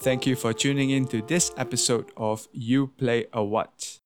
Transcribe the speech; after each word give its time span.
Thank 0.00 0.28
you 0.28 0.36
for 0.36 0.52
tuning 0.52 0.90
in 0.90 1.08
to 1.08 1.22
this 1.22 1.50
episode 1.56 2.12
of 2.16 2.46
You 2.52 2.86
Play 2.86 3.26
a 3.32 3.42
What. 3.42 3.98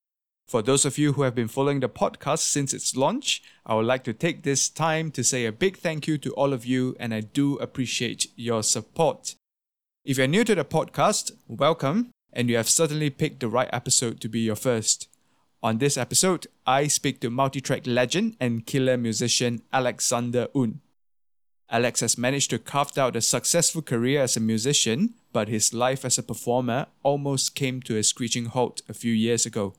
For 0.49 0.63
those 0.63 0.87
of 0.87 0.97
you 0.97 1.13
who 1.13 1.23
have 1.23 1.35
been 1.35 1.49
following 1.49 1.81
the 1.81 1.89
podcast 1.89 2.39
since 2.39 2.73
its 2.73 2.97
launch, 2.97 3.43
I 3.67 3.75
would 3.75 3.85
like 3.85 4.03
to 4.05 4.15
take 4.15 4.43
this 4.43 4.71
time 4.71 5.11
to 5.11 5.23
say 5.23 5.45
a 5.45 5.53
big 5.53 5.77
thank 5.77 6.07
you 6.07 6.17
to 6.17 6.33
all 6.33 6.55
of 6.55 6.65
you, 6.65 6.97
and 6.99 7.13
I 7.13 7.21
do 7.21 7.57
appreciate 7.57 8.29
your 8.37 8.63
support. 8.63 9.35
If 10.03 10.17
you're 10.17 10.27
new 10.27 10.45
to 10.45 10.55
the 10.55 10.65
podcast, 10.65 11.31
welcome, 11.47 12.09
and 12.33 12.49
you 12.49 12.57
have 12.57 12.71
certainly 12.71 13.11
picked 13.11 13.41
the 13.41 13.49
right 13.49 13.69
episode 13.71 14.19
to 14.23 14.31
be 14.31 14.41
your 14.41 14.57
first. 14.57 15.09
On 15.63 15.77
this 15.77 15.99
episode, 15.99 16.47
I 16.67 16.87
speak 16.87 17.21
to 17.21 17.29
multi-track 17.29 17.87
legend 17.87 18.37
and 18.41 18.65
killer 18.65 18.97
musician 18.97 19.61
Alexander 19.75 20.49
Un. 20.55 20.81
Alex 21.73 22.01
has 22.01 22.19
managed 22.19 22.51
to 22.51 22.59
carve 22.59 22.99
out 22.99 23.17
a 23.17 23.23
successful 23.23 23.81
career 23.81 24.21
as 24.23 24.37
a 24.37 24.41
musician, 24.41 25.15
but 25.33 25.49
his 25.49 25.73
life 25.73 26.05
as 26.05 26.19
a 26.19 26.23
performer 26.23 26.87
almost 27.03 27.55
came 27.55 27.81
to 27.81 27.97
a 27.97 28.03
screeching 28.03 28.45
halt 28.45 28.83
a 28.91 28.95
few 28.95 29.13
years 29.13 29.47
ago. 29.47 29.75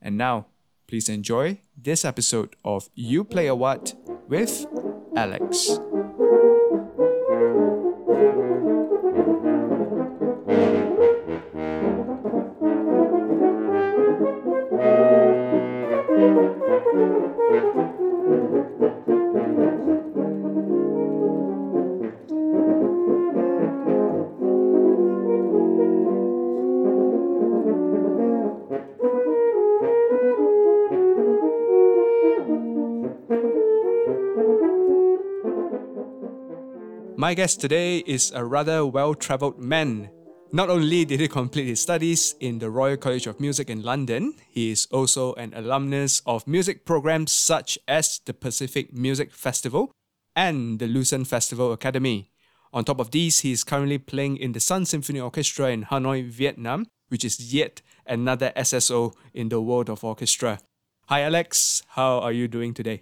And 0.00 0.16
now, 0.16 0.46
please 0.86 1.10
enjoy 1.10 1.58
this 1.76 2.02
episode 2.02 2.56
of 2.64 2.88
You 2.94 3.24
Play 3.24 3.46
a 3.46 3.54
What 3.54 3.94
with 4.26 4.66
Alex. 5.14 5.78
My 37.26 37.34
guest 37.34 37.60
today 37.60 38.04
is 38.06 38.30
a 38.30 38.44
rather 38.44 38.86
well 38.86 39.12
travelled 39.12 39.58
man. 39.58 40.10
Not 40.52 40.70
only 40.70 41.04
did 41.04 41.18
he 41.18 41.26
complete 41.26 41.66
his 41.66 41.80
studies 41.80 42.36
in 42.38 42.60
the 42.60 42.70
Royal 42.70 42.96
College 42.96 43.26
of 43.26 43.40
Music 43.40 43.68
in 43.68 43.82
London, 43.82 44.34
he 44.48 44.70
is 44.70 44.86
also 44.92 45.34
an 45.34 45.52
alumnus 45.52 46.22
of 46.24 46.46
music 46.46 46.84
programs 46.84 47.32
such 47.32 47.80
as 47.88 48.20
the 48.26 48.32
Pacific 48.32 48.92
Music 48.92 49.32
Festival 49.32 49.90
and 50.36 50.78
the 50.78 50.86
Lucerne 50.86 51.24
Festival 51.24 51.72
Academy. 51.72 52.30
On 52.72 52.84
top 52.84 53.00
of 53.00 53.10
these, 53.10 53.40
he 53.40 53.50
is 53.50 53.64
currently 53.64 53.98
playing 53.98 54.36
in 54.36 54.52
the 54.52 54.60
Sun 54.60 54.84
Symphony 54.84 55.18
Orchestra 55.18 55.70
in 55.72 55.86
Hanoi, 55.86 56.28
Vietnam, 56.30 56.86
which 57.08 57.24
is 57.24 57.52
yet 57.52 57.82
another 58.06 58.52
SSO 58.56 59.12
in 59.34 59.48
the 59.48 59.60
world 59.60 59.90
of 59.90 60.04
orchestra. 60.04 60.60
Hi, 61.08 61.22
Alex. 61.22 61.82
How 61.88 62.20
are 62.20 62.30
you 62.30 62.46
doing 62.46 62.72
today? 62.72 63.00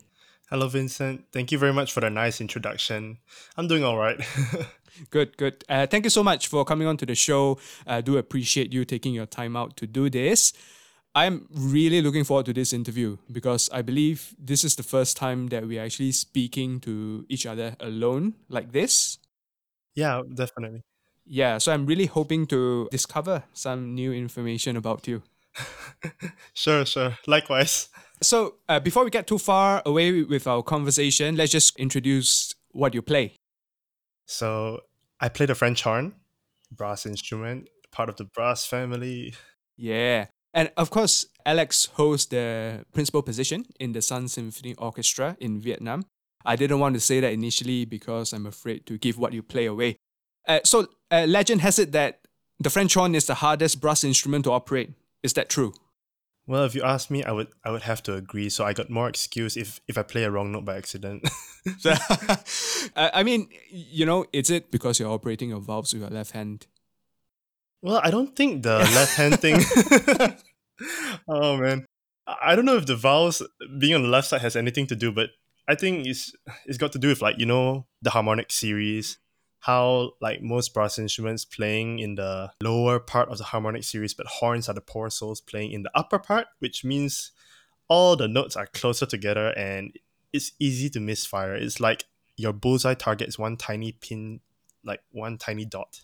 Hello, 0.54 0.68
Vincent. 0.68 1.24
Thank 1.32 1.50
you 1.50 1.58
very 1.58 1.72
much 1.72 1.92
for 1.92 1.98
the 1.98 2.08
nice 2.08 2.40
introduction. 2.40 3.18
I'm 3.56 3.66
doing 3.66 3.82
all 3.82 3.96
right. 3.96 4.20
good, 5.10 5.36
good. 5.36 5.64
Uh, 5.68 5.88
thank 5.88 6.04
you 6.04 6.10
so 6.10 6.22
much 6.22 6.46
for 6.46 6.64
coming 6.64 6.86
on 6.86 6.96
to 6.98 7.04
the 7.04 7.16
show. 7.16 7.58
I 7.88 8.02
do 8.02 8.18
appreciate 8.18 8.72
you 8.72 8.84
taking 8.84 9.14
your 9.14 9.26
time 9.26 9.56
out 9.56 9.76
to 9.78 9.88
do 9.88 10.08
this. 10.08 10.52
I'm 11.12 11.48
really 11.50 12.00
looking 12.00 12.22
forward 12.22 12.46
to 12.46 12.52
this 12.52 12.72
interview 12.72 13.16
because 13.32 13.68
I 13.72 13.82
believe 13.82 14.32
this 14.38 14.62
is 14.62 14.76
the 14.76 14.84
first 14.84 15.16
time 15.16 15.48
that 15.48 15.66
we're 15.66 15.82
actually 15.82 16.12
speaking 16.12 16.78
to 16.82 17.26
each 17.28 17.46
other 17.46 17.74
alone 17.80 18.34
like 18.48 18.70
this. 18.70 19.18
Yeah, 19.96 20.22
definitely. 20.36 20.84
Yeah, 21.26 21.58
so 21.58 21.72
I'm 21.72 21.84
really 21.84 22.06
hoping 22.06 22.46
to 22.46 22.86
discover 22.92 23.42
some 23.54 23.92
new 23.96 24.12
information 24.12 24.76
about 24.76 25.08
you. 25.08 25.24
sure, 26.54 26.86
sure. 26.86 27.18
Likewise. 27.26 27.88
So, 28.22 28.56
uh, 28.68 28.80
before 28.80 29.04
we 29.04 29.10
get 29.10 29.26
too 29.26 29.38
far 29.38 29.82
away 29.84 30.22
with 30.22 30.46
our 30.46 30.62
conversation, 30.62 31.36
let's 31.36 31.52
just 31.52 31.78
introduce 31.78 32.54
what 32.70 32.94
you 32.94 33.02
play. 33.02 33.34
So, 34.26 34.80
I 35.20 35.28
play 35.28 35.46
the 35.46 35.54
French 35.54 35.82
horn, 35.82 36.14
brass 36.70 37.06
instrument, 37.06 37.68
part 37.90 38.08
of 38.08 38.16
the 38.16 38.24
brass 38.24 38.66
family. 38.66 39.34
Yeah. 39.76 40.26
And 40.52 40.70
of 40.76 40.90
course, 40.90 41.26
Alex 41.44 41.86
holds 41.94 42.26
the 42.26 42.84
principal 42.92 43.22
position 43.22 43.66
in 43.80 43.92
the 43.92 44.00
Sun 44.00 44.28
Symphony 44.28 44.74
Orchestra 44.78 45.36
in 45.40 45.60
Vietnam. 45.60 46.04
I 46.44 46.56
didn't 46.56 46.78
want 46.78 46.94
to 46.94 47.00
say 47.00 47.20
that 47.20 47.32
initially 47.32 47.84
because 47.84 48.32
I'm 48.32 48.46
afraid 48.46 48.86
to 48.86 48.98
give 48.98 49.18
what 49.18 49.32
you 49.32 49.42
play 49.42 49.66
away. 49.66 49.96
Uh, 50.46 50.60
so, 50.64 50.88
uh, 51.10 51.26
legend 51.28 51.62
has 51.62 51.78
it 51.78 51.92
that 51.92 52.20
the 52.60 52.70
French 52.70 52.94
horn 52.94 53.14
is 53.14 53.26
the 53.26 53.34
hardest 53.34 53.80
brass 53.80 54.04
instrument 54.04 54.44
to 54.44 54.52
operate. 54.52 54.90
Is 55.22 55.32
that 55.34 55.48
true? 55.48 55.74
Well, 56.46 56.64
if 56.64 56.74
you 56.74 56.82
ask 56.82 57.10
me, 57.10 57.24
I 57.24 57.32
would 57.32 57.48
I 57.64 57.70
would 57.70 57.82
have 57.82 58.02
to 58.04 58.14
agree. 58.14 58.50
So 58.50 58.64
I 58.64 58.74
got 58.74 58.90
more 58.90 59.08
excuse 59.08 59.56
if 59.56 59.80
if 59.88 59.96
I 59.96 60.02
play 60.02 60.24
a 60.24 60.30
wrong 60.30 60.52
note 60.52 60.64
by 60.64 60.76
accident. 60.76 61.26
I 62.96 63.22
mean, 63.22 63.48
you 63.70 64.04
know, 64.04 64.26
is 64.32 64.50
it 64.50 64.70
because 64.70 65.00
you're 65.00 65.10
operating 65.10 65.48
your 65.48 65.60
valves 65.60 65.94
with 65.94 66.02
your 66.02 66.10
left 66.10 66.32
hand? 66.32 66.66
Well, 67.80 68.00
I 68.02 68.10
don't 68.10 68.36
think 68.36 68.62
the 68.62 68.78
left 68.78 69.16
hand 69.16 69.40
thing. 69.40 69.60
oh 71.28 71.56
man, 71.56 71.86
I 72.26 72.54
don't 72.54 72.66
know 72.66 72.76
if 72.76 72.86
the 72.86 72.96
valves 72.96 73.42
being 73.78 73.94
on 73.94 74.02
the 74.02 74.08
left 74.08 74.28
side 74.28 74.42
has 74.42 74.56
anything 74.56 74.86
to 74.88 74.96
do, 74.96 75.12
but 75.12 75.30
I 75.66 75.74
think 75.74 76.06
it's 76.06 76.32
it's 76.66 76.78
got 76.78 76.92
to 76.92 76.98
do 76.98 77.08
with 77.08 77.22
like 77.22 77.38
you 77.38 77.46
know 77.46 77.86
the 78.02 78.10
harmonic 78.10 78.52
series 78.52 79.18
how 79.64 80.10
like 80.20 80.42
most 80.42 80.74
brass 80.74 80.98
instruments 80.98 81.46
playing 81.46 81.98
in 81.98 82.16
the 82.16 82.52
lower 82.62 83.00
part 83.00 83.30
of 83.30 83.38
the 83.38 83.44
harmonic 83.44 83.82
series, 83.82 84.12
but 84.12 84.26
horns 84.26 84.68
are 84.68 84.74
the 84.74 84.80
poor 84.82 85.08
souls 85.08 85.40
playing 85.40 85.72
in 85.72 85.82
the 85.82 85.90
upper 85.94 86.18
part, 86.18 86.46
which 86.58 86.84
means 86.84 87.32
all 87.88 88.14
the 88.14 88.28
notes 88.28 88.56
are 88.56 88.66
closer 88.66 89.06
together 89.06 89.54
and 89.56 89.98
it's 90.34 90.52
easy 90.60 90.90
to 90.90 91.00
misfire. 91.00 91.54
It's 91.54 91.80
like 91.80 92.04
your 92.36 92.52
bullseye 92.52 92.92
target 92.92 93.26
is 93.26 93.38
one 93.38 93.56
tiny 93.56 93.92
pin, 93.92 94.40
like 94.84 95.00
one 95.12 95.38
tiny 95.38 95.64
dot. 95.64 96.02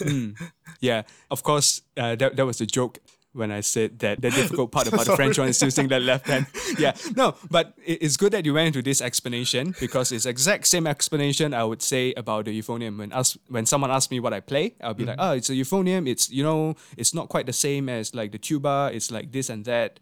mm. 0.00 0.34
Yeah, 0.80 1.02
of 1.30 1.42
course, 1.42 1.82
uh, 1.98 2.16
that, 2.16 2.36
that 2.36 2.46
was 2.46 2.62
a 2.62 2.66
joke 2.66 3.00
when 3.34 3.50
I 3.50 3.60
said 3.60 3.98
that 3.98 4.22
the 4.22 4.30
difficult 4.30 4.72
part 4.72 4.86
about 4.92 5.06
the 5.06 5.16
French 5.16 5.36
horn 5.36 5.48
is 5.48 5.60
using 5.60 5.88
the 5.88 6.00
left 6.00 6.26
hand. 6.26 6.46
Yeah, 6.78 6.92
no, 7.14 7.36
but 7.50 7.74
it's 7.84 8.16
good 8.16 8.32
that 8.32 8.44
you 8.44 8.54
went 8.54 8.68
into 8.68 8.82
this 8.82 9.00
explanation 9.00 9.74
because 9.78 10.10
it's 10.10 10.26
exact 10.26 10.66
same 10.66 10.86
explanation 10.86 11.54
I 11.54 11.62
would 11.62 11.82
say 11.82 12.12
about 12.16 12.46
the 12.46 12.58
euphonium. 12.58 12.98
When 12.98 13.12
ask, 13.12 13.36
when 13.48 13.66
someone 13.66 13.90
asks 13.90 14.10
me 14.10 14.18
what 14.18 14.32
I 14.32 14.40
play, 14.40 14.74
I'll 14.80 14.94
be 14.94 15.04
mm-hmm. 15.04 15.10
like, 15.10 15.18
oh, 15.20 15.32
it's 15.32 15.50
a 15.50 15.52
euphonium. 15.52 16.08
It's 16.08 16.30
you 16.30 16.42
know, 16.42 16.74
it's 16.96 17.14
not 17.14 17.28
quite 17.28 17.46
the 17.46 17.52
same 17.52 17.88
as 17.88 18.14
like 18.14 18.32
the 18.32 18.38
tuba. 18.38 18.90
It's 18.92 19.10
like 19.10 19.30
this 19.30 19.50
and 19.50 19.64
that, 19.66 20.00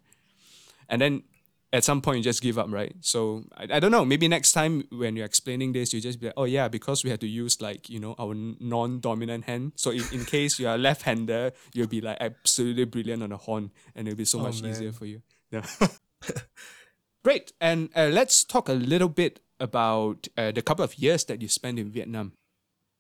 and 0.89 1.03
then 1.03 1.25
at 1.73 1.85
some 1.85 2.03
point 2.03 2.19
you 2.19 2.23
just 2.23 2.43
give 2.43 2.59
up, 2.59 2.71
right? 2.71 2.95
So 3.01 3.45
I, 3.57 3.77
I 3.77 3.81
don't 3.81 3.91
know. 3.91 4.05
Maybe 4.05 4.29
next 4.29 4.53
time 4.53 4.85
when 4.93 5.17
you're 5.17 5.25
explaining 5.25 5.73
this, 5.73 5.93
you 5.93 6.01
just 6.01 6.21
be 6.21 6.27
like, 6.27 6.35
oh 6.37 6.45
yeah, 6.45 6.69
because 6.69 7.03
we 7.03 7.11
had 7.11 7.21
to 7.21 7.27
use 7.27 7.61
like 7.61 7.89
you 7.89 7.99
know 7.99 8.15
our 8.19 8.35
non-dominant 8.35 9.45
hand. 9.45 9.73
So 9.77 9.91
in, 9.91 10.05
in 10.13 10.25
case 10.25 10.59
you 10.59 10.69
are 10.69 10.77
left-hander, 10.77 11.53
you'll 11.73 11.87
be 11.87 12.01
like 12.01 12.19
absolutely 12.21 12.85
brilliant 12.85 13.23
on 13.23 13.33
a 13.33 13.37
horn, 13.37 13.71
and 13.95 14.07
it'll 14.07 14.19
be 14.19 14.25
so 14.25 14.39
oh, 14.41 14.43
much 14.43 14.63
man. 14.63 14.71
easier 14.71 14.93
for 14.93 15.07
you. 15.07 15.23
Yeah. 15.51 15.65
Great. 17.25 17.53
And 17.61 17.91
uh, 17.95 18.09
let's 18.13 18.45
talk 18.45 18.69
a 18.69 18.73
little 18.73 19.09
bit 19.09 19.41
about 19.61 20.27
uh, 20.37 20.51
the 20.51 20.61
couple 20.61 20.85
of 20.85 20.99
years 20.99 21.25
that 21.27 21.41
you 21.41 21.49
spent 21.49 21.79
in 21.79 21.91
Vietnam. 21.91 22.33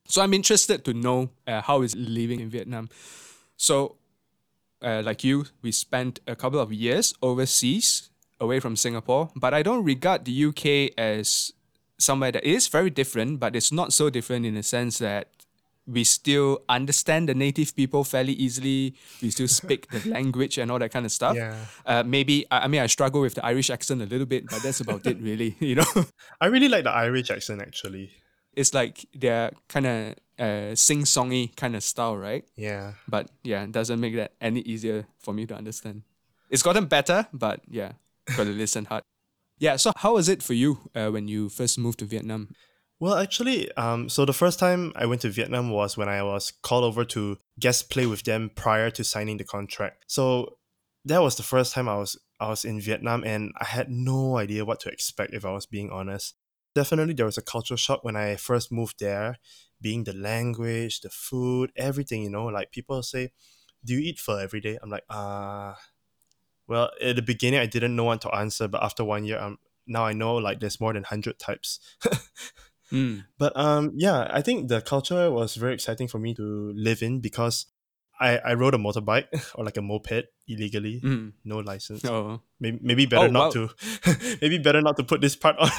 So 0.06 0.22
I'm 0.22 0.32
interested 0.32 0.84
to 0.84 0.94
know 0.94 1.30
uh, 1.46 1.60
how 1.60 1.82
is 1.82 1.96
living 1.96 2.40
in 2.40 2.48
Vietnam. 2.48 2.88
So, 3.56 3.96
uh, 4.80 5.02
like 5.04 5.24
you, 5.24 5.46
we 5.60 5.72
spent 5.72 6.20
a 6.26 6.36
couple 6.36 6.60
of 6.60 6.72
years 6.72 7.14
overseas 7.22 8.10
away 8.42 8.60
from 8.60 8.76
Singapore, 8.76 9.30
but 9.36 9.54
I 9.54 9.62
don't 9.62 9.84
regard 9.84 10.26
the 10.26 10.44
UK 10.46 10.92
as 10.98 11.52
somewhere 11.98 12.32
that 12.32 12.44
is 12.44 12.68
very 12.68 12.90
different, 12.90 13.38
but 13.40 13.54
it's 13.54 13.72
not 13.72 13.92
so 13.92 14.10
different 14.10 14.44
in 14.44 14.54
the 14.54 14.62
sense 14.62 14.98
that 14.98 15.28
we 15.86 16.04
still 16.04 16.62
understand 16.68 17.28
the 17.28 17.34
native 17.34 17.74
people 17.74 18.04
fairly 18.04 18.32
easily. 18.32 18.94
We 19.20 19.30
still 19.30 19.48
speak 19.48 19.90
the 19.90 20.08
language 20.16 20.58
and 20.58 20.70
all 20.70 20.78
that 20.78 20.92
kind 20.92 21.06
of 21.06 21.12
stuff. 21.12 21.36
Yeah. 21.36 21.56
Uh, 21.86 22.02
maybe 22.04 22.46
I, 22.50 22.64
I 22.64 22.68
mean 22.68 22.80
I 22.80 22.86
struggle 22.86 23.20
with 23.20 23.34
the 23.34 23.44
Irish 23.44 23.70
accent 23.70 24.02
a 24.02 24.06
little 24.06 24.26
bit, 24.26 24.48
but 24.48 24.62
that's 24.62 24.80
about 24.80 25.06
it 25.06 25.18
really. 25.20 25.56
You 25.62 25.76
know. 25.76 26.04
I 26.40 26.46
really 26.46 26.68
like 26.68 26.84
the 26.84 26.90
Irish 26.90 27.30
accent 27.30 27.62
actually. 27.62 28.10
It's 28.54 28.74
like 28.74 29.06
they're 29.14 29.50
kind 29.68 29.86
of 29.86 30.14
uh, 30.38 30.74
sing 30.74 31.02
songy 31.02 31.54
kind 31.56 31.74
of 31.74 31.82
style, 31.82 32.16
right? 32.16 32.44
Yeah. 32.56 32.92
But 33.08 33.30
yeah, 33.42 33.62
it 33.62 33.72
doesn't 33.72 33.98
make 33.98 34.14
that 34.16 34.32
any 34.40 34.60
easier 34.60 35.06
for 35.18 35.32
me 35.32 35.46
to 35.46 35.54
understand. 35.54 36.02
It's 36.50 36.62
gotten 36.62 36.84
better, 36.84 37.26
but 37.32 37.60
yeah, 37.68 37.92
got 38.36 38.44
to 38.44 38.50
listen 38.50 38.84
hard. 38.86 39.02
Yeah, 39.58 39.76
so 39.76 39.92
how 39.96 40.14
was 40.14 40.28
it 40.28 40.42
for 40.42 40.54
you 40.54 40.90
uh, 40.94 41.10
when 41.10 41.28
you 41.28 41.48
first 41.48 41.78
moved 41.78 42.00
to 42.00 42.04
Vietnam? 42.04 42.48
Well, 42.98 43.14
actually, 43.14 43.70
um, 43.72 44.08
so 44.08 44.24
the 44.24 44.32
first 44.32 44.58
time 44.58 44.92
I 44.94 45.06
went 45.06 45.22
to 45.22 45.28
Vietnam 45.28 45.70
was 45.70 45.96
when 45.96 46.08
I 46.08 46.22
was 46.22 46.52
called 46.62 46.84
over 46.84 47.04
to 47.06 47.38
guest 47.58 47.90
play 47.90 48.06
with 48.06 48.22
them 48.22 48.50
prior 48.54 48.90
to 48.90 49.02
signing 49.02 49.38
the 49.38 49.44
contract. 49.44 50.04
So 50.06 50.58
that 51.04 51.20
was 51.20 51.36
the 51.36 51.42
first 51.42 51.74
time 51.74 51.88
I 51.88 51.96
was 51.96 52.18
I 52.40 52.48
was 52.48 52.64
in 52.64 52.80
Vietnam, 52.80 53.24
and 53.24 53.52
I 53.60 53.64
had 53.64 53.88
no 53.88 54.36
idea 54.36 54.64
what 54.64 54.80
to 54.80 54.88
expect 54.88 55.34
if 55.34 55.44
I 55.44 55.52
was 55.52 55.66
being 55.66 55.90
honest. 55.90 56.34
Definitely, 56.74 57.14
there 57.14 57.26
was 57.26 57.38
a 57.38 57.42
cultural 57.42 57.76
shock 57.76 58.04
when 58.04 58.16
I 58.16 58.36
first 58.36 58.72
moved 58.72 59.00
there, 59.00 59.36
being 59.80 60.04
the 60.04 60.12
language, 60.12 61.00
the 61.00 61.10
food, 61.10 61.70
everything. 61.76 62.22
You 62.22 62.30
know, 62.30 62.46
like 62.46 62.70
people 62.72 63.02
say, 63.02 63.30
"Do 63.84 63.94
you 63.94 64.00
eat 64.00 64.18
pho 64.20 64.36
every 64.38 64.60
day?" 64.60 64.78
I'm 64.82 64.90
like, 64.90 65.04
ah. 65.10 65.72
Uh, 65.72 65.74
well, 66.68 66.90
at 67.00 67.16
the 67.16 67.22
beginning, 67.22 67.60
I 67.60 67.66
didn't 67.66 67.96
know 67.96 68.04
what 68.04 68.20
to 68.22 68.34
answer, 68.34 68.68
but 68.68 68.82
after 68.82 69.04
one 69.04 69.24
year, 69.24 69.38
um, 69.38 69.58
now 69.86 70.04
I 70.04 70.12
know 70.12 70.36
like 70.36 70.60
there's 70.60 70.80
more 70.80 70.92
than 70.92 71.02
hundred 71.02 71.38
types. 71.38 71.80
mm. 72.92 73.24
But 73.38 73.56
um, 73.56 73.92
yeah, 73.96 74.28
I 74.30 74.42
think 74.42 74.68
the 74.68 74.80
culture 74.80 75.30
was 75.30 75.56
very 75.56 75.74
exciting 75.74 76.08
for 76.08 76.18
me 76.18 76.34
to 76.34 76.72
live 76.74 77.02
in 77.02 77.20
because 77.20 77.66
I, 78.20 78.38
I 78.38 78.54
rode 78.54 78.74
a 78.74 78.78
motorbike 78.78 79.26
or 79.56 79.64
like 79.64 79.76
a 79.76 79.82
moped 79.82 80.26
illegally, 80.46 81.00
Mm. 81.00 81.32
no 81.44 81.58
license. 81.58 82.04
Oh. 82.04 82.40
Maybe, 82.60 82.78
maybe 82.80 83.06
better 83.06 83.24
Oh, 83.24 83.30
not 83.30 83.54
wow. 83.54 83.66
to. 83.66 84.38
maybe 84.42 84.58
better 84.58 84.80
not 84.80 84.96
to 84.96 85.02
put 85.02 85.20
this 85.20 85.34
part 85.34 85.56
on. 85.58 85.70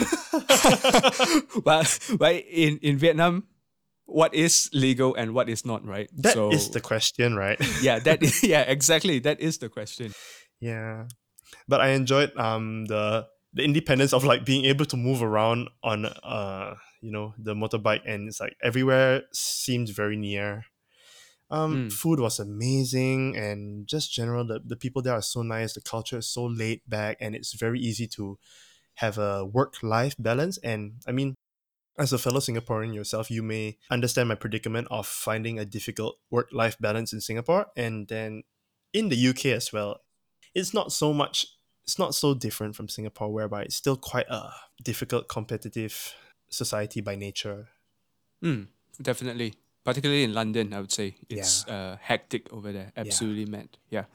well, 1.63 1.83
well, 2.19 2.33
in, 2.49 2.79
in 2.81 2.97
Vietnam, 2.97 3.45
what 4.05 4.33
is 4.33 4.69
legal 4.73 5.15
and 5.15 5.33
what 5.33 5.47
is 5.47 5.65
not, 5.65 5.85
right? 5.85 6.09
That 6.17 6.35
is 6.53 6.65
so, 6.65 6.73
the 6.73 6.81
question, 6.81 7.35
right? 7.35 7.57
yeah, 7.81 7.99
that 7.99 8.21
is, 8.21 8.43
yeah, 8.43 8.61
exactly. 8.61 9.19
That 9.19 9.39
is 9.39 9.59
the 9.59 9.69
question. 9.69 10.13
Yeah, 10.63 11.07
but 11.67 11.81
I 11.81 11.89
enjoyed 11.89 12.35
um 12.37 12.85
the 12.85 13.27
the 13.53 13.63
independence 13.63 14.13
of 14.13 14.23
like 14.23 14.45
being 14.45 14.65
able 14.65 14.85
to 14.85 14.97
move 14.97 15.23
around 15.23 15.69
on 15.83 16.05
uh 16.07 16.75
you 17.01 17.11
know 17.11 17.33
the 17.37 17.55
motorbike 17.55 18.01
and 18.05 18.27
it's 18.29 18.39
like 18.39 18.55
everywhere 18.63 19.23
seemed 19.33 19.89
very 19.89 20.17
near. 20.17 20.65
Um, 21.51 21.85
Mm. 21.87 21.93
food 21.93 22.19
was 22.19 22.39
amazing 22.39 23.37
and 23.37 23.87
just 23.87 24.11
general 24.11 24.45
the, 24.45 24.59
the 24.65 24.75
people 24.75 25.01
there 25.01 25.13
are 25.13 25.21
so 25.21 25.43
nice. 25.43 25.73
The 25.73 25.81
culture 25.81 26.19
is 26.19 26.27
so 26.29 26.45
laid 26.45 26.81
back 26.87 27.17
and 27.21 27.35
it's 27.35 27.53
very 27.53 27.79
easy 27.79 28.07
to 28.17 28.39
have 28.95 29.17
a 29.17 29.45
work 29.45 29.83
life 29.83 30.15
balance. 30.19 30.57
And 30.59 31.01
I 31.07 31.11
mean, 31.13 31.35
as 31.97 32.13
a 32.13 32.17
fellow 32.17 32.39
Singaporean 32.39 32.93
yourself, 32.93 33.29
you 33.29 33.43
may 33.43 33.77
understand 33.91 34.29
my 34.29 34.35
predicament 34.35 34.87
of 34.89 35.05
finding 35.07 35.59
a 35.59 35.65
difficult 35.65 36.17
work 36.31 36.49
life 36.51 36.77
balance 36.79 37.13
in 37.13 37.21
Singapore 37.21 37.67
and 37.77 38.07
then 38.07 38.43
in 38.93 39.09
the 39.09 39.17
UK 39.17 39.53
as 39.53 39.71
well. 39.73 40.01
It's 40.53 40.73
not 40.73 40.91
so 40.91 41.13
much 41.13 41.47
it's 41.85 41.99
not 41.99 42.15
so 42.15 42.33
different 42.33 42.75
from 42.75 42.87
Singapore 42.87 43.31
whereby 43.31 43.63
it's 43.63 43.75
still 43.75 43.97
quite 43.97 44.27
a 44.29 44.51
difficult 44.81 45.27
competitive 45.27 46.15
society 46.49 47.01
by 47.01 47.15
nature. 47.15 47.67
Mm, 48.41 48.67
definitely. 49.01 49.55
Particularly 49.83 50.23
in 50.23 50.33
London, 50.33 50.73
I 50.73 50.79
would 50.79 50.91
say 50.91 51.15
it's 51.29 51.67
uh, 51.67 51.97
hectic 51.99 52.51
over 52.53 52.71
there. 52.71 52.93
Absolutely 52.95 53.45
mad. 53.45 53.67
Yeah. 53.89 54.05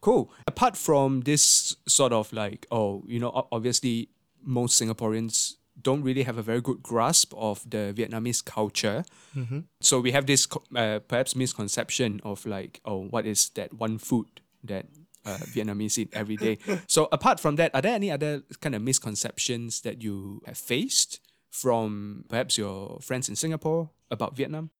Cool. 0.00 0.30
Apart 0.48 0.76
from 0.76 1.20
this 1.20 1.76
sort 1.86 2.12
of 2.12 2.32
like, 2.32 2.66
oh, 2.70 3.04
you 3.06 3.20
know, 3.20 3.46
obviously 3.52 4.08
most 4.42 4.80
Singaporeans 4.80 5.54
don't 5.80 6.02
really 6.02 6.24
have 6.24 6.36
a 6.36 6.42
very 6.42 6.60
good 6.60 6.82
grasp 6.82 7.32
of 7.36 7.68
the 7.68 7.94
Vietnamese 7.96 8.44
culture. 8.44 9.04
Mm-hmm. 9.36 9.60
So 9.80 10.00
we 10.00 10.10
have 10.10 10.26
this 10.26 10.48
uh, 10.74 10.98
perhaps 11.06 11.36
misconception 11.36 12.20
of 12.24 12.44
like, 12.44 12.80
oh, 12.84 13.04
what 13.04 13.24
is 13.24 13.50
that 13.50 13.72
one 13.72 13.98
food 13.98 14.26
that 14.64 14.86
uh, 15.24 15.38
Vietnamese 15.38 15.98
eat 15.98 16.10
every 16.12 16.36
day? 16.36 16.58
so 16.86 17.08
apart 17.12 17.40
from 17.40 17.56
that, 17.56 17.74
are 17.74 17.82
there 17.82 17.94
any 17.94 18.10
other 18.10 18.42
kind 18.60 18.74
of 18.74 18.82
misconceptions 18.82 19.82
that 19.82 20.02
you 20.02 20.42
have 20.46 20.58
faced 20.58 21.20
from 21.50 22.24
perhaps 22.28 22.58
your 22.58 22.98
friends 23.00 23.28
in 23.28 23.36
Singapore 23.36 23.90
about 24.10 24.36
Vietnam? 24.36 24.70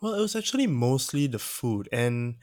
Well, 0.00 0.14
it 0.14 0.20
was 0.20 0.36
actually 0.36 0.66
mostly 0.66 1.26
the 1.26 1.38
food. 1.38 1.88
And 1.90 2.36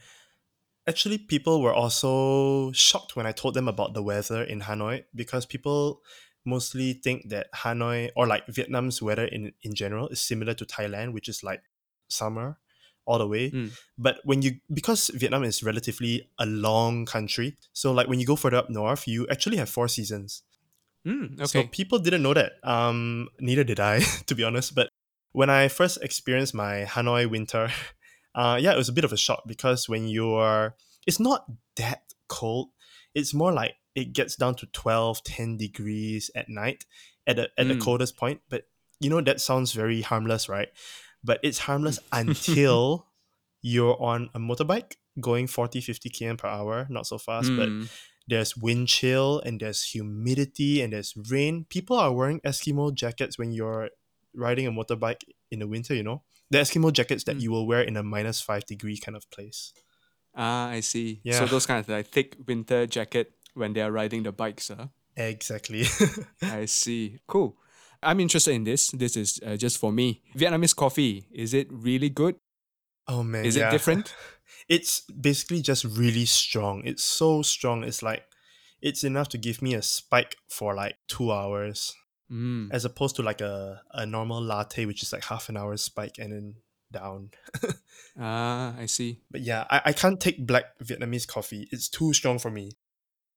actually, 0.88 1.18
people 1.18 1.62
were 1.62 1.72
also 1.72 2.72
shocked 2.72 3.14
when 3.14 3.26
I 3.26 3.32
told 3.32 3.54
them 3.54 3.68
about 3.68 3.94
the 3.94 4.02
weather 4.02 4.42
in 4.42 4.62
Hanoi 4.62 5.04
because 5.14 5.46
people 5.46 6.02
mostly 6.44 6.92
think 6.92 7.28
that 7.28 7.52
Hanoi 7.54 8.10
or 8.16 8.26
like 8.26 8.46
Vietnam's 8.48 9.00
weather 9.00 9.26
in, 9.26 9.52
in 9.62 9.74
general 9.74 10.08
is 10.08 10.20
similar 10.20 10.54
to 10.54 10.64
Thailand, 10.64 11.12
which 11.12 11.28
is 11.28 11.44
like 11.44 11.62
summer 12.08 12.58
all 13.04 13.18
the 13.18 13.26
way. 13.26 13.50
Mm. 13.50 13.72
But 13.98 14.18
when 14.24 14.42
you, 14.42 14.56
because 14.72 15.08
Vietnam 15.14 15.44
is 15.44 15.62
relatively 15.62 16.28
a 16.38 16.46
long 16.46 17.04
country, 17.06 17.56
so 17.72 17.92
like 17.92 18.08
when 18.08 18.20
you 18.20 18.26
go 18.26 18.36
further 18.36 18.56
up 18.58 18.70
north, 18.70 19.06
you 19.08 19.26
actually 19.30 19.56
have 19.56 19.68
four 19.68 19.88
seasons. 19.88 20.42
Mm, 21.06 21.34
okay. 21.34 21.46
So 21.46 21.64
people 21.64 21.98
didn't 21.98 22.22
know 22.22 22.34
that. 22.34 22.52
Um, 22.62 23.28
neither 23.40 23.64
did 23.64 23.80
I, 23.80 24.00
to 24.26 24.34
be 24.34 24.44
honest. 24.44 24.74
But 24.74 24.88
when 25.32 25.50
I 25.50 25.68
first 25.68 25.98
experienced 26.02 26.54
my 26.54 26.84
Hanoi 26.88 27.28
winter, 27.28 27.70
uh, 28.34 28.58
yeah, 28.60 28.72
it 28.72 28.76
was 28.78 28.88
a 28.88 28.92
bit 28.92 29.04
of 29.04 29.12
a 29.12 29.16
shock 29.16 29.42
because 29.46 29.88
when 29.88 30.06
you're, 30.08 30.74
it's 31.06 31.18
not 31.20 31.44
that 31.76 32.02
cold. 32.28 32.68
It's 33.14 33.34
more 33.34 33.52
like 33.52 33.74
it 33.94 34.12
gets 34.14 34.36
down 34.36 34.54
to 34.56 34.66
12, 34.66 35.22
10 35.24 35.56
degrees 35.58 36.30
at 36.34 36.48
night 36.48 36.84
at 37.26 37.36
the, 37.36 37.50
at 37.58 37.68
the 37.68 37.74
Mm. 37.74 37.80
coldest 37.80 38.16
point. 38.16 38.40
But 38.48 38.62
you 39.00 39.10
know, 39.10 39.20
that 39.20 39.40
sounds 39.40 39.72
very 39.72 40.00
harmless, 40.02 40.48
right? 40.48 40.68
But 41.24 41.40
it's 41.42 41.58
harmless 41.60 41.98
until 42.12 43.06
you're 43.62 44.00
on 44.02 44.30
a 44.34 44.38
motorbike 44.38 44.96
going 45.20 45.46
40, 45.46 45.80
50 45.80 46.10
km 46.10 46.38
per 46.38 46.48
hour, 46.48 46.86
not 46.90 47.06
so 47.06 47.18
fast, 47.18 47.50
but 47.56 47.68
Mm, 47.68 47.88
there's 48.28 48.56
wind 48.56 48.88
chill 48.88 49.40
and 49.44 49.60
there's 49.60 49.82
humidity 49.82 50.80
and 50.80 50.92
there's 50.92 51.14
rain. 51.30 51.66
People 51.68 51.96
are 51.96 52.12
wearing 52.12 52.40
Eskimo 52.40 52.94
jackets 52.94 53.36
when 53.38 53.52
you're 53.52 53.90
riding 54.34 54.66
a 54.66 54.70
motorbike 54.72 55.22
in 55.50 55.58
the 55.58 55.66
winter, 55.66 55.94
you 55.94 56.02
know? 56.02 56.22
The 56.50 56.58
Eskimo 56.58 56.92
jackets 56.92 57.24
that 57.24 57.36
Mm. 57.36 57.42
you 57.42 57.50
will 57.50 57.66
wear 57.66 57.82
in 57.82 57.96
a 57.96 58.02
minus 58.02 58.40
five 58.40 58.64
degree 58.64 58.96
kind 58.96 59.16
of 59.16 59.28
place. 59.30 59.72
ah, 60.34 60.68
I 60.70 60.80
see. 60.80 61.20
Yeah. 61.24 61.40
So 61.40 61.46
those 61.46 61.66
kind 61.66 61.80
of 61.80 61.88
like 61.88 62.06
thick 62.08 62.36
winter 62.46 62.86
jacket 62.86 63.32
when 63.54 63.74
they 63.74 63.82
are 63.82 63.92
riding 63.92 64.22
the 64.22 64.32
bikes, 64.32 64.68
huh? 64.68 64.86
Exactly. 65.16 65.84
I 66.42 66.64
see. 66.64 67.18
Cool. 67.26 67.56
I'm 68.02 68.20
interested 68.20 68.52
in 68.52 68.64
this. 68.64 68.90
This 68.90 69.16
is 69.16 69.40
uh, 69.44 69.56
just 69.56 69.78
for 69.78 69.92
me. 69.92 70.22
Vietnamese 70.36 70.74
coffee, 70.74 71.26
is 71.32 71.54
it 71.54 71.68
really 71.70 72.10
good? 72.10 72.36
oh 73.08 73.22
man. 73.22 73.44
Is 73.44 73.56
it 73.56 73.70
different? 73.70 74.14
It's 74.68 75.00
basically 75.00 75.60
just 75.60 75.84
really 75.84 76.24
strong. 76.24 76.82
It's 76.84 77.02
so 77.02 77.42
strong. 77.42 77.82
It's 77.82 78.00
like 78.00 78.24
it's 78.80 79.02
enough 79.02 79.28
to 79.30 79.38
give 79.38 79.60
me 79.60 79.74
a 79.74 79.82
spike 79.82 80.36
for 80.48 80.74
like 80.74 80.96
two 81.08 81.32
hours. 81.32 81.94
Mm. 82.30 82.68
As 82.70 82.84
opposed 82.84 83.16
to 83.16 83.22
like 83.22 83.40
a, 83.40 83.82
a 83.92 84.06
normal 84.06 84.40
latte, 84.40 84.86
which 84.86 85.02
is 85.02 85.12
like 85.12 85.24
half 85.24 85.48
an 85.48 85.56
hour 85.56 85.76
spike 85.76 86.18
and 86.18 86.32
then 86.32 86.54
down. 86.92 87.30
Ah, 88.20 88.74
I 88.78 88.86
see. 88.86 89.20
But 89.30 89.40
yeah, 89.40 89.64
I, 89.70 89.80
I 89.86 89.92
can't 89.94 90.20
take 90.20 90.46
black 90.46 90.78
Vietnamese 90.84 91.26
coffee. 91.26 91.66
It's 91.72 91.88
too 91.88 92.12
strong 92.12 92.38
for 92.38 92.50
me. 92.50 92.72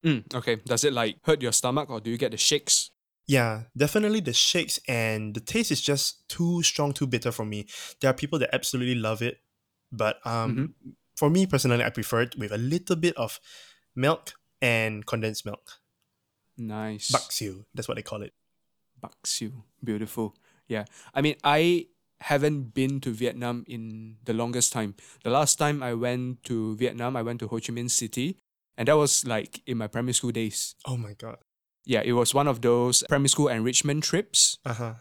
Mm, 0.06 0.36
okay. 0.36 0.58
Does 0.58 0.84
it 0.84 0.92
like 0.92 1.16
hurt 1.24 1.42
your 1.42 1.54
stomach 1.54 1.90
or 1.90 2.02
do 2.02 2.12
you 2.12 2.18
get 2.18 2.32
the 2.32 2.38
shakes? 2.38 2.92
Yeah, 3.28 3.64
definitely 3.76 4.20
the 4.20 4.34
shakes 4.34 4.80
and 4.88 5.34
the 5.34 5.40
taste 5.40 5.72
is 5.72 5.82
just 5.82 6.28
too 6.30 6.62
strong, 6.62 6.94
too 6.94 7.08
bitter 7.08 7.32
for 7.32 7.46
me. 7.46 7.66
There 8.00 8.10
are 8.10 8.14
people 8.14 8.38
that 8.40 8.54
absolutely 8.54 8.96
love 8.96 9.22
it, 9.22 9.40
but 9.92 10.18
um, 10.26 10.76
for 11.16 11.30
me 11.30 11.48
personally, 11.48 11.84
I 11.84 11.90
prefer 11.90 12.22
it 12.22 12.38
with 12.38 12.52
a 12.52 12.58
little 12.58 12.96
bit 12.96 13.18
of 13.18 13.40
milk 13.96 14.34
and 14.62 15.06
condensed 15.06 15.46
milk. 15.46 15.82
Nice. 16.58 17.12
Bac 17.12 17.32
xiu, 17.32 17.66
that's 17.74 17.88
what 17.88 17.96
they 17.96 18.04
call 18.04 18.22
it. 18.22 18.34
Bac 19.02 19.14
Xiu. 19.26 19.52
Beautiful. 19.84 20.36
Yeah. 20.68 20.86
I 21.14 21.22
mean, 21.22 21.36
I 21.44 21.88
haven't 22.20 22.74
been 22.74 23.00
to 23.02 23.12
Vietnam 23.12 23.64
in 23.68 24.18
the 24.24 24.34
longest 24.34 24.74
time. 24.74 24.96
The 25.24 25.30
last 25.30 25.58
time 25.58 25.84
I 25.84 25.94
went 25.94 26.44
to 26.46 26.76
Vietnam, 26.78 27.16
I 27.16 27.22
went 27.22 27.40
to 27.42 27.48
Ho 27.48 27.58
Chi 27.58 27.74
Minh 27.74 27.92
City, 27.92 28.40
and 28.78 28.88
that 28.88 28.98
was 28.98 29.26
like 29.26 29.62
in 29.68 29.78
my 29.78 29.88
primary 29.88 30.14
school 30.14 30.32
days. 30.32 30.76
Oh 30.86 30.98
my 30.98 31.14
god. 31.14 31.38
Yeah, 31.86 32.02
it 32.04 32.14
was 32.14 32.34
one 32.34 32.48
of 32.48 32.62
those 32.62 33.04
primary 33.10 33.30
school 33.30 33.48
enrichment 33.48 34.04
trips. 34.04 34.58
Uh 34.66 34.74
huh. 34.74 34.94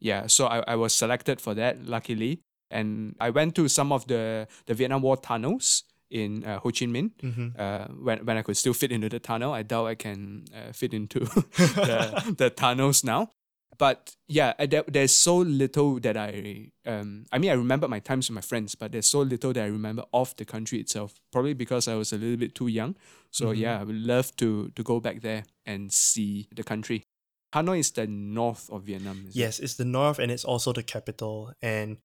Yeah, 0.00 0.26
so 0.28 0.46
I, 0.46 0.62
I 0.68 0.76
was 0.76 0.92
selected 0.94 1.40
for 1.40 1.54
that, 1.54 1.84
luckily. 1.84 2.40
And 2.70 3.16
I 3.18 3.30
went 3.30 3.54
to 3.56 3.68
some 3.68 3.92
of 3.92 4.06
the, 4.06 4.46
the 4.66 4.74
Vietnam 4.74 5.02
War 5.02 5.16
tunnels 5.16 5.84
in 6.10 6.44
uh, 6.44 6.58
Ho 6.60 6.70
Chi 6.70 6.86
Minh. 6.86 7.10
hmm 7.20 7.48
Uh, 7.58 7.86
when, 8.04 8.24
when 8.24 8.36
I 8.38 8.42
could 8.42 8.56
still 8.56 8.74
fit 8.74 8.92
into 8.92 9.08
the 9.08 9.18
tunnel, 9.18 9.52
I 9.52 9.62
doubt 9.64 9.86
I 9.86 9.94
can 9.96 10.44
uh, 10.54 10.72
fit 10.72 10.92
into 10.94 11.20
the, 11.84 12.34
the 12.38 12.50
tunnels 12.50 13.02
now. 13.02 13.30
But 13.78 14.16
yeah, 14.26 14.54
uh, 14.58 14.66
there, 14.66 14.84
there's 14.88 15.14
so 15.14 15.36
little 15.36 16.00
that 16.00 16.16
I, 16.16 16.72
um, 16.84 17.26
I 17.30 17.38
mean, 17.38 17.50
I 17.50 17.54
remember 17.54 17.86
my 17.86 18.00
times 18.00 18.28
with 18.28 18.34
my 18.34 18.40
friends, 18.40 18.74
but 18.74 18.90
there's 18.92 19.06
so 19.06 19.20
little 19.20 19.52
that 19.52 19.62
I 19.62 19.66
remember 19.68 20.02
of 20.12 20.34
the 20.36 20.44
country 20.44 20.80
itself. 20.80 21.14
Probably 21.32 21.54
because 21.54 21.86
I 21.86 21.94
was 21.94 22.12
a 22.12 22.16
little 22.18 22.36
bit 22.36 22.54
too 22.56 22.66
young. 22.66 22.96
So 23.30 23.46
Mhm. 23.46 23.56
yeah, 23.58 23.80
I 23.80 23.84
would 23.84 23.94
love 24.06 24.34
to 24.36 24.70
to 24.74 24.82
go 24.82 25.00
back 25.00 25.20
there 25.22 25.44
and 25.64 25.92
see 25.92 26.48
the 26.54 26.64
country. 26.64 27.04
Hanoi 27.54 27.78
is 27.78 27.92
the 27.92 28.06
north 28.06 28.68
of 28.70 28.82
Vietnam. 28.82 29.24
Is 29.28 29.36
it? 29.36 29.38
Yes, 29.38 29.58
it's 29.60 29.74
the 29.76 29.84
north 29.84 30.18
and 30.18 30.30
it's 30.32 30.44
also 30.44 30.72
the 30.72 30.82
capital. 30.82 31.52
And 31.62 31.98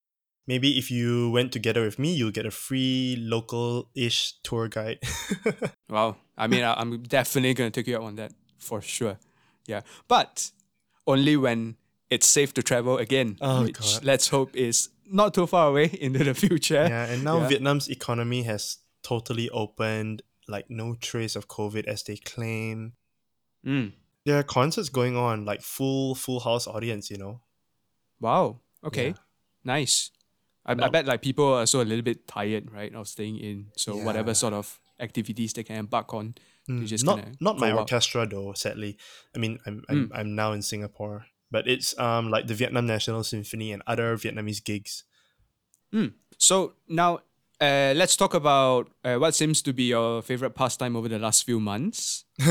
maybe 0.47 0.77
if 0.77 0.91
you 0.91 1.31
went 1.31 1.51
together 1.51 1.81
with 1.83 1.97
me, 1.97 2.13
you'll 2.13 2.31
get 2.31 2.45
a 2.45 2.51
free 2.51 3.15
local 3.19 3.89
ish 3.95 4.33
tour 4.43 4.67
guide. 4.69 4.99
Wow. 5.89 6.15
I 6.37 6.47
mean, 6.47 6.63
I, 6.63 6.73
I'm 6.79 7.03
definitely 7.03 7.53
going 7.53 7.71
to 7.71 7.79
take 7.81 7.87
you 7.87 7.97
up 7.97 8.03
on 8.03 8.15
that 8.15 8.31
for 8.57 8.81
sure. 8.81 9.17
Yeah. 9.67 9.81
But 10.07 10.49
only 11.07 11.35
when 11.37 11.75
it's 12.09 12.27
safe 12.27 12.53
to 12.53 12.63
travel 12.63 12.97
again, 12.97 13.37
Oh, 13.41 13.63
which 13.63 13.79
God. 13.79 14.03
let's 14.05 14.27
hope 14.29 14.55
is 14.55 14.89
not 15.05 15.33
too 15.33 15.47
far 15.47 15.69
away 15.69 15.85
into 16.01 16.23
the 16.23 16.33
future. 16.33 16.85
yeah, 16.89 17.05
and 17.05 17.23
now 17.23 17.39
Yeah. 17.41 17.47
Vietnam's 17.49 17.89
economy 17.89 18.43
has 18.43 18.77
totally 19.03 19.49
opened, 19.49 20.21
like 20.47 20.69
no 20.69 20.95
trace 20.95 21.35
of 21.35 21.47
COVID 21.47 21.85
as 21.87 22.03
they 22.03 22.17
claim. 22.17 22.93
Mm. 23.65 23.93
There 24.25 24.37
are 24.37 24.43
concerts 24.43 24.89
going 24.89 25.17
on, 25.17 25.43
like 25.45 25.61
full 25.61 26.15
full 26.15 26.39
house 26.39 26.67
audience, 26.67 27.09
you 27.09 27.17
know. 27.17 27.41
Wow. 28.19 28.59
Okay. 28.83 29.07
Yeah. 29.09 29.13
Nice. 29.65 30.11
I, 30.65 30.71
I 30.73 30.87
bet 30.89 31.05
like 31.05 31.21
people 31.21 31.45
are 31.53 31.59
also 31.59 31.81
a 31.81 31.85
little 31.87 32.03
bit 32.03 32.25
tired, 32.27 32.71
right, 32.71 32.93
of 32.95 33.07
staying 33.07 33.37
in. 33.37 33.67
So 33.75 33.97
whatever 33.97 34.33
sort 34.33 34.53
of 34.53 34.79
activities 34.99 35.53
they 35.53 35.63
can 35.63 35.77
embark 35.77 36.13
on, 36.13 36.35
Mm, 36.69 36.87
just 36.87 37.03
not 37.05 37.19
not 37.41 37.57
my 37.59 37.71
out. 37.71 37.79
orchestra 37.79 38.25
though, 38.25 38.53
sadly. 38.53 38.97
I 39.35 39.39
mean, 39.39 39.59
I'm 39.65 39.83
I'm, 39.89 40.11
I'm 40.15 40.35
now 40.35 40.53
in 40.53 40.61
Singapore, 40.61 41.25
but 41.51 41.67
it's 41.67 41.97
um 41.99 42.29
like 42.31 42.47
the 42.47 42.55
Vietnam 42.55 42.85
National 42.87 43.23
Symphony 43.23 43.73
and 43.73 43.81
other 43.87 44.15
Vietnamese 44.17 44.63
gigs. 44.63 45.03
So 46.37 46.73
now 46.87 47.19
uh, 47.61 47.93
let's 47.95 48.15
talk 48.17 48.33
about 48.33 48.89
uh, 49.05 49.15
what 49.17 49.35
seems 49.35 49.61
to 49.61 49.73
be 49.73 49.83
your 49.83 50.21
favorite 50.21 50.55
pastime 50.55 50.95
over 50.95 51.07
the 51.07 51.19
last 51.19 51.45
few 51.45 51.59
months. 51.59 52.25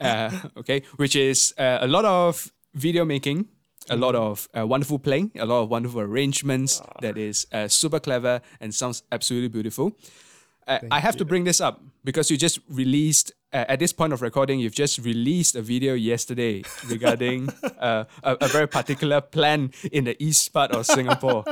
uh, 0.00 0.30
okay, 0.56 0.82
which 0.96 1.14
is 1.14 1.54
uh, 1.58 1.78
a 1.80 1.86
lot 1.86 2.04
of 2.04 2.50
video 2.74 3.04
making, 3.04 3.46
a 3.90 3.96
lot 3.96 4.14
Mm-hmm. 4.14 4.22
of 4.24 4.48
uh, 4.58 4.66
wonderful 4.66 4.98
playing, 4.98 5.30
a 5.38 5.44
lot 5.46 5.62
of 5.62 5.68
wonderful 5.70 6.00
arrangements 6.00 6.80
Ah. 6.80 7.00
that 7.00 7.18
is 7.18 7.46
uh, 7.52 7.68
super 7.68 8.00
clever 8.00 8.40
and 8.60 8.74
sounds 8.74 9.02
absolutely 9.12 9.48
beautiful. 9.48 9.92
Uh, 10.66 10.78
I 10.90 11.00
have 11.00 11.16
to 11.16 11.24
bring 11.24 11.44
this 11.44 11.60
up 11.60 11.80
because 12.04 12.30
you 12.30 12.36
just 12.36 12.60
released, 12.68 13.32
uh, 13.52 13.64
at 13.68 13.78
this 13.78 13.92
point 13.92 14.12
of 14.12 14.22
recording, 14.22 14.60
you've 14.60 14.74
just 14.74 14.98
released 14.98 15.56
a 15.56 15.62
video 15.62 15.94
yesterday 15.94 16.62
regarding 16.88 17.48
uh, 17.78 18.04
a, 18.22 18.36
a 18.40 18.48
very 18.48 18.68
particular 18.68 19.20
plan 19.20 19.72
in 19.90 20.04
the 20.04 20.22
east 20.22 20.52
part 20.52 20.70
of 20.72 20.86
Singapore. 20.86 21.44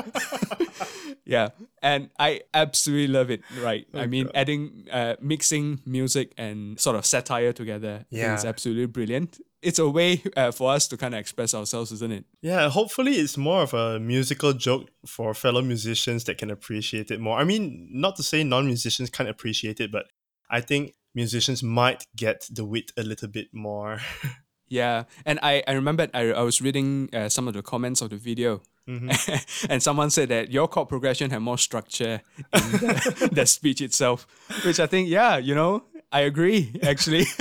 yeah, 1.24 1.48
and 1.82 2.10
I 2.18 2.42
absolutely 2.54 3.08
love 3.08 3.30
it. 3.30 3.42
Right, 3.60 3.86
I 3.92 4.06
mean, 4.06 4.30
adding, 4.34 4.86
uh, 4.92 5.16
mixing 5.20 5.80
music 5.84 6.32
and 6.38 6.78
sort 6.78 6.96
of 6.96 7.04
satire 7.04 7.52
together 7.52 8.04
think 8.10 8.38
is 8.38 8.44
absolutely 8.44 8.86
brilliant. 8.86 9.40
It's 9.60 9.78
a 9.78 9.88
way 9.88 10.22
uh, 10.36 10.52
for 10.52 10.72
us 10.72 10.86
to 10.88 10.96
kind 10.96 11.14
of 11.14 11.20
express 11.20 11.54
ourselves, 11.54 11.90
isn't 11.92 12.12
it? 12.12 12.24
Yeah, 12.42 12.68
hopefully 12.68 13.12
it's 13.14 13.36
more 13.36 13.62
of 13.62 13.74
a 13.74 13.98
musical 13.98 14.52
joke 14.52 14.88
for 15.06 15.34
fellow 15.34 15.62
musicians 15.62 16.24
that 16.24 16.38
can 16.38 16.50
appreciate 16.50 17.10
it 17.10 17.20
more. 17.20 17.38
I 17.38 17.44
mean, 17.44 17.88
not 17.90 18.16
to 18.16 18.22
say 18.22 18.44
non-musicians 18.44 19.10
can't 19.10 19.28
appreciate 19.28 19.80
it, 19.80 19.90
but 19.90 20.06
I 20.50 20.60
think 20.60 20.94
musicians 21.14 21.62
might 21.62 22.06
get 22.14 22.46
the 22.50 22.64
wit 22.64 22.92
a 22.96 23.02
little 23.02 23.28
bit 23.28 23.48
more. 23.52 24.00
Yeah, 24.70 25.04
and 25.24 25.38
I, 25.42 25.62
I 25.66 25.72
remember 25.72 26.08
I, 26.12 26.30
I 26.30 26.42
was 26.42 26.60
reading 26.60 27.08
uh, 27.14 27.30
some 27.30 27.48
of 27.48 27.54
the 27.54 27.62
comments 27.62 28.02
of 28.02 28.10
the 28.10 28.18
video, 28.18 28.60
Mm-hmm. 28.88 29.66
and 29.70 29.82
someone 29.82 30.08
said 30.10 30.30
that 30.30 30.50
your 30.50 30.66
chord 30.66 30.88
progression 30.88 31.30
had 31.30 31.40
more 31.40 31.58
structure 31.58 32.22
in 32.38 32.60
the, 32.72 33.28
the 33.32 33.46
speech 33.46 33.82
itself, 33.82 34.26
which 34.64 34.80
I 34.80 34.86
think, 34.86 35.08
yeah, 35.10 35.36
you 35.36 35.54
know, 35.54 35.84
I 36.10 36.20
agree 36.20 36.72
actually. 36.82 37.26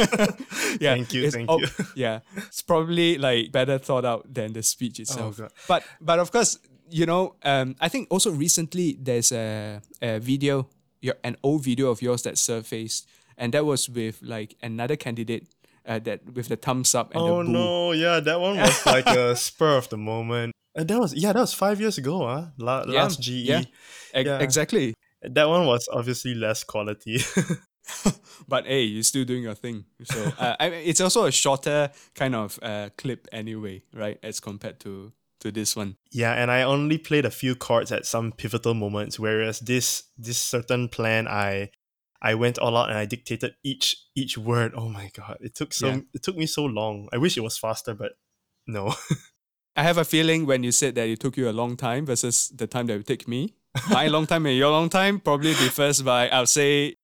yeah, 0.80 0.94
Thank 0.96 1.14
you, 1.14 1.24
it's 1.26 1.36
thank 1.36 1.50
you. 1.50 1.68
yeah, 1.96 2.20
it's 2.36 2.62
probably 2.62 3.18
like 3.18 3.52
better 3.52 3.78
thought 3.78 4.06
out 4.06 4.34
than 4.34 4.54
the 4.54 4.64
speech 4.64 5.00
itself. 5.00 5.40
Oh, 5.40 5.44
God. 5.44 5.52
But 5.68 5.84
but 6.02 6.20
of 6.20 6.32
course, 6.32 6.60
you 6.90 7.06
know, 7.06 7.36
um, 7.44 7.76
I 7.80 7.90
think 7.90 8.08
also 8.12 8.32
recently 8.32 8.98
there's 9.00 9.32
a, 9.32 9.82
a 10.02 10.20
video, 10.20 10.68
your 11.02 11.16
an 11.24 11.38
old 11.44 11.64
video 11.64 11.90
of 11.90 12.02
yours 12.02 12.24
that 12.24 12.38
surfaced, 12.38 13.08
and 13.38 13.54
that 13.54 13.66
was 13.66 13.90
with 13.90 14.22
like 14.22 14.56
another 14.62 14.96
candidate. 14.96 15.48
Uh, 15.88 16.00
that 16.00 16.20
with 16.36 16.50
the 16.50 16.58
thumbs 16.58 16.94
up 16.94 17.16
and 17.16 17.24
oh 17.24 17.38
the 17.40 17.46
boo. 17.46 17.52
no, 17.54 17.92
yeah, 17.94 18.20
that 18.20 18.38
one 18.42 18.58
was 18.58 18.86
like 18.86 19.08
a 19.08 19.34
spur 19.38 19.78
of 19.78 19.88
the 19.88 19.96
moment. 19.96 20.52
And 20.76 20.86
that 20.90 21.00
was 21.00 21.14
yeah, 21.14 21.32
that 21.32 21.40
was 21.40 21.54
five 21.54 21.80
years 21.80 21.98
ago, 21.98 22.28
huh? 22.28 22.48
La- 22.58 22.84
Yeah, 22.86 23.04
last 23.04 23.22
GE. 23.22 23.30
yeah. 23.30 23.62
Ex- 24.14 24.28
Yeah. 24.28 24.40
Exactly. 24.40 24.94
That 25.22 25.48
one 25.48 25.66
was 25.66 25.88
obviously 25.90 26.36
less 26.36 26.66
quality. 26.66 27.22
But 28.48 28.66
hey, 28.66 28.84
you're 28.84 29.04
still 29.04 29.26
doing 29.26 29.44
your 29.44 29.56
thing. 29.56 29.86
So 30.04 30.32
uh, 30.40 30.56
I 30.60 30.70
mean, 30.70 30.82
it's 30.86 31.02
also 31.02 31.26
a 31.26 31.32
shorter 31.32 31.92
kind 32.16 32.36
of 32.36 32.60
uh, 32.62 32.90
clip 32.98 33.28
anyway, 33.32 33.84
right? 33.94 34.18
As 34.24 34.40
compared 34.40 34.80
to 34.82 35.12
to 35.40 35.52
this 35.52 35.76
one. 35.76 35.98
Yeah, 36.12 36.34
and 36.34 36.50
I 36.50 36.64
only 36.64 36.98
played 36.98 37.26
a 37.26 37.32
few 37.32 37.56
chords 37.56 37.92
at 37.92 38.06
some 38.06 38.32
pivotal 38.32 38.74
moments, 38.74 39.20
whereas 39.20 39.60
this 39.60 40.04
this 40.18 40.38
certain 40.38 40.88
plan 40.90 41.28
I 41.28 41.70
I 42.22 42.36
went 42.36 42.58
all 42.58 42.76
out 42.78 42.90
and 42.90 42.98
I 42.98 43.06
dictated 43.06 43.56
each 43.64 43.96
each 44.16 44.38
word. 44.38 44.74
Oh 44.76 44.90
my 44.90 45.10
god. 45.14 45.38
It 45.42 45.56
took 45.56 45.74
so 45.74 45.88
Yeah. 45.88 46.00
it 46.14 46.24
took 46.24 46.38
me 46.38 46.46
so 46.46 46.66
long. 46.66 47.10
I 47.14 47.18
wish 47.18 47.38
it 47.38 47.44
was 47.44 47.58
faster, 47.58 47.94
but 47.94 48.14
no. 48.66 48.94
I 49.76 49.84
have 49.84 50.00
a 50.00 50.06
feeling 50.06 50.48
when 50.48 50.64
you 50.64 50.72
said 50.72 50.96
that 50.96 51.08
it 51.08 51.20
took 51.20 51.38
you 51.38 51.50
a 51.50 51.52
long 51.54 51.78
time 51.78 52.06
versus 52.06 52.50
the 52.56 52.66
time 52.66 52.88
that 52.88 52.94
it 52.94 52.98
would 52.98 53.08
take 53.08 53.28
me, 53.28 53.54
my 53.92 54.08
long 54.08 54.26
time 54.26 54.46
and 54.48 54.58
your 54.58 54.72
long 54.72 54.90
time 54.90 55.20
probably 55.20 55.54
differs 55.54 56.02
by 56.02 56.30
I'll 56.30 56.48
say 56.48 56.96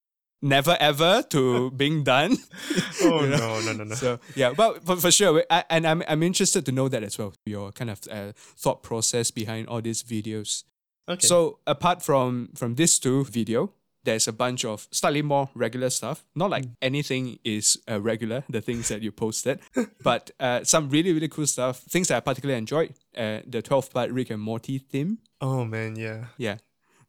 never 0.44 0.76
ever 0.80 1.24
to 1.30 1.72
being 1.72 2.04
done. 2.04 2.38
oh 3.02 3.24
You 3.24 3.30
know? 3.30 3.38
no, 3.38 3.62
no, 3.62 3.74
no, 3.74 3.84
no. 3.86 3.96
So 3.96 4.20
yeah, 4.36 4.54
but 4.56 4.86
for, 4.86 4.96
for 4.98 5.12
sure, 5.12 5.44
I, 5.50 5.64
and 5.70 5.88
I'm 5.88 6.04
I'm 6.08 6.22
interested 6.22 6.66
to 6.66 6.72
know 6.72 6.90
that 6.90 7.02
as 7.04 7.18
well. 7.18 7.34
Your 7.46 7.72
kind 7.72 7.90
of 7.90 8.00
uh, 8.12 8.34
thought 8.36 8.84
process 8.84 9.32
behind 9.32 9.68
all 9.68 9.82
these 9.82 10.04
videos. 10.04 10.64
okay. 11.10 11.26
So 11.28 11.60
apart 11.66 12.04
from 12.04 12.50
from 12.56 12.76
this 12.76 13.00
two 13.00 13.24
video, 13.26 13.72
there's 14.04 14.28
a 14.28 14.34
bunch 14.34 14.66
of 14.66 14.88
slightly 14.92 15.22
more 15.22 15.50
regular 15.56 15.90
stuff. 15.90 16.26
Not 16.36 16.50
like 16.52 16.66
Mm. 16.66 16.76
anything 16.82 17.40
is 17.44 17.78
uh, 17.90 18.02
regular, 18.02 18.44
the 18.50 18.62
things 18.62 18.88
that 18.90 19.02
you 19.02 19.12
posted, 19.12 19.60
but 20.04 20.32
uh, 20.40 20.64
some 20.64 20.90
really 20.90 21.14
really 21.14 21.30
cool 21.30 21.48
stuff. 21.48 21.80
Things 21.90 22.08
that 22.10 22.18
I 22.18 22.20
particularly 22.20 22.58
enjoyed. 22.60 22.94
Uh, 23.18 23.40
the 23.48 23.62
12 23.62 23.92
part 23.94 24.12
Rick 24.12 24.30
and 24.32 24.42
Morty 24.42 24.78
theme. 24.80 25.18
oh 25.42 25.64
man, 25.66 25.96
yeah. 25.96 26.26
Yeah, 26.38 26.58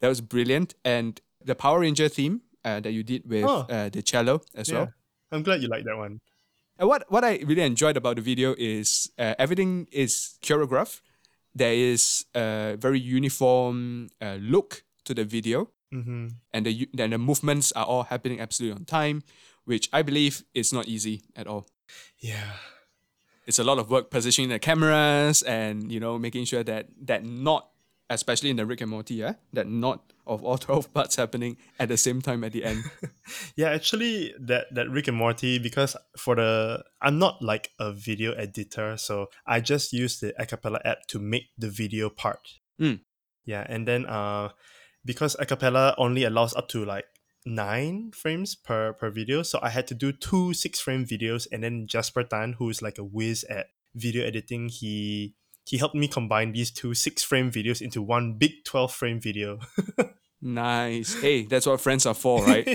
that 0.00 0.08
was 0.08 0.20
brilliant. 0.20 0.74
And 0.84 1.20
the 1.44 1.54
Power 1.54 1.80
Ranger 1.80 2.08
theme 2.08 2.40
uh, 2.64 2.80
that 2.80 2.92
you 2.92 3.02
did 3.02 3.22
with 3.28 3.44
Oh. 3.44 3.66
uh, 3.68 3.88
the 3.88 4.02
cello 4.02 4.40
as 4.54 4.68
Yeah. 4.68 4.78
well. 4.78 4.88
I'm 5.32 5.42
glad 5.42 5.62
you 5.62 5.68
like 5.68 5.84
that 5.84 5.96
one. 5.96 6.20
And 6.78 6.88
what 6.88 7.04
what 7.10 7.22
I 7.24 7.38
really 7.46 7.62
enjoyed 7.62 7.96
about 7.96 8.16
the 8.16 8.22
video 8.22 8.54
is 8.58 9.10
uh, 9.18 9.34
everything 9.38 9.86
is 9.92 10.38
choreographed. 10.42 11.00
There 11.54 11.74
is 11.74 12.26
a 12.34 12.76
very 12.78 12.98
uniform 12.98 14.08
uh, 14.20 14.38
look 14.40 14.82
to 15.04 15.14
the 15.14 15.24
video, 15.24 15.70
Mm-hmm. 15.94 16.26
and 16.52 16.66
the 16.66 16.88
and 16.98 17.12
the 17.12 17.18
movements 17.18 17.70
are 17.78 17.86
all 17.86 18.02
happening 18.10 18.40
absolutely 18.40 18.74
on 18.74 18.84
time, 18.84 19.22
which 19.64 19.88
I 19.92 20.02
believe 20.02 20.42
is 20.52 20.72
not 20.72 20.88
easy 20.88 21.22
at 21.36 21.46
all. 21.46 21.66
Yeah. 22.18 22.58
It's 23.46 23.58
a 23.60 23.64
lot 23.64 23.78
of 23.78 23.90
work 23.90 24.10
positioning 24.10 24.50
the 24.50 24.58
cameras 24.58 25.42
and 25.46 25.92
you 25.92 26.00
know 26.00 26.18
making 26.18 26.46
sure 26.46 26.64
that 26.64 26.88
that 27.06 27.22
not, 27.24 27.70
especially 28.10 28.50
in 28.50 28.56
the 28.56 28.66
Rick 28.66 28.80
and 28.80 28.90
Morty, 28.90 29.14
yeah, 29.14 29.34
that 29.52 29.68
not 29.68 30.12
of 30.26 30.42
all 30.44 30.58
twelve 30.66 30.92
parts 30.92 31.16
happening 31.16 31.56
at 31.78 31.88
the 31.88 31.96
same 31.96 32.20
time 32.20 32.44
at 32.44 32.52
the 32.52 32.64
end. 32.64 32.84
Yeah, 33.56 33.70
actually, 33.70 34.34
that 34.38 34.66
that 34.74 34.90
Rick 34.90 35.08
and 35.08 35.16
Morty 35.16 35.58
because 35.58 35.96
for 36.18 36.36
the 36.36 36.84
I'm 37.00 37.18
not 37.18 37.40
like 37.40 37.70
a 37.78 37.92
video 37.92 38.32
editor, 38.32 38.96
so 38.98 39.28
I 39.46 39.60
just 39.60 39.92
use 39.92 40.20
the 40.20 40.34
Acapella 40.38 40.80
app 40.84 41.06
to 41.08 41.18
make 41.18 41.48
the 41.56 41.70
video 41.70 42.10
part. 42.10 42.60
Mm. 42.80 43.00
Yeah, 43.46 43.64
and 43.66 43.88
then 43.88 44.04
uh, 44.06 44.50
because 45.04 45.36
Acapella 45.36 45.94
only 45.96 46.24
allows 46.24 46.54
up 46.54 46.68
to 46.68 46.84
like 46.84 47.06
nine 47.46 48.10
frames 48.12 48.54
per 48.54 48.92
per 48.92 49.10
video, 49.10 49.42
so 49.42 49.58
I 49.62 49.70
had 49.70 49.86
to 49.88 49.94
do 49.94 50.12
two 50.12 50.52
six 50.52 50.80
frame 50.80 51.06
videos, 51.06 51.46
and 51.50 51.62
then 51.62 51.86
Jasper 51.86 52.24
Tan, 52.24 52.54
who 52.54 52.68
is 52.68 52.82
like 52.82 52.98
a 52.98 53.04
whiz 53.04 53.44
at 53.44 53.68
video 53.94 54.24
editing, 54.26 54.68
he 54.68 55.34
he 55.64 55.78
helped 55.78 55.94
me 55.94 56.08
combine 56.08 56.52
these 56.52 56.70
two 56.70 56.94
six 56.94 57.22
frame 57.22 57.50
videos 57.50 57.80
into 57.82 58.02
one 58.02 58.34
big 58.34 58.64
twelve 58.64 58.92
frame 58.92 59.20
video. 59.20 59.58
nice. 60.42 61.20
Hey, 61.20 61.44
that's 61.44 61.66
what 61.66 61.80
friends 61.80 62.06
are 62.06 62.14
for, 62.14 62.44
right? 62.44 62.66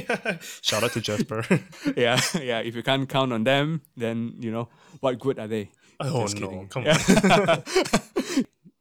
Shout 0.61 0.83
out 0.83 0.91
to 0.93 1.01
Jasper. 1.01 1.45
yeah, 1.95 2.19
yeah. 2.41 2.59
If 2.59 2.75
you 2.75 2.83
can't 2.83 3.07
count 3.07 3.31
on 3.33 3.43
them, 3.43 3.81
then 3.95 4.33
you 4.39 4.51
know 4.51 4.69
what 4.99 5.19
good 5.19 5.39
are 5.39 5.47
they? 5.47 5.71
oh 5.99 6.21
Just 6.21 6.39
no, 6.39 6.47
kidding. 6.47 6.67
come 6.69 6.83
Yeah. 6.85 6.97
on. 7.57 7.63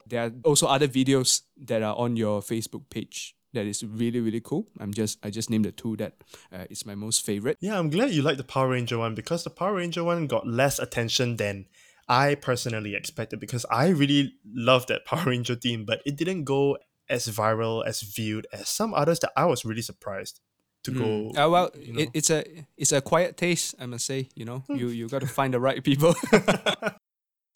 there 0.06 0.24
are 0.26 0.32
also 0.44 0.66
other 0.66 0.88
videos 0.88 1.42
that 1.66 1.82
are 1.82 1.96
on 1.96 2.16
your 2.16 2.40
Facebook 2.40 2.88
page 2.90 3.34
that 3.52 3.66
is 3.66 3.82
really 3.84 4.20
really 4.20 4.40
cool. 4.40 4.66
I'm 4.78 4.92
just 4.94 5.18
I 5.24 5.30
just 5.30 5.50
named 5.50 5.64
the 5.64 5.72
two 5.72 5.96
that 5.96 6.14
uh, 6.52 6.64
is 6.70 6.86
my 6.86 6.94
most 6.94 7.24
favorite. 7.26 7.56
Yeah, 7.60 7.78
I'm 7.78 7.90
glad 7.90 8.10
you 8.12 8.22
like 8.22 8.36
the 8.36 8.44
Power 8.44 8.68
Ranger 8.68 8.98
one 8.98 9.14
because 9.14 9.44
the 9.44 9.50
Power 9.50 9.74
Ranger 9.74 10.04
one 10.04 10.26
got 10.26 10.46
less 10.46 10.78
attention 10.78 11.36
than 11.36 11.66
I 12.08 12.34
personally 12.36 12.94
expected 12.94 13.40
because 13.40 13.66
I 13.70 13.88
really 13.88 14.34
love 14.52 14.86
that 14.86 15.04
Power 15.06 15.24
Ranger 15.26 15.54
theme, 15.54 15.84
but 15.84 16.00
it 16.06 16.16
didn't 16.16 16.44
go 16.44 16.78
as 17.08 17.26
viral 17.28 17.86
as 17.86 18.02
viewed 18.02 18.46
as 18.52 18.68
some 18.68 18.92
others 18.94 19.20
that 19.20 19.32
I 19.36 19.46
was 19.46 19.64
really 19.64 19.82
surprised 19.82 20.40
to 20.84 20.90
go. 20.90 21.30
Uh, 21.30 21.48
well, 21.48 21.70
you 21.78 21.92
know. 21.92 22.00
it, 22.00 22.10
it's 22.14 22.30
a 22.30 22.44
it's 22.76 22.92
a 22.92 23.00
quiet 23.00 23.36
taste, 23.36 23.74
I 23.78 23.86
must 23.86 24.06
say. 24.06 24.28
You 24.34 24.44
know, 24.44 24.64
you 24.68 24.88
you 24.88 25.08
got 25.08 25.20
to 25.20 25.26
find 25.26 25.52
the 25.52 25.60
right 25.60 25.82
people. 25.82 26.14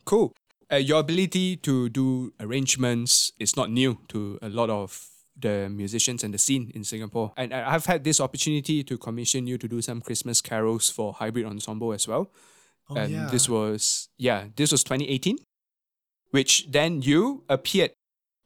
Cool. 0.04 0.34
Uh, 0.70 0.76
your 0.76 1.00
ability 1.00 1.56
to 1.56 1.88
do 1.88 2.32
arrangements 2.40 3.32
is 3.38 3.56
not 3.56 3.70
new 3.70 3.98
to 4.08 4.38
a 4.42 4.48
lot 4.48 4.70
of 4.70 5.06
the 5.38 5.68
musicians 5.68 6.24
and 6.24 6.32
the 6.32 6.38
scene 6.38 6.72
in 6.74 6.84
Singapore. 6.84 7.32
And 7.36 7.52
I've 7.52 7.86
had 7.86 8.04
this 8.04 8.20
opportunity 8.20 8.82
to 8.84 8.98
commission 8.98 9.46
you 9.46 9.58
to 9.58 9.68
do 9.68 9.82
some 9.82 10.00
Christmas 10.00 10.40
carols 10.40 10.90
for 10.90 11.12
Hybrid 11.12 11.46
Ensemble 11.46 11.92
as 11.92 12.08
well. 12.08 12.30
Oh 12.90 12.96
and 12.96 13.12
yeah. 13.12 13.28
this 13.30 13.48
was 13.48 14.08
yeah, 14.18 14.48
this 14.56 14.72
was 14.72 14.82
2018, 14.84 15.38
which 16.30 16.66
then 16.70 17.02
you 17.02 17.44
appeared 17.48 17.92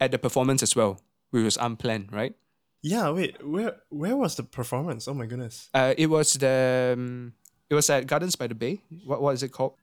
at 0.00 0.10
the 0.10 0.18
performance 0.18 0.62
as 0.62 0.76
well, 0.76 1.00
which 1.30 1.44
was 1.44 1.56
unplanned, 1.56 2.12
right? 2.12 2.34
yeah. 2.82 3.10
Wait, 3.10 3.42
where 3.44 3.76
where 3.90 4.16
was 4.16 4.36
the 4.36 4.42
performance? 4.44 5.08
Oh 5.08 5.14
my 5.14 5.26
goodness. 5.26 5.68
Uh, 5.74 5.94
it 5.98 6.06
was 6.06 6.34
the 6.34 6.94
um, 6.96 7.32
it 7.70 7.74
was 7.74 7.90
at 7.90 8.06
Gardens 8.06 8.36
by 8.36 8.46
the 8.46 8.54
Bay. 8.54 8.82
What 9.04 9.20
what 9.22 9.34
is 9.34 9.42
it 9.42 9.50
called? 9.52 9.74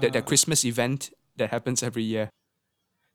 the, 0.00 0.08
the 0.10 0.18
Uh, 0.18 0.22
Christmas 0.22 0.64
event 0.64 1.10
that 1.36 1.50
happens 1.50 1.82
every 1.82 2.02
year. 2.02 2.30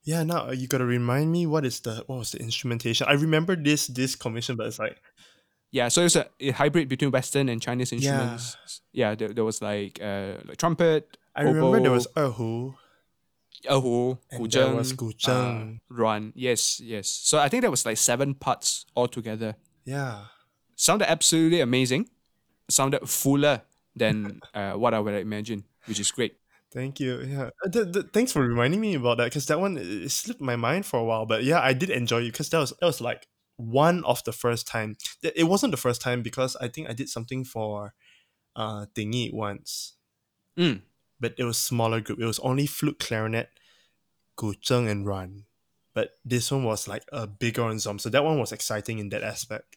yeah. 0.03 0.23
Now 0.23 0.47
uh, 0.47 0.51
you 0.51 0.67
gotta 0.67 0.85
remind 0.85 1.31
me 1.31 1.45
what 1.47 1.65
is 1.65 1.79
the 1.81 2.03
what 2.07 2.19
was 2.19 2.31
the 2.31 2.39
instrumentation? 2.39 3.07
I 3.09 3.13
remember 3.13 3.55
this 3.57 3.87
this 3.87 4.15
commission, 4.15 4.55
but 4.55 4.67
it's 4.67 4.79
like 4.79 5.01
Yeah, 5.71 5.87
so 5.89 6.03
it's 6.05 6.15
a, 6.15 6.27
a 6.39 6.51
hybrid 6.51 6.89
between 6.89 7.11
Western 7.11 7.47
and 7.49 7.61
Chinese 7.61 7.91
instruments. 7.93 8.57
Yeah, 8.91 9.13
there, 9.15 9.29
there 9.29 9.45
was 9.45 9.61
like 9.61 9.99
uh 10.01 10.33
like 10.45 10.57
trumpet. 10.57 11.17
I 11.35 11.43
remember 11.43 11.79
there 11.79 11.91
was 11.91 12.07
Erhu. 12.15 12.73
erhu, 13.69 14.17
And 14.31 14.41
guzheng, 14.41 14.51
there 14.51 14.75
was 14.75 14.93
guzheng. 14.93 15.77
uh, 15.77 15.79
ruan. 15.89 16.33
Yes, 16.35 16.79
yes. 16.79 17.07
So 17.07 17.37
I 17.37 17.49
think 17.49 17.61
there 17.61 17.71
was 17.71 17.85
like 17.85 17.97
seven 17.97 18.33
parts 18.33 18.85
altogether. 18.95 19.55
Yeah. 19.85 20.25
Sounded 20.75 21.09
absolutely 21.09 21.61
amazing. 21.61 22.09
Sounded 22.69 23.07
fuller 23.09 23.61
than 23.95 24.41
uh, 24.53 24.73
what 24.73 24.93
I 24.93 24.99
would 24.99 25.13
imagine, 25.15 25.65
which 25.85 25.99
is 25.99 26.11
great. 26.11 26.37
Thank 26.71 26.99
you. 26.99 27.21
Yeah. 27.21 27.49
Uh, 27.65 27.69
th- 27.69 27.91
th- 27.93 28.05
thanks 28.13 28.31
for 28.31 28.41
reminding 28.45 28.79
me 28.79 28.93
about 28.95 29.17
that 29.17 29.25
because 29.25 29.45
that 29.47 29.59
one 29.59 30.07
slipped 30.07 30.39
my 30.41 30.55
mind 30.55 30.85
for 30.85 30.99
a 30.99 31.03
while. 31.03 31.25
But 31.25 31.43
yeah, 31.43 31.59
I 31.61 31.73
did 31.73 31.89
enjoy 31.89 32.21
it 32.23 32.31
because 32.31 32.49
that 32.49 32.59
was 32.59 32.73
that 32.79 32.85
was 32.85 33.01
like 33.01 33.27
one 33.59 34.03
of 34.05 34.23
the 34.23 34.31
first 34.31 34.65
time. 34.67 34.95
It 35.21 35.43
wasn't 35.43 35.71
the 35.71 35.77
first 35.77 36.01
time 36.01 36.23
because 36.23 36.55
I 36.61 36.69
think 36.69 36.89
I 36.89 36.93
did 36.93 37.09
something 37.09 37.43
for 37.43 37.93
uh 38.55 38.85
Tingy 38.95 39.33
once, 39.33 39.93
Mm. 40.57 40.81
but 41.19 41.35
it 41.37 41.43
was 41.43 41.57
smaller 41.57 41.99
group. 42.01 42.19
It 42.19 42.25
was 42.25 42.39
only 42.39 42.65
flute, 42.67 42.99
clarinet, 42.99 43.49
Gu 44.37 44.53
Zheng, 44.55 44.89
and 44.89 45.05
Ruan. 45.05 45.45
But 45.93 46.11
this 46.23 46.51
one 46.51 46.63
was 46.63 46.87
like 46.87 47.03
a 47.11 47.27
bigger 47.27 47.63
ensemble, 47.63 47.99
so 47.99 48.09
that 48.09 48.23
one 48.23 48.39
was 48.39 48.51
exciting 48.51 48.99
in 48.99 49.09
that 49.09 49.23
aspect. 49.23 49.75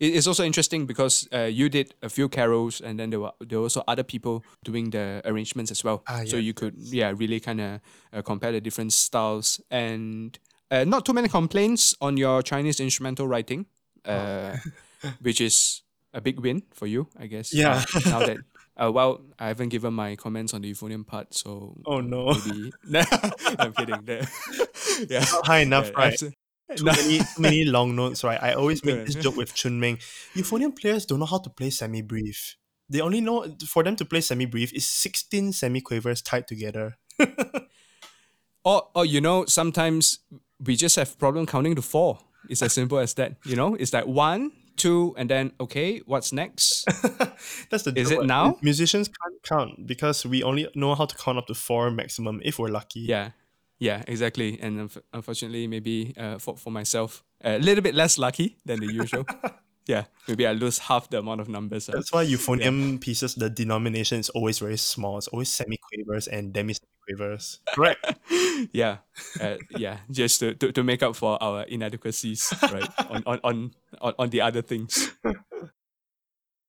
It's 0.00 0.26
also 0.26 0.44
interesting 0.44 0.86
because 0.86 1.28
uh, 1.30 1.42
you 1.44 1.68
did 1.68 1.94
a 2.02 2.08
few 2.08 2.28
carols, 2.30 2.80
and 2.80 2.98
then 2.98 3.10
there 3.10 3.20
were 3.20 3.32
there 3.40 3.58
were 3.58 3.64
also 3.66 3.84
other 3.86 4.02
people 4.02 4.42
doing 4.64 4.90
the 4.90 5.20
arrangements 5.26 5.70
as 5.70 5.84
well. 5.84 6.02
Ah, 6.08 6.20
yeah, 6.22 6.30
so 6.30 6.36
you 6.38 6.54
could 6.54 6.74
yeah 6.78 7.12
really 7.14 7.38
kind 7.38 7.60
of 7.60 7.80
uh, 8.12 8.22
compare 8.22 8.50
the 8.52 8.60
different 8.62 8.94
styles, 8.94 9.60
and 9.70 10.38
uh, 10.70 10.84
not 10.84 11.04
too 11.04 11.12
many 11.12 11.28
complaints 11.28 11.94
on 12.00 12.16
your 12.16 12.42
Chinese 12.42 12.80
instrumental 12.80 13.26
writing, 13.26 13.66
uh, 14.04 14.56
which 15.20 15.40
is 15.40 15.82
a 16.14 16.20
big 16.20 16.40
win 16.40 16.62
for 16.72 16.86
you, 16.86 17.08
I 17.18 17.26
guess. 17.26 17.52
Yeah. 17.54 17.84
Uh, 17.94 18.00
now 18.10 18.18
that 18.20 18.36
uh, 18.76 18.90
well, 18.90 19.20
I 19.38 19.48
haven't 19.48 19.68
given 19.68 19.92
my 19.92 20.16
comments 20.16 20.54
on 20.54 20.62
the 20.62 20.72
euphonium 20.72 21.06
part, 21.06 21.34
so 21.34 21.76
Oh 21.86 22.00
no, 22.00 22.34
maybe 22.46 22.72
I'm 23.58 23.72
kidding. 23.72 24.02
Yeah, 25.08 25.24
not 25.32 25.46
high 25.46 25.58
enough, 25.58 25.90
Yeah, 25.90 25.98
right? 25.98 26.18
too 26.18 26.84
many 26.84 27.18
too 27.18 27.24
many 27.42 27.64
long 27.64 27.96
notes, 27.96 28.22
right? 28.24 28.40
I 28.42 28.54
always 28.54 28.84
make 28.84 29.04
this 29.06 29.16
joke 29.16 29.36
with 29.36 29.54
Chun 29.54 29.80
Ming. 29.80 29.98
Euphonium 30.34 30.74
players 30.78 31.04
don't 31.04 31.18
know 31.18 31.26
how 31.26 31.38
to 31.38 31.50
play 31.50 31.68
semibreve. 31.68 32.54
They 32.88 33.00
only 33.00 33.20
know 33.20 33.46
for 33.66 33.82
them 33.84 33.96
to 33.96 34.04
play 34.04 34.20
semibreve 34.20 34.72
is 34.72 34.86
sixteen 34.86 35.52
semi 35.52 35.80
quavers 35.80 36.22
tied 36.22 36.46
together. 36.48 36.96
Or, 38.62 38.88
or 38.94 39.06
you 39.06 39.20
know, 39.22 39.46
sometimes 39.46 40.18
we 40.64 40.76
just 40.76 40.96
have 40.96 41.18
problem 41.18 41.46
counting 41.46 41.74
to 41.76 41.82
four. 41.82 42.18
It's 42.48 42.62
as 42.62 42.72
simple 42.72 42.98
as 42.98 43.14
that. 43.14 43.36
You 43.44 43.56
know, 43.56 43.74
it's 43.74 43.92
like 43.92 44.06
one, 44.06 44.52
two, 44.76 45.14
and 45.18 45.28
then 45.28 45.52
okay, 45.60 45.98
what's 46.06 46.32
next? 46.32 46.84
That's 47.70 47.84
the 47.84 47.92
Is 47.96 48.10
it 48.10 48.24
now? 48.24 48.58
Musicians 48.62 49.08
can't 49.08 49.42
count 49.42 49.86
because 49.86 50.24
we 50.24 50.42
only 50.42 50.68
know 50.74 50.94
how 50.94 51.04
to 51.06 51.16
count 51.16 51.38
up 51.38 51.46
to 51.48 51.54
four 51.54 51.90
maximum 51.90 52.40
if 52.44 52.58
we're 52.58 52.68
lucky. 52.68 53.00
yeah, 53.00 53.30
yeah, 53.78 54.02
exactly. 54.06 54.58
And 54.60 54.90
unf- 54.90 55.02
unfortunately, 55.12 55.66
maybe 55.66 56.14
uh, 56.16 56.38
for 56.38 56.56
for 56.56 56.70
myself, 56.70 57.24
a 57.44 57.58
little 57.58 57.82
bit 57.82 57.94
less 57.94 58.18
lucky 58.18 58.56
than 58.64 58.80
the 58.80 58.92
usual. 58.92 59.24
yeah, 59.86 60.04
maybe 60.28 60.46
I 60.46 60.52
lose 60.52 60.78
half 60.78 61.08
the 61.10 61.18
amount 61.18 61.40
of 61.40 61.48
numbers. 61.48 61.88
uh. 61.88 61.92
That's 61.92 62.12
why 62.12 62.24
euphonium 62.24 63.00
pieces, 63.00 63.34
the 63.34 63.50
denomination 63.50 64.18
is 64.18 64.28
always 64.30 64.58
very 64.58 64.76
small. 64.76 65.18
It's 65.18 65.28
always 65.28 65.48
semi 65.48 65.78
quavers 65.78 66.28
and 66.28 66.52
demi 66.52 66.74
semi 67.10 67.16
quavers. 67.16 67.60
Correct. 67.74 68.14
yeah, 68.72 68.98
uh, 69.40 69.56
yeah, 69.76 69.98
just 70.10 70.40
to, 70.40 70.54
to, 70.54 70.72
to 70.72 70.82
make 70.82 71.02
up 71.02 71.16
for 71.16 71.42
our 71.42 71.62
inadequacies, 71.62 72.52
right? 72.62 72.88
on, 73.10 73.22
on, 73.26 73.40
on, 73.44 73.74
on, 74.00 74.14
on 74.18 74.30
the 74.30 74.40
other 74.40 74.62
things. 74.62 75.10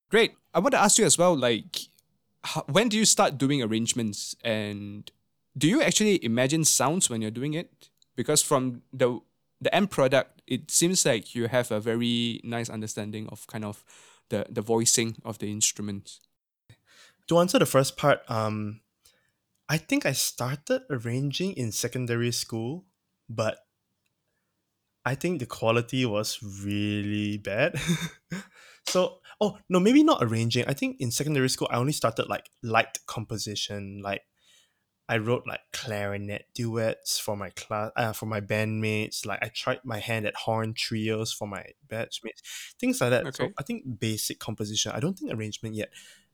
Great. 0.09 0.33
I 0.53 0.59
want 0.59 0.73
to 0.73 0.79
ask 0.79 0.97
you 0.97 1.05
as 1.05 1.17
well, 1.17 1.35
like, 1.35 1.79
how, 2.43 2.63
when 2.67 2.89
do 2.89 2.97
you 2.97 3.05
start 3.05 3.37
doing 3.37 3.61
arrangements, 3.61 4.35
and 4.43 5.09
do 5.57 5.67
you 5.67 5.81
actually 5.81 6.23
imagine 6.23 6.65
sounds 6.65 7.09
when 7.09 7.21
you're 7.21 7.31
doing 7.31 7.53
it? 7.53 7.89
Because 8.15 8.41
from 8.41 8.81
the 8.91 9.19
the 9.61 9.73
end 9.75 9.91
product, 9.91 10.41
it 10.47 10.71
seems 10.71 11.05
like 11.05 11.35
you 11.35 11.47
have 11.47 11.71
a 11.71 11.79
very 11.79 12.41
nice 12.43 12.67
understanding 12.69 13.27
of 13.31 13.45
kind 13.47 13.63
of 13.63 13.83
the 14.29 14.45
the 14.49 14.61
voicing 14.61 15.17
of 15.23 15.37
the 15.39 15.51
instruments. 15.51 16.19
to 17.27 17.39
answer 17.39 17.59
the 17.59 17.65
first 17.65 17.95
part, 17.95 18.19
um, 18.29 18.80
I 19.71 19.77
think 19.77 20.05
I 20.05 20.11
started 20.11 20.81
arranging 20.89 21.53
in 21.53 21.71
secondary 21.71 22.33
school, 22.33 22.83
but 23.29 23.59
I 25.05 25.15
think 25.15 25.39
the 25.39 25.45
quality 25.45 26.05
was 26.05 26.39
really 26.61 27.37
bad. 27.37 27.79
so, 28.89 29.19
oh 29.39 29.59
no, 29.69 29.79
maybe 29.79 30.03
not 30.03 30.21
arranging. 30.21 30.65
I 30.67 30.73
think 30.73 30.97
in 30.99 31.09
secondary 31.09 31.47
school 31.47 31.69
I 31.71 31.77
only 31.77 31.93
started 31.93 32.27
like 32.27 32.49
light 32.61 32.99
composition, 33.07 34.01
like 34.03 34.23
I 35.07 35.19
wrote 35.19 35.47
like 35.47 35.61
clarinet 35.71 36.47
duets 36.53 37.17
for 37.17 37.37
my 37.37 37.51
class, 37.51 37.91
uh, 37.95 38.11
for 38.11 38.25
my 38.25 38.41
bandmates. 38.41 39.25
Like 39.25 39.39
I 39.41 39.47
tried 39.47 39.85
my 39.85 39.99
hand 39.99 40.25
at 40.25 40.35
horn 40.35 40.73
trios 40.73 41.31
for 41.31 41.47
my 41.47 41.63
batchmates, 41.87 42.41
things 42.77 42.99
like 42.99 43.11
that. 43.11 43.33
So 43.37 43.51
I 43.57 43.63
think 43.63 44.01
basic 44.01 44.37
composition. 44.37 44.91
I 44.91 44.99
don't 44.99 45.17
think 45.17 45.31
arrangement 45.31 45.75
yet. 45.75 45.91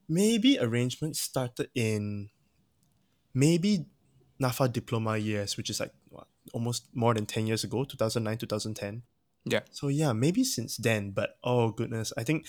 Maybe 0.10 0.58
arrangement 0.58 1.18
started 1.18 1.70
in 1.76 2.30
maybe 3.38 3.86
NAFA 4.42 4.74
diploma 4.74 5.18
years, 5.18 5.58
which 5.58 5.70
is 5.70 5.80
like 5.80 5.94
what, 6.10 6.28
almost 6.54 6.88
more 6.94 7.14
than 7.14 7.26
ten 7.26 7.46
years 7.46 7.64
ago, 7.64 7.84
two 7.84 7.98
thousand 7.98 8.24
nine, 8.24 8.38
two 8.38 8.48
thousand 8.48 8.74
ten. 8.74 9.04
Yeah. 9.46 9.62
So 9.72 9.88
yeah, 9.88 10.14
maybe 10.14 10.44
since 10.44 10.78
then. 10.78 11.12
But 11.12 11.38
oh 11.44 11.70
goodness, 11.70 12.12
I 12.18 12.24
think 12.24 12.48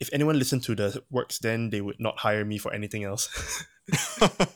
if 0.00 0.10
anyone 0.12 0.38
listened 0.38 0.64
to 0.64 0.74
the 0.74 1.02
works 1.10 1.38
then, 1.38 1.70
they 1.70 1.80
would 1.80 2.00
not 2.00 2.18
hire 2.18 2.44
me 2.44 2.58
for 2.58 2.74
anything 2.74 3.04
else. 3.04 3.30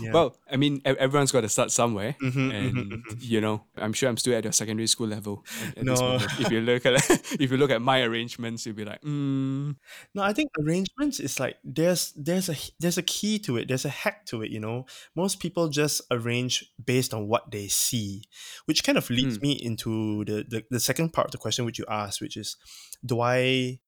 yeah. 0.00 0.12
Well, 0.12 0.36
I 0.50 0.56
mean, 0.56 0.80
everyone's 0.84 1.32
got 1.32 1.42
to 1.42 1.48
start 1.48 1.70
somewhere, 1.70 2.16
Mhm, 2.22 2.52
and 2.54 2.76
mhm, 2.76 3.02
mhm. 3.10 3.16
you 3.20 3.40
know, 3.40 3.64
I'm 3.76 3.92
sure 3.92 4.08
I'm 4.08 4.16
still 4.16 4.34
at 4.34 4.44
your 4.44 4.52
secondary 4.52 4.86
school 4.86 5.08
level. 5.08 5.44
At, 5.68 5.78
at 5.78 5.84
No. 5.84 6.16
if 6.38 6.50
you 6.50 6.60
look 6.60 6.86
at 6.86 6.94
if 7.40 7.50
you 7.50 7.56
look 7.56 7.70
at 7.70 7.82
my 7.82 8.02
arrangements, 8.02 8.64
you'll 8.66 8.74
be 8.76 8.84
like, 8.84 9.00
mm, 9.02 9.76
No, 10.14 10.22
I 10.22 10.32
think 10.32 10.50
arrangements 10.60 11.20
is 11.20 11.38
like 11.40 11.56
there's 11.64 12.12
there's 12.16 12.48
a 12.48 12.56
there's 12.80 12.98
a 12.98 13.02
key 13.02 13.38
to 13.40 13.56
it. 13.56 13.68
There's 13.68 13.84
a 13.84 13.90
hack 13.90 14.26
to 14.26 14.42
it. 14.42 14.50
You 14.50 14.60
know, 14.60 14.86
most 15.14 15.40
people 15.40 15.68
just 15.68 16.02
arrange 16.10 16.64
based 16.82 17.12
on 17.14 17.28
what 17.28 17.50
they 17.50 17.68
see, 17.68 18.24
which 18.66 18.84
kind 18.84 18.96
of 18.98 19.08
leads 19.10 19.38
Mm. 19.38 19.42
me 19.42 19.52
into 19.52 20.24
the, 20.24 20.44
the 20.48 20.64
the 20.70 20.80
second 20.80 21.12
part 21.12 21.26
of 21.26 21.32
the 21.32 21.38
question 21.38 21.64
which 21.64 21.78
you 21.78 21.84
asked, 21.88 22.20
which 22.20 22.36
is, 22.36 22.56
do 23.04 23.20
I 23.20 23.78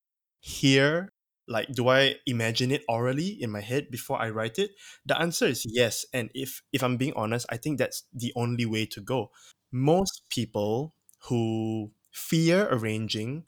hear 0.41 1.14
like 1.47 1.69
do 1.73 1.89
I 1.89 2.17
imagine 2.27 2.71
it 2.71 2.85
orally 2.89 3.37
in 3.41 3.51
my 3.51 3.61
head 3.61 3.91
before 3.91 4.21
I 4.21 4.31
write 4.31 4.59
it? 4.59 4.73
The 5.07 5.21
answer 5.21 5.47
is 5.47 5.65
yes. 5.67 6.07
And 6.13 6.31
if 6.35 6.63
if 6.73 6.83
I'm 6.83 6.97
being 6.97 7.15
honest, 7.17 7.47
I 7.51 7.57
think 7.57 7.79
that's 7.79 8.05
the 8.13 8.33
only 8.37 8.67
way 8.67 8.87
to 8.87 9.01
go. 9.01 9.31
Most 9.73 10.23
people 10.31 10.95
who 11.29 11.91
fear 12.13 12.69
arranging 12.71 13.45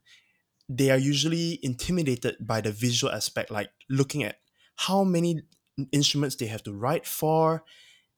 they 0.68 0.90
are 0.90 0.98
usually 0.98 1.58
intimidated 1.62 2.36
by 2.40 2.60
the 2.60 2.72
visual 2.72 3.12
aspect, 3.12 3.50
like 3.50 3.70
looking 3.88 4.22
at 4.22 4.36
how 4.76 5.04
many 5.04 5.42
instruments 5.92 6.36
they 6.36 6.46
have 6.46 6.62
to 6.64 6.72
write 6.72 7.06
for, 7.06 7.62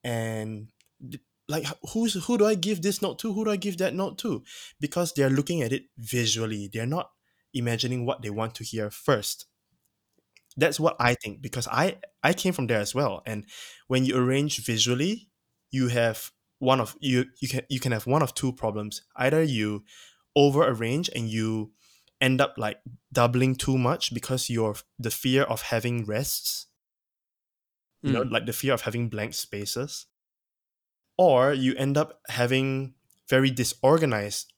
and 0.03 0.69
like 1.49 1.67
who's 1.93 2.15
who 2.27 2.39
do 2.39 2.47
I 2.47 2.55
give 2.55 2.83
this 2.83 3.03
note 3.03 3.19
to? 3.21 3.33
Who 3.33 3.45
do 3.45 3.51
I 3.51 3.57
give 3.57 3.79
that 3.79 3.95
note 3.95 4.19
to? 4.19 4.43
Because 4.81 5.13
they 5.13 5.23
are 5.23 5.31
looking 5.31 5.63
at 5.63 5.73
it 5.73 5.85
visually. 5.99 6.71
They're 6.73 6.87
not 6.87 7.11
imagining 7.55 8.07
what 8.07 8.23
they 8.23 8.31
want 8.31 8.55
to 8.57 8.65
hear 8.65 8.91
first. 8.91 9.47
That's 10.59 10.79
what 10.81 10.97
I 11.01 11.15
think 11.15 11.41
because 11.41 11.69
I 11.69 11.97
I 12.23 12.33
came 12.33 12.53
from 12.53 12.67
there 12.67 12.81
as 12.81 12.95
well. 12.95 13.23
And 13.25 13.47
when 13.87 14.05
you 14.05 14.17
arrange 14.17 14.59
visually, 14.65 15.31
you 15.71 15.89
have 15.89 16.33
one 16.59 16.81
of 16.81 16.97
you 17.01 17.27
you 17.41 17.49
can 17.49 17.63
you 17.71 17.81
can 17.81 17.93
have 17.93 18.07
one 18.07 18.23
of 18.23 18.35
two 18.35 18.53
problems. 18.53 19.03
Either 19.17 19.43
you 19.43 19.85
over 20.37 20.63
arrange 20.65 21.09
and 21.15 21.29
you 21.29 21.73
end 22.21 22.41
up 22.41 22.55
like 22.59 22.79
doubling 23.13 23.55
too 23.55 23.79
much 23.79 24.13
because 24.13 24.51
you're 24.51 24.77
the 24.99 25.11
fear 25.11 25.45
of 25.45 25.63
having 25.63 26.05
rests 26.05 26.69
you 28.03 28.13
know, 28.13 28.23
mm. 28.23 28.31
like 28.31 28.47
the 28.47 28.53
fear 28.53 28.75
of 28.75 28.83
having 28.83 29.09
blank 29.09 29.35
spaces. 29.35 30.07
Or 31.17 31.53
you 31.53 31.75
end 31.75 31.97
up 31.97 32.21
having 32.29 32.95
very 33.29 33.51
disorganized 33.51 34.53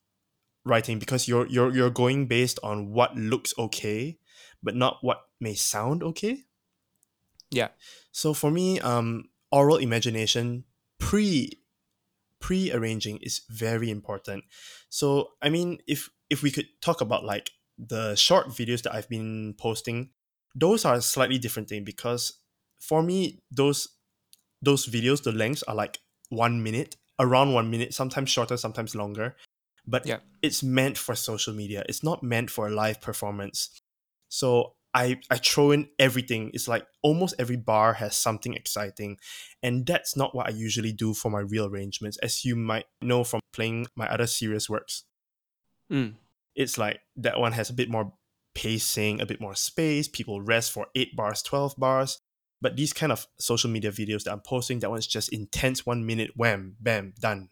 writing 0.65 0.99
because 0.99 1.27
you're 1.27 1.47
you're 1.47 1.75
you're 1.75 1.91
going 1.91 2.27
based 2.27 2.59
on 2.63 2.93
what 2.93 3.17
looks 3.17 3.55
okay, 3.59 4.19
but 4.63 4.75
not 4.75 4.99
what 5.03 5.27
may 5.41 5.55
sound 5.55 6.03
okay. 6.03 6.45
Yeah. 7.51 7.69
So 8.13 8.35
for 8.35 8.51
me, 8.51 8.81
um, 8.81 9.25
oral 9.51 9.77
imagination 9.77 10.65
pre 10.99 11.61
pre 12.41 12.73
arranging 12.73 13.19
is 13.19 13.43
very 13.49 13.91
important. 13.91 14.45
So 14.89 15.31
I 15.43 15.49
mean, 15.49 15.79
if 15.87 16.09
if 16.29 16.43
we 16.43 16.51
could 16.51 16.67
talk 16.81 17.01
about 17.01 17.25
like 17.25 17.51
the 17.79 18.15
short 18.15 18.49
videos 18.49 18.83
that 18.83 18.95
I've 18.95 19.09
been 19.09 19.55
posting, 19.59 20.11
those 20.55 20.85
are 20.85 20.95
a 20.95 21.03
slightly 21.03 21.39
different 21.39 21.69
thing 21.69 21.85
because 21.85 22.39
for 22.79 23.03
me, 23.03 23.43
those 23.51 23.89
those 24.63 24.87
videos, 24.87 25.23
the 25.23 25.33
lengths 25.33 25.63
are 25.65 25.75
like 25.75 25.99
one 26.29 26.63
minute, 26.63 26.97
around 27.19 27.53
one 27.53 27.71
minute, 27.71 27.95
sometimes 27.95 28.31
shorter, 28.31 28.57
sometimes 28.57 28.95
longer. 28.95 29.37
But 29.87 30.07
Yeah. 30.07 30.19
it's 30.43 30.63
meant 30.63 30.99
for 30.99 31.15
social 31.15 31.55
media. 31.55 31.83
It's 31.89 32.03
not 32.05 32.23
meant 32.23 32.51
for 32.51 32.69
a 32.69 32.71
live 32.71 33.01
performance. 33.01 33.71
So 34.31 34.77
I 34.95 35.21
I 35.31 35.37
throw 35.37 35.71
in 35.73 35.89
everything. 35.99 36.51
It's 36.55 36.67
like 36.67 36.87
almost 37.03 37.35
every 37.39 37.57
bar 37.57 37.93
has 37.95 38.17
something 38.17 38.55
exciting. 38.55 39.19
And 39.63 39.87
that's 39.87 40.17
not 40.17 40.35
what 40.35 40.47
I 40.47 40.51
usually 40.51 40.93
do 40.93 41.13
for 41.13 41.31
my 41.31 41.41
real 41.41 41.67
arrangements, 41.67 42.17
as 42.19 42.45
you 42.45 42.57
might 42.57 42.87
know 43.03 43.23
from 43.25 43.41
playing 43.53 43.89
my 43.95 44.09
other 44.09 44.27
serious 44.27 44.71
works. 44.71 45.05
Mm. 45.93 46.15
It's 46.55 46.79
like 46.79 47.01
that 47.17 47.39
one 47.39 47.53
has 47.53 47.69
a 47.69 47.75
bit 47.75 47.91
more 47.91 48.15
pacing, 48.55 49.21
a 49.21 49.27
bit 49.27 49.41
more 49.41 49.55
space. 49.55 50.09
People 50.09 50.41
rest 50.41 50.73
for 50.73 50.87
eight 50.95 51.15
bars, 51.15 51.43
12 51.43 51.75
bars. 51.77 52.21
But 52.63 52.77
these 52.77 52.93
kind 52.93 53.11
of 53.11 53.27
social 53.39 53.71
media 53.71 53.91
videos 53.91 54.25
that 54.25 54.33
I'm 54.33 54.41
posting, 54.41 54.81
that 54.81 54.91
one's 54.91 55.07
just 55.07 55.33
intense, 55.33 55.87
one 55.87 56.05
minute, 56.05 56.33
wham, 56.37 56.77
bam, 56.79 57.15
done 57.19 57.49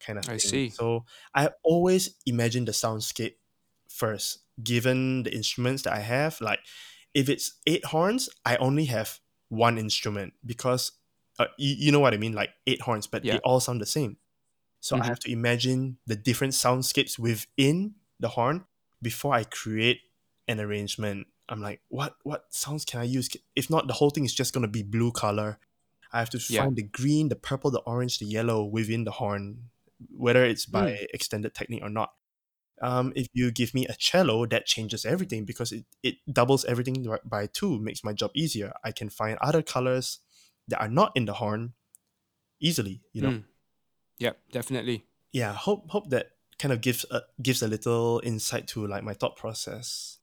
kind 0.00 0.18
of 0.18 0.28
I 0.28 0.32
thing. 0.32 0.38
see. 0.38 0.68
So 0.70 1.04
I 1.34 1.50
always 1.64 2.14
imagine 2.26 2.64
the 2.64 2.72
soundscape 2.72 3.34
first, 3.88 4.40
given 4.62 5.22
the 5.24 5.34
instruments 5.34 5.82
that 5.82 5.92
I 5.92 6.00
have. 6.00 6.40
Like 6.40 6.60
if 7.14 7.28
it's 7.28 7.52
eight 7.66 7.84
horns, 7.86 8.28
I 8.44 8.56
only 8.56 8.86
have 8.86 9.20
one 9.48 9.78
instrument 9.78 10.34
because 10.44 10.92
uh, 11.38 11.46
you, 11.56 11.74
you 11.78 11.92
know 11.92 12.00
what 12.00 12.14
I 12.14 12.16
mean, 12.16 12.32
like 12.32 12.50
eight 12.66 12.82
horns, 12.82 13.06
but 13.06 13.24
Yeah. 13.24 13.34
they 13.34 13.38
all 13.40 13.60
sound 13.60 13.80
the 13.80 13.86
same. 13.86 14.16
So 14.80 14.96
I 14.96 15.00
Mhm. 15.00 15.04
have 15.04 15.18
to 15.20 15.32
imagine 15.32 15.98
the 16.06 16.16
different 16.16 16.54
soundscapes 16.54 17.18
within 17.18 17.94
the 18.20 18.28
horn 18.30 18.66
before 19.02 19.34
I 19.34 19.44
create 19.44 20.00
an 20.48 20.60
arrangement. 20.60 21.28
I'm 21.48 21.60
like, 21.62 21.80
what 21.88 22.16
what 22.24 22.52
sounds 22.52 22.84
can 22.84 23.00
I 23.00 23.04
use? 23.04 23.28
If 23.56 23.70
not, 23.70 23.86
the 23.86 23.94
whole 23.94 24.10
thing 24.10 24.24
is 24.24 24.34
just 24.34 24.52
gonna 24.52 24.68
be 24.68 24.82
blue 24.82 25.12
color. 25.12 25.58
I 26.12 26.18
have 26.18 26.30
to 26.30 26.38
Yeah. 26.48 26.62
find 26.64 26.76
the 26.76 26.82
green, 26.82 27.28
the 27.28 27.36
purple, 27.36 27.70
the 27.70 27.80
orange, 27.80 28.18
the 28.18 28.26
yellow 28.26 28.64
within 28.64 29.04
the 29.04 29.12
horn, 29.12 29.70
whether 30.10 30.44
it's 30.44 30.66
by 30.66 30.96
Hmm. 30.96 31.04
extended 31.14 31.54
technique 31.54 31.82
or 31.82 31.90
not. 31.90 32.14
Um, 32.80 33.12
if 33.16 33.28
you 33.32 33.50
give 33.50 33.74
me 33.74 33.86
a 33.86 33.94
cello, 33.94 34.46
that 34.46 34.66
changes 34.66 35.04
everything 35.04 35.44
because 35.44 35.72
it, 35.72 35.84
it 36.02 36.16
doubles 36.32 36.64
everything 36.64 37.06
by- 37.24 37.46
two, 37.46 37.78
makes 37.78 38.04
my 38.04 38.12
job 38.12 38.30
easier. 38.34 38.72
I 38.84 38.92
can 38.92 39.08
find 39.08 39.38
other 39.40 39.62
colors 39.62 40.20
that 40.68 40.80
are 40.80 40.88
not 40.88 41.12
in 41.14 41.24
the 41.24 41.34
horn 41.34 41.74
easily, 42.60 43.02
you 43.12 43.22
know. 43.22 43.30
Mm. 43.30 43.44
Yeah, 44.18 44.32
definitely. 44.52 45.04
Yeah, 45.32 45.52
hope 45.52 45.90
hope 45.90 46.10
that 46.10 46.32
kind 46.58 46.72
of 46.72 46.80
gives 46.80 47.04
a 47.10 47.22
gives 47.40 47.62
a 47.62 47.68
little 47.68 48.20
insight 48.24 48.66
to 48.68 48.86
like 48.86 49.02
my 49.02 49.14
thought 49.14 49.36
process. 49.36 50.18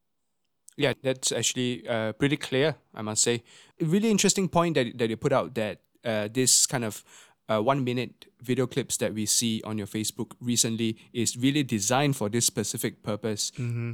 Yeah, 0.77 0.93
that's 1.01 1.31
actually 1.31 1.87
uh, 1.87 2.11
pretty 2.13 2.35
clear, 2.35 2.75
I 2.93 3.01
must 3.01 3.23
say. 3.23 3.43
A 3.81 3.85
really 3.85 4.11
interesting 4.11 4.49
point 4.49 4.75
that, 4.75 4.97
that 4.97 5.09
you 5.09 5.15
put 5.15 5.31
out 5.31 5.55
that 5.55 5.79
uh, 6.03 6.27
this 6.31 6.65
kind 6.65 6.83
of 6.83 7.01
uh, 7.49 7.61
one 7.61 7.83
minute 7.83 8.25
video 8.41 8.67
clips 8.67 8.97
that 8.97 9.13
we 9.13 9.25
see 9.25 9.61
on 9.63 9.77
your 9.77 9.87
Facebook 9.87 10.31
recently 10.39 10.97
is 11.13 11.37
really 11.37 11.63
designed 11.63 12.15
for 12.15 12.29
this 12.29 12.45
specific 12.45 13.03
purpose. 13.03 13.51
Mm-hmm. 13.51 13.93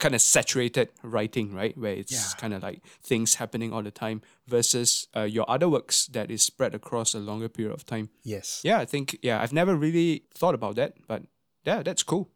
Kind 0.00 0.14
of 0.14 0.20
saturated 0.20 0.90
writing, 1.02 1.52
right? 1.52 1.76
Where 1.76 1.92
it's 1.94 2.12
Yeah. 2.12 2.40
kind 2.40 2.54
of 2.54 2.62
like 2.62 2.82
things 3.02 3.34
happening 3.34 3.72
all 3.72 3.82
the 3.82 3.90
time 3.90 4.22
versus 4.46 5.08
uh, 5.16 5.22
your 5.22 5.44
other 5.50 5.68
works 5.68 6.06
that 6.08 6.30
is 6.30 6.42
spread 6.42 6.74
across 6.74 7.14
a 7.14 7.18
longer 7.18 7.48
period 7.48 7.74
of 7.74 7.84
time. 7.84 8.10
Yes. 8.22 8.60
Yeah, 8.62 8.78
I 8.78 8.84
think, 8.84 9.18
yeah, 9.22 9.42
I've 9.42 9.52
never 9.52 9.74
really 9.76 10.22
thought 10.34 10.54
about 10.54 10.76
that, 10.76 10.94
but 11.08 11.22
yeah, 11.64 11.82
that's 11.82 12.04
cool. 12.04 12.30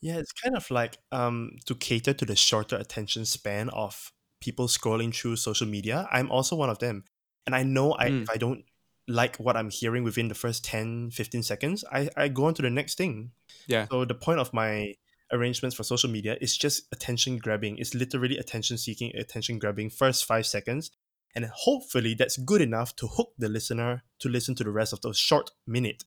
Yeah, 0.00 0.18
it's 0.18 0.32
kind 0.32 0.56
of 0.56 0.70
like 0.70 0.98
um 1.12 1.58
to 1.66 1.74
cater 1.74 2.12
to 2.14 2.24
the 2.24 2.36
shorter 2.36 2.76
attention 2.76 3.24
span 3.24 3.68
of 3.70 4.12
people 4.40 4.66
scrolling 4.68 5.14
through 5.14 5.36
social 5.36 5.66
media. 5.66 6.08
I'm 6.12 6.30
also 6.30 6.56
one 6.56 6.70
of 6.70 6.78
them. 6.78 7.04
And 7.46 7.54
I 7.56 7.62
know 7.64 7.94
I, 7.98 8.10
Mm. 8.10 8.22
if 8.22 8.30
I 8.30 8.36
don't 8.36 8.64
like 9.08 9.36
what 9.36 9.56
I'm 9.56 9.70
hearing 9.70 10.04
within 10.04 10.28
the 10.28 10.34
first 10.34 10.64
10, 10.64 11.10
15 11.10 11.42
seconds, 11.42 11.84
I, 11.92 12.08
I 12.16 12.28
go 12.28 12.44
on 12.46 12.54
to 12.54 12.62
the 12.62 12.70
next 12.70 12.96
thing. 12.96 13.32
Yeah. 13.66 13.86
So 13.90 14.04
the 14.04 14.14
point 14.14 14.38
of 14.40 14.52
my 14.52 14.94
arrangements 15.32 15.74
for 15.74 15.82
social 15.82 16.10
media 16.10 16.36
is 16.40 16.56
just 16.56 16.82
attention 16.92 17.38
grabbing. 17.38 17.78
It's 17.78 17.94
literally 17.94 18.38
attention 18.38 18.78
seeking, 18.78 19.12
attention 19.16 19.58
grabbing 19.58 19.90
first 19.90 20.24
five 20.24 20.46
seconds. 20.46 20.90
And 21.34 21.46
hopefully 21.46 22.14
that's 22.14 22.36
good 22.36 22.60
enough 22.60 22.94
to 22.96 23.06
hook 23.06 23.32
the 23.38 23.48
listener 23.48 24.02
to 24.20 24.28
listen 24.28 24.54
to 24.56 24.64
the 24.64 24.70
rest 24.70 24.92
of 24.92 25.00
those 25.00 25.18
short 25.18 25.50
minute. 25.66 26.04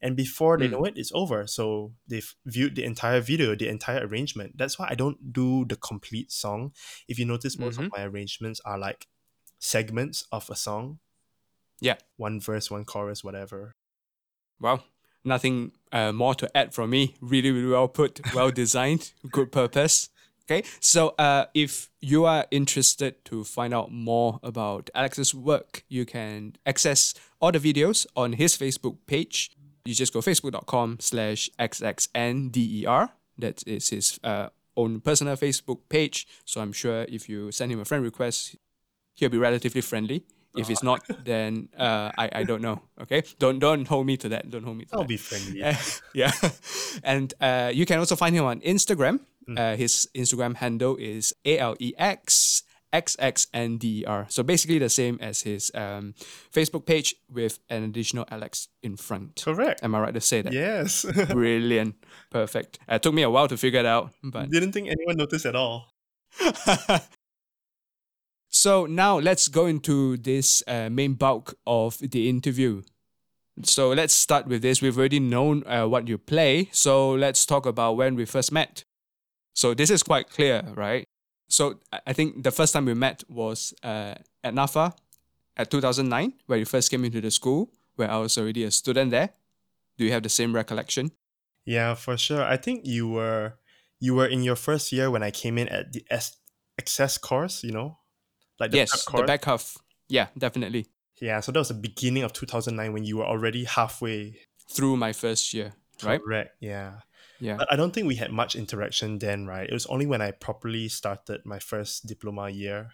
And 0.00 0.16
before 0.16 0.56
they 0.56 0.68
Mm. 0.68 0.70
know 0.70 0.84
it, 0.84 0.94
it's 0.96 1.10
over. 1.12 1.48
So 1.48 1.92
they've 2.06 2.32
viewed 2.46 2.76
the 2.76 2.84
entire 2.84 3.20
video, 3.20 3.56
the 3.56 3.66
entire 3.68 4.06
arrangement. 4.06 4.56
That's 4.56 4.78
why 4.78 4.86
I 4.90 4.94
don't 4.94 5.32
do 5.32 5.64
the 5.64 5.74
complete 5.74 6.30
song. 6.30 6.72
If 7.08 7.18
you 7.18 7.24
notice, 7.24 7.58
most 7.58 7.78
Mhm. 7.78 7.86
of 7.86 7.92
my 7.96 8.04
arrangements 8.04 8.60
are 8.64 8.78
like 8.78 9.08
segments 9.58 10.24
of 10.30 10.48
a 10.50 10.54
song. 10.56 11.00
Yeah. 11.80 11.96
One 12.16 12.40
verse, 12.40 12.70
one 12.70 12.84
chorus, 12.84 13.22
whatever. 13.22 13.72
Well, 14.60 14.82
Nothing 15.24 15.72
uh, 15.92 16.12
more 16.12 16.34
to 16.36 16.56
add 16.56 16.74
from 16.74 16.90
me. 16.90 17.14
Really, 17.20 17.50
really 17.50 17.68
well 17.68 17.88
put, 17.88 18.20
well 18.34 18.50
designed, 18.50 19.12
good 19.30 19.52
purpose. 19.52 20.08
Okay, 20.50 20.66
so 20.80 21.08
uh, 21.18 21.44
if 21.52 21.90
you 22.00 22.24
are 22.24 22.46
interested 22.50 23.22
to 23.26 23.44
find 23.44 23.74
out 23.74 23.92
more 23.92 24.40
about 24.42 24.88
Alex's 24.94 25.34
work, 25.34 25.84
you 25.88 26.06
can 26.06 26.54
access 26.64 27.12
all 27.38 27.52
the 27.52 27.58
videos 27.58 28.06
on 28.16 28.32
his 28.32 28.56
Facebook 28.56 28.96
page. 29.06 29.50
You 29.84 29.94
just 29.94 30.14
go 30.14 30.20
facebook.com 30.20 30.98
slash 31.00 31.50
xxnder. 31.58 33.10
That 33.36 33.62
is 33.66 33.90
his 33.90 34.18
uh, 34.24 34.48
own 34.74 35.00
personal 35.00 35.36
Facebook 35.36 35.80
page. 35.90 36.26
So 36.46 36.62
I'm 36.62 36.72
sure 36.72 37.02
if 37.10 37.28
you 37.28 37.52
send 37.52 37.70
him 37.70 37.80
a 37.80 37.84
friend 37.84 38.02
request, 38.02 38.56
he'll 39.16 39.28
be 39.28 39.38
relatively 39.38 39.82
friendly. 39.82 40.24
If 40.58 40.70
it's 40.70 40.82
not, 40.82 41.00
then 41.24 41.68
uh, 41.78 42.10
I, 42.18 42.30
I 42.40 42.44
don't 42.44 42.62
know. 42.62 42.82
Okay, 43.00 43.22
don't 43.38 43.58
don't 43.58 43.86
hold 43.86 44.06
me 44.06 44.16
to 44.18 44.28
that. 44.30 44.50
Don't 44.50 44.64
hold 44.64 44.76
me 44.76 44.84
to 44.86 44.94
I'll 44.94 45.02
that. 45.02 45.08
be 45.08 45.16
friendly. 45.16 45.62
Uh, 45.62 45.74
yeah, 46.14 46.32
and 47.02 47.32
uh, 47.40 47.70
you 47.72 47.86
can 47.86 47.98
also 47.98 48.16
find 48.16 48.34
him 48.34 48.44
on 48.44 48.60
Instagram. 48.60 49.20
Uh, 49.56 49.76
his 49.76 50.06
Instagram 50.14 50.56
handle 50.56 50.96
is 51.00 51.32
a 51.46 51.56
l 51.58 51.74
e 51.78 51.94
x 51.96 52.64
x 52.92 53.16
x 53.18 53.46
n 53.54 53.78
d 53.78 54.00
e 54.00 54.04
r. 54.04 54.26
So 54.28 54.42
basically 54.42 54.78
the 54.78 54.90
same 54.90 55.16
as 55.22 55.40
his 55.42 55.70
um, 55.74 56.12
Facebook 56.52 56.84
page 56.84 57.14
with 57.32 57.58
an 57.70 57.82
additional 57.82 58.26
Alex 58.30 58.68
in 58.82 58.96
front. 58.96 59.40
Correct. 59.42 59.82
Am 59.82 59.94
I 59.94 60.00
right 60.00 60.14
to 60.14 60.20
say 60.20 60.42
that? 60.42 60.52
Yes. 60.52 61.06
Brilliant, 61.30 61.94
perfect. 62.30 62.78
Uh, 62.90 62.96
it 62.96 63.02
took 63.02 63.14
me 63.14 63.22
a 63.22 63.30
while 63.30 63.48
to 63.48 63.56
figure 63.56 63.80
it 63.80 63.86
out, 63.86 64.12
but 64.22 64.50
Didn't 64.50 64.72
think 64.72 64.88
anyone 64.88 65.16
noticed 65.16 65.46
at 65.46 65.56
all. 65.56 65.88
So 68.58 68.86
now 68.86 69.20
let's 69.20 69.46
go 69.46 69.66
into 69.66 70.16
this 70.16 70.64
uh, 70.66 70.88
main 70.90 71.14
bulk 71.14 71.54
of 71.64 71.96
the 72.00 72.28
interview. 72.28 72.82
So 73.62 73.90
let's 73.90 74.12
start 74.12 74.48
with 74.48 74.62
this. 74.62 74.82
We've 74.82 74.98
already 74.98 75.20
known 75.20 75.62
uh, 75.64 75.86
what 75.86 76.08
you 76.08 76.18
play, 76.18 76.68
so 76.72 77.12
let's 77.12 77.46
talk 77.46 77.66
about 77.66 77.96
when 77.96 78.16
we 78.16 78.24
first 78.24 78.50
met. 78.50 78.82
So 79.54 79.74
this 79.74 79.90
is 79.90 80.02
quite 80.02 80.28
clear, 80.28 80.64
right? 80.74 81.06
So 81.48 81.78
I 82.04 82.12
think 82.12 82.42
the 82.42 82.50
first 82.50 82.72
time 82.72 82.86
we 82.86 82.94
met 82.94 83.22
was 83.28 83.72
uh, 83.84 84.14
at 84.42 84.54
NAFA 84.54 84.92
at 85.56 85.70
2009, 85.70 86.32
where 86.46 86.58
you 86.58 86.64
first 86.64 86.90
came 86.90 87.04
into 87.04 87.20
the 87.20 87.30
school, 87.30 87.70
where 87.94 88.10
I 88.10 88.16
was 88.16 88.36
already 88.36 88.64
a 88.64 88.72
student 88.72 89.12
there. 89.12 89.30
Do 89.98 90.04
you 90.04 90.10
have 90.10 90.24
the 90.24 90.28
same 90.28 90.52
recollection? 90.52 91.12
Yeah, 91.64 91.94
for 91.94 92.16
sure. 92.16 92.42
I 92.42 92.56
think 92.56 92.86
you 92.86 93.08
were 93.08 93.54
you 94.00 94.16
were 94.16 94.26
in 94.26 94.42
your 94.42 94.56
first 94.56 94.90
year 94.90 95.12
when 95.12 95.22
I 95.22 95.30
came 95.30 95.58
in 95.58 95.68
at 95.68 95.92
the 95.92 96.04
S- 96.10 96.36
access 96.76 97.18
course, 97.18 97.62
you 97.62 97.70
know? 97.70 97.98
Like 98.58 98.70
the 98.72 98.78
yes, 98.78 99.04
the 99.04 99.22
back 99.22 99.44
half. 99.44 99.76
Yeah, 100.08 100.28
definitely. 100.36 100.86
Yeah, 101.20 101.40
so 101.40 101.52
that 101.52 101.58
was 101.58 101.68
the 101.68 101.74
beginning 101.74 102.22
of 102.22 102.32
2009 102.32 102.92
when 102.92 103.04
you 103.04 103.18
were 103.18 103.26
already 103.26 103.64
halfway 103.64 104.38
Through 104.70 104.96
my 104.96 105.12
first 105.12 105.52
year, 105.52 105.74
right? 106.04 106.20
correct. 106.22 106.56
Yeah. 106.60 107.00
Yeah. 107.40 107.56
But 107.56 107.72
I 107.72 107.76
don't 107.76 107.92
think 107.92 108.06
we 108.06 108.16
had 108.16 108.32
much 108.32 108.56
interaction 108.56 109.18
then, 109.18 109.46
right? 109.46 109.68
It 109.68 109.72
was 109.72 109.86
only 109.86 110.06
when 110.06 110.20
I 110.20 110.32
properly 110.32 110.88
started 110.88 111.44
my 111.44 111.58
first 111.58 112.06
diploma 112.06 112.50
year. 112.50 112.90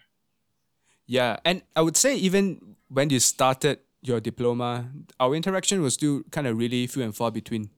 Yeah, 1.07 1.37
and 1.45 1.61
I 1.75 1.81
would 1.81 1.97
say 1.97 2.15
even 2.15 2.75
when 2.89 3.09
you 3.09 3.19
started 3.19 3.79
your 4.01 4.19
diploma, 4.19 4.89
our 5.19 5.35
interaction 5.35 5.81
was 5.81 5.95
still 5.95 6.23
kind 6.31 6.47
of 6.47 6.57
really 6.57 6.85
few 6.87 7.03
and 7.03 7.15
far 7.15 7.31
between. 7.31 7.69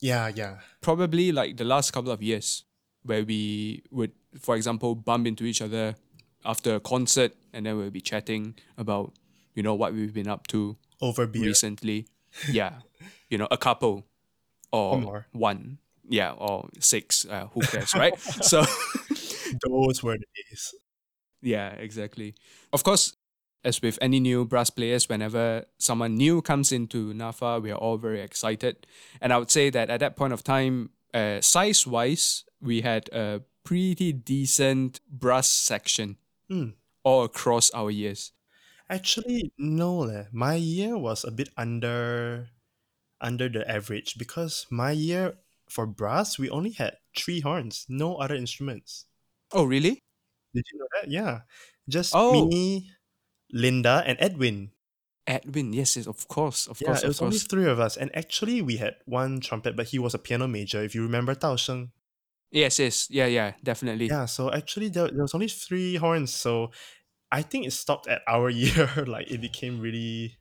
Yeah, 0.00 0.28
yeah. 0.28 0.58
Probably 0.80 1.32
like 1.32 1.56
the 1.56 1.64
last 1.64 1.92
couple 1.92 2.12
of 2.12 2.22
years, 2.22 2.64
where 3.02 3.24
we 3.24 3.82
would, 3.90 4.12
for 4.40 4.56
example, 4.56 4.94
bump 4.94 5.26
into 5.26 5.44
each 5.44 5.62
other 5.62 5.94
after 6.48 6.74
a 6.76 6.80
concert, 6.80 7.32
and 7.52 7.66
then 7.66 7.76
we'll 7.76 7.90
be 7.90 8.00
chatting 8.00 8.54
about, 8.78 9.12
you 9.54 9.62
know, 9.62 9.74
what 9.74 9.92
we've 9.92 10.14
been 10.14 10.26
up 10.26 10.46
to 10.48 10.76
Over 11.00 11.26
beer. 11.26 11.44
recently. 11.44 12.08
Yeah. 12.50 12.80
You 13.30 13.38
know, 13.38 13.48
a 13.50 13.56
couple 13.56 14.04
or, 14.72 15.26
one. 15.32 15.78
Yeah, 16.08 16.32
or 16.32 16.68
six. 16.78 17.26
Uh, 17.26 17.46
who 17.52 17.60
cares, 17.62 17.94
right? 17.94 18.18
so, 18.20 18.64
Those 19.66 20.02
were 20.02 20.16
the 20.16 20.24
days. 20.36 20.74
yeah, 21.42 21.70
exactly. 21.70 22.34
Of 22.72 22.84
course, 22.84 23.14
as 23.64 23.82
with 23.82 23.98
any 24.00 24.20
new 24.20 24.44
brass 24.44 24.70
players, 24.70 25.08
whenever 25.08 25.64
someone 25.78 26.16
new 26.16 26.40
comes 26.42 26.70
into 26.72 27.12
NAFA, 27.12 27.60
we 27.62 27.70
are 27.70 27.78
all 27.78 27.96
very 27.98 28.20
excited. 28.20 28.86
And 29.20 29.32
I 29.32 29.38
would 29.38 29.50
say 29.50 29.70
that 29.70 29.90
at 29.90 30.00
that 30.00 30.16
point 30.16 30.32
of 30.32 30.44
time, 30.44 30.90
uh, 31.12 31.40
size 31.40 31.86
wise, 31.86 32.44
we 32.60 32.82
had 32.82 33.08
a 33.12 33.40
pretty 33.64 34.12
decent 34.12 35.00
brass 35.10 35.48
section 35.48 36.16
Hmm. 36.48 36.70
all 37.04 37.24
across 37.24 37.70
our 37.72 37.90
years. 37.90 38.32
Actually, 38.90 39.52
no 39.58 39.98
leh. 39.98 40.26
My 40.32 40.54
year 40.56 40.96
was 40.98 41.24
a 41.24 41.30
bit 41.30 41.50
under 41.56 42.50
under 43.20 43.48
the 43.48 43.68
average 43.70 44.16
because 44.18 44.66
my 44.70 44.92
year 44.92 45.38
for 45.70 45.86
brass 45.86 46.38
we 46.38 46.50
only 46.50 46.72
had 46.72 46.98
three 47.16 47.40
horns, 47.40 47.86
no 47.88 48.16
other 48.16 48.34
instruments. 48.34 49.06
Oh, 49.52 49.64
really? 49.64 50.00
Did 50.54 50.64
you 50.72 50.78
know 50.78 50.88
that? 51.00 51.10
Yeah. 51.10 51.42
Just 51.88 52.14
Oh. 52.14 52.46
me, 52.48 52.90
Linda, 53.52 54.02
and 54.06 54.18
Edwin. 54.20 54.72
Edwin, 55.26 55.72
yes, 55.72 55.96
yes, 55.96 56.06
of 56.06 56.26
course, 56.28 56.66
of 56.66 56.80
Yeah, 56.80 56.86
course, 56.88 57.02
it 57.02 57.06
of 57.06 57.08
was 57.08 57.20
only 57.22 57.38
three 57.38 57.66
of 57.66 57.78
us. 57.80 57.96
And 57.96 58.14
actually 58.16 58.62
we 58.62 58.76
had 58.78 58.96
one 59.04 59.40
trumpet, 59.40 59.76
but 59.76 59.88
he 59.88 59.98
was 59.98 60.14
a 60.14 60.18
piano 60.18 60.48
major, 60.48 60.82
if 60.82 60.94
you 60.94 61.02
remember 61.02 61.34
Tao 61.34 61.56
Sheng. 61.56 61.92
Yes, 62.50 62.78
yes, 62.78 63.08
yeah, 63.10 63.26
yeah, 63.26 63.52
definitely. 63.62 64.06
Yeah, 64.06 64.24
so 64.26 64.50
actually 64.52 64.88
there, 64.88 65.08
there 65.08 65.22
was 65.22 65.34
only 65.34 65.48
three 65.48 65.96
horns, 65.96 66.32
so 66.32 66.70
I 67.30 67.42
think 67.42 67.66
it 67.66 67.72
stopped 67.72 68.06
at 68.08 68.22
our 68.26 68.48
year. 68.62 68.88
like 69.06 69.30
it 69.30 69.40
became 69.40 69.80
really 69.80 70.38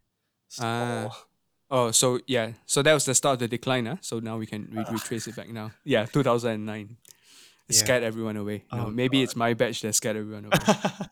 Ah. 0.59 1.09
small. 1.09 1.15
Oh, 1.69 1.91
so 1.91 2.17
yeah, 2.27 2.53
so 2.65 2.81
that 2.81 2.93
was 2.93 3.03
the 3.03 3.13
start 3.13 3.33
of 3.33 3.39
the 3.39 3.47
decline, 3.49 3.87
huh? 3.87 3.97
So 3.99 4.19
now 4.19 4.37
we 4.37 4.45
can 4.45 4.69
re- 4.71 4.85
retrace 4.89 5.27
it 5.27 5.35
back 5.35 5.49
now. 5.49 5.71
Yeah, 5.83 6.05
2009. 6.05 6.95
It 7.67 7.75
Yeah. 7.75 7.79
scared 7.83 8.03
everyone 8.03 8.37
away. 8.37 8.63
No, 8.71 8.85
Oh, 8.85 8.89
maybe 8.89 9.21
it's 9.21 9.35
my 9.35 9.53
batch 9.53 9.81
that 9.81 9.91
scared 9.91 10.15
everyone 10.15 10.45
away. 10.45 10.55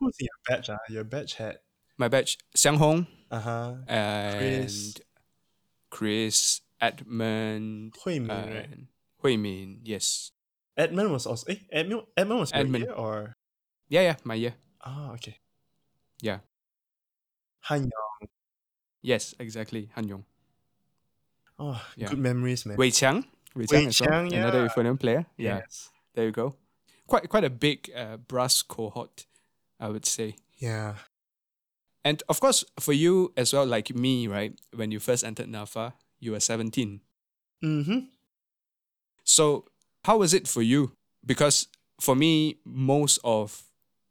Who's 0.00 0.16
in 0.18 0.24
your 0.32 0.40
batch? 0.48 0.70
Ah? 0.70 0.78
Your 0.88 1.04
batch 1.04 1.34
had 1.34 1.58
my 1.98 2.08
batch, 2.08 2.38
Xiang 2.56 2.78
Hong 2.78 3.06
uh-huh. 3.30 3.74
and 3.86 4.38
Chris. 4.38 4.94
Chris, 5.90 6.60
Edmund, 6.80 7.94
Hui 8.02 8.20
Min, 8.20 8.54
right? 8.54 8.68
And 9.22 9.30
Hui 9.30 9.36
Min. 9.36 9.80
Yes. 9.84 10.32
Edmund 10.76 11.12
was 11.12 11.26
also 11.26 11.46
eh, 11.52 11.56
Edmund 11.70 12.02
Edmund 12.16 12.40
was 12.40 12.50
Edmund. 12.54 12.84
year 12.84 12.92
or 12.94 13.36
Yeah, 13.88 14.02
yeah, 14.02 14.16
my 14.24 14.34
year. 14.34 14.54
oh 14.86 15.12
okay. 15.14 15.38
Yeah. 16.20 16.38
Han 17.68 17.82
Yong. 17.82 18.28
Yes, 19.02 19.34
exactly. 19.38 19.90
Han 19.94 20.08
Yong. 20.08 20.24
Oh 21.58 21.80
Yeah. 21.96 22.08
good 22.08 22.18
memories, 22.18 22.64
man. 22.66 22.76
Wei 22.76 22.90
Qiang. 22.90 23.24
Wei 23.54 23.66
Wei 23.70 23.84
Qiang 23.84 23.86
as 23.88 24.00
well. 24.00 24.10
Qiang, 24.10 24.32
Another. 24.32 24.68
Euphonium 24.68 24.98
player. 24.98 25.26
Yeah. 25.36 25.58
Yes. 25.58 25.90
There 26.14 26.24
you 26.24 26.32
go. 26.32 26.54
Quite 27.06 27.28
quite 27.28 27.44
a 27.44 27.50
big 27.50 27.90
uh, 27.94 28.16
brass 28.16 28.62
cohort, 28.62 29.26
I 29.78 29.88
would 29.88 30.06
say. 30.06 30.36
Yeah. 30.56 30.94
And 32.04 32.22
of 32.28 32.40
course, 32.40 32.64
for 32.80 32.92
you 32.92 33.32
as 33.36 33.52
well, 33.52 33.66
like 33.66 33.94
me, 33.94 34.26
right? 34.26 34.58
When 34.74 34.90
you 34.90 34.98
first 34.98 35.22
entered 35.24 35.46
NAFA, 35.48 35.92
you 36.18 36.32
were 36.32 36.40
17. 36.40 37.00
Mm-hmm. 37.62 37.98
So, 39.32 39.64
how 40.04 40.18
was 40.18 40.34
it 40.34 40.46
for 40.46 40.60
you? 40.60 40.92
Because 41.24 41.68
for 41.98 42.14
me, 42.14 42.58
most 42.66 43.18
of 43.24 43.62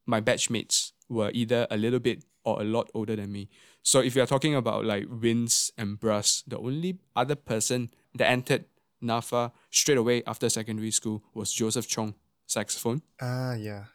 my 0.08 0.20
batchmates 0.20 0.94
were 1.10 1.30
either 1.36 1.68
a 1.70 1.78
little 1.78 2.00
bit 2.00 2.26
or 2.44 2.60
a 2.60 2.64
lot 2.64 2.90
older 2.96 3.16
than 3.16 3.32
me. 3.32 3.48
So, 3.84 4.00
if 4.00 4.16
you're 4.16 4.26
talking 4.26 4.56
about 4.56 4.84
like 4.84 5.08
Vince 5.08 5.70
and 5.78 6.00
Brass, 6.00 6.44
the 6.48 6.58
only 6.58 6.98
other 7.16 7.36
person 7.36 7.92
that 8.16 8.32
entered 8.32 8.66
NAFA 9.04 9.52
straight 9.70 10.00
away 10.00 10.24
after 10.26 10.50
secondary 10.50 10.90
school 10.90 11.24
was 11.36 11.54
Joseph 11.54 11.88
Chong, 11.88 12.16
saxophone. 12.48 13.04
Ah 13.22 13.54
yeah. 13.54 13.86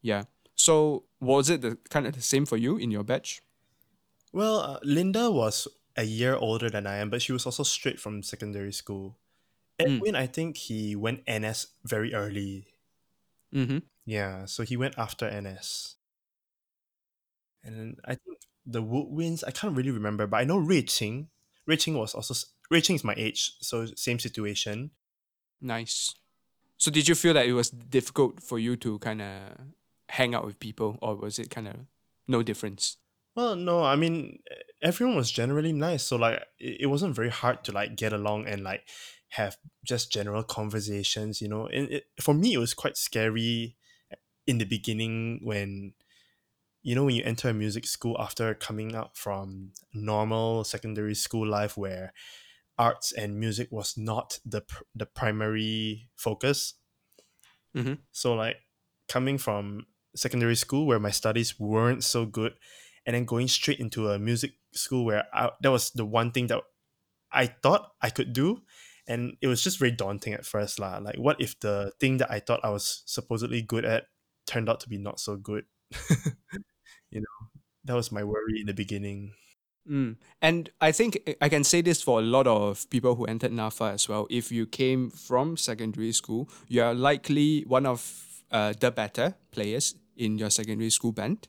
Yeah. 0.00 0.24
So, 0.56 1.04
was 1.20 1.48
it 1.48 1.60
the 1.60 1.78
kind 1.90 2.08
of 2.08 2.14
the 2.14 2.22
same 2.22 2.44
for 2.44 2.56
you 2.56 2.76
in 2.76 2.90
your 2.90 3.04
batch? 3.04 3.40
Well, 4.32 4.58
uh, 4.58 4.78
Linda 4.82 5.30
was 5.30 5.68
a 5.96 6.02
year 6.02 6.34
older 6.34 6.68
than 6.68 6.88
I 6.88 6.96
am, 6.96 7.08
but 7.08 7.22
she 7.22 7.30
was 7.30 7.46
also 7.46 7.62
straight 7.62 8.00
from 8.00 8.24
secondary 8.24 8.72
school. 8.72 9.16
Mm. 9.80 9.96
Edwin, 9.96 10.16
I 10.16 10.26
think 10.26 10.56
he 10.56 10.96
went 10.96 11.22
NS 11.28 11.68
very 11.84 12.14
early. 12.14 12.66
Mm-hmm. 13.54 13.78
Yeah, 14.04 14.46
so 14.46 14.62
he 14.62 14.76
went 14.76 14.98
after 14.98 15.30
NS. 15.30 15.96
And 17.64 17.98
I 18.04 18.16
think 18.16 18.38
the 18.66 18.82
Woodwinds, 18.82 19.44
I 19.46 19.50
can't 19.50 19.76
really 19.76 19.90
remember, 19.90 20.26
but 20.26 20.38
I 20.38 20.44
know 20.44 20.58
Rui 20.58 20.82
Qing. 20.82 21.28
Rui 21.66 21.76
Qing 21.76 21.98
was 21.98 22.14
also, 22.14 22.34
Rui 22.70 22.80
Qing 22.80 22.96
is 22.96 23.04
my 23.04 23.14
age, 23.16 23.52
so 23.60 23.86
same 23.96 24.18
situation. 24.18 24.90
Nice. 25.60 26.14
So 26.76 26.90
did 26.90 27.08
you 27.08 27.14
feel 27.14 27.34
that 27.34 27.46
it 27.46 27.52
was 27.52 27.70
difficult 27.70 28.42
for 28.42 28.58
you 28.58 28.74
to 28.76 28.98
kind 28.98 29.22
of 29.22 29.28
hang 30.08 30.34
out 30.34 30.44
with 30.44 30.58
people, 30.58 30.98
or 31.00 31.14
was 31.14 31.38
it 31.38 31.50
kind 31.50 31.68
of 31.68 31.76
no 32.26 32.42
difference? 32.42 32.96
Well, 33.36 33.54
no, 33.54 33.84
I 33.84 33.96
mean, 33.96 34.40
everyone 34.82 35.16
was 35.16 35.30
generally 35.30 35.72
nice, 35.72 36.02
so 36.02 36.16
like, 36.16 36.42
it, 36.58 36.82
it 36.82 36.86
wasn't 36.86 37.14
very 37.14 37.30
hard 37.30 37.62
to 37.64 37.72
like 37.72 37.96
get 37.96 38.12
along 38.12 38.46
and 38.46 38.64
like 38.64 38.82
have 39.32 39.56
just 39.84 40.12
general 40.12 40.42
conversations, 40.44 41.40
you 41.40 41.48
know. 41.48 41.66
And 41.66 41.90
it, 41.90 42.04
for 42.20 42.34
me, 42.34 42.54
it 42.54 42.58
was 42.58 42.74
quite 42.74 42.96
scary 42.96 43.76
in 44.46 44.58
the 44.58 44.64
beginning 44.64 45.40
when 45.42 45.94
you 46.82 46.94
know 46.94 47.04
when 47.04 47.14
you 47.14 47.22
enter 47.24 47.48
a 47.50 47.54
music 47.54 47.86
school 47.86 48.16
after 48.18 48.54
coming 48.54 48.94
out 48.94 49.16
from 49.16 49.72
normal 49.94 50.64
secondary 50.64 51.14
school 51.14 51.46
life 51.46 51.76
where 51.76 52.12
arts 52.78 53.12
and 53.12 53.38
music 53.38 53.68
was 53.70 53.96
not 53.96 54.38
the 54.44 54.62
pr- 54.62 54.84
the 54.94 55.06
primary 55.06 56.08
focus 56.16 56.74
Mhm. 57.74 57.98
so 58.10 58.34
like 58.34 58.56
coming 59.08 59.38
from 59.38 59.86
secondary 60.14 60.56
school 60.56 60.86
where 60.86 61.00
my 61.00 61.10
studies 61.10 61.58
weren't 61.58 62.04
so 62.04 62.26
good 62.26 62.54
and 63.06 63.14
then 63.14 63.24
going 63.24 63.48
straight 63.48 63.80
into 63.80 64.10
a 64.10 64.18
music 64.18 64.52
school 64.72 65.04
where 65.04 65.24
I, 65.32 65.50
that 65.60 65.70
was 65.70 65.90
the 65.90 66.04
one 66.04 66.32
thing 66.32 66.48
that 66.48 66.62
I 67.32 67.46
thought 67.46 67.92
I 68.02 68.10
could 68.10 68.32
do 68.32 68.62
and 69.06 69.36
it 69.40 69.46
was 69.46 69.62
just 69.62 69.78
very 69.78 69.90
daunting 69.90 70.32
at 70.32 70.46
first 70.46 70.78
lah 70.78 70.98
like 70.98 71.16
what 71.16 71.40
if 71.40 71.58
the 71.60 71.92
thing 71.98 72.18
that 72.18 72.30
I 72.30 72.40
thought 72.40 72.60
I 72.62 72.70
was 72.70 73.02
supposedly 73.06 73.62
good 73.62 73.84
at 73.84 74.04
turned 74.46 74.68
out 74.68 74.80
to 74.80 74.88
be 74.88 74.98
not 74.98 75.20
so 75.20 75.36
good 75.36 75.64
you 77.10 77.20
know 77.20 77.38
that 77.84 77.94
was 77.94 78.12
my 78.12 78.24
worry 78.24 78.60
in 78.60 78.66
the 78.66 78.74
beginning 78.74 79.32
Mm. 79.88 80.16
And 80.40 80.70
I 80.80 80.92
think 80.92 81.18
I 81.40 81.48
can 81.48 81.64
say 81.64 81.80
this 81.82 82.02
for 82.02 82.20
a 82.20 82.22
lot 82.22 82.46
of 82.46 82.88
people 82.90 83.16
who 83.16 83.24
entered 83.24 83.52
NAFA 83.52 83.94
as 83.94 84.08
well. 84.08 84.26
If 84.30 84.52
you 84.52 84.66
came 84.66 85.10
from 85.10 85.56
secondary 85.56 86.12
school, 86.12 86.48
you 86.68 86.82
are 86.82 86.94
likely 86.94 87.64
one 87.66 87.86
of 87.86 88.44
uh, 88.50 88.74
the 88.78 88.90
better 88.90 89.34
players 89.50 89.94
in 90.16 90.38
your 90.38 90.50
secondary 90.50 90.90
school 90.90 91.12
band. 91.12 91.48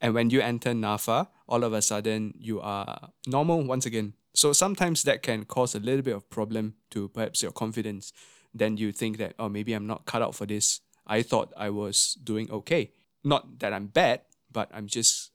And 0.00 0.14
when 0.14 0.30
you 0.30 0.40
enter 0.40 0.70
NAFA, 0.70 1.28
all 1.48 1.64
of 1.64 1.72
a 1.72 1.82
sudden 1.82 2.34
you 2.38 2.60
are 2.60 3.10
normal 3.26 3.62
once 3.62 3.86
again. 3.86 4.14
So 4.34 4.52
sometimes 4.52 5.02
that 5.02 5.22
can 5.22 5.44
cause 5.44 5.74
a 5.74 5.80
little 5.80 6.02
bit 6.02 6.14
of 6.14 6.30
problem 6.30 6.74
to 6.90 7.08
perhaps 7.08 7.42
your 7.42 7.52
confidence. 7.52 8.12
Then 8.54 8.76
you 8.76 8.92
think 8.92 9.18
that, 9.18 9.34
oh, 9.38 9.48
maybe 9.48 9.72
I'm 9.72 9.86
not 9.86 10.06
cut 10.06 10.22
out 10.22 10.34
for 10.34 10.46
this. 10.46 10.80
I 11.06 11.22
thought 11.22 11.52
I 11.56 11.70
was 11.70 12.16
doing 12.22 12.50
okay. 12.50 12.92
Not 13.24 13.58
that 13.58 13.72
I'm 13.72 13.86
bad, 13.86 14.22
but 14.50 14.70
I'm 14.72 14.86
just 14.86 15.30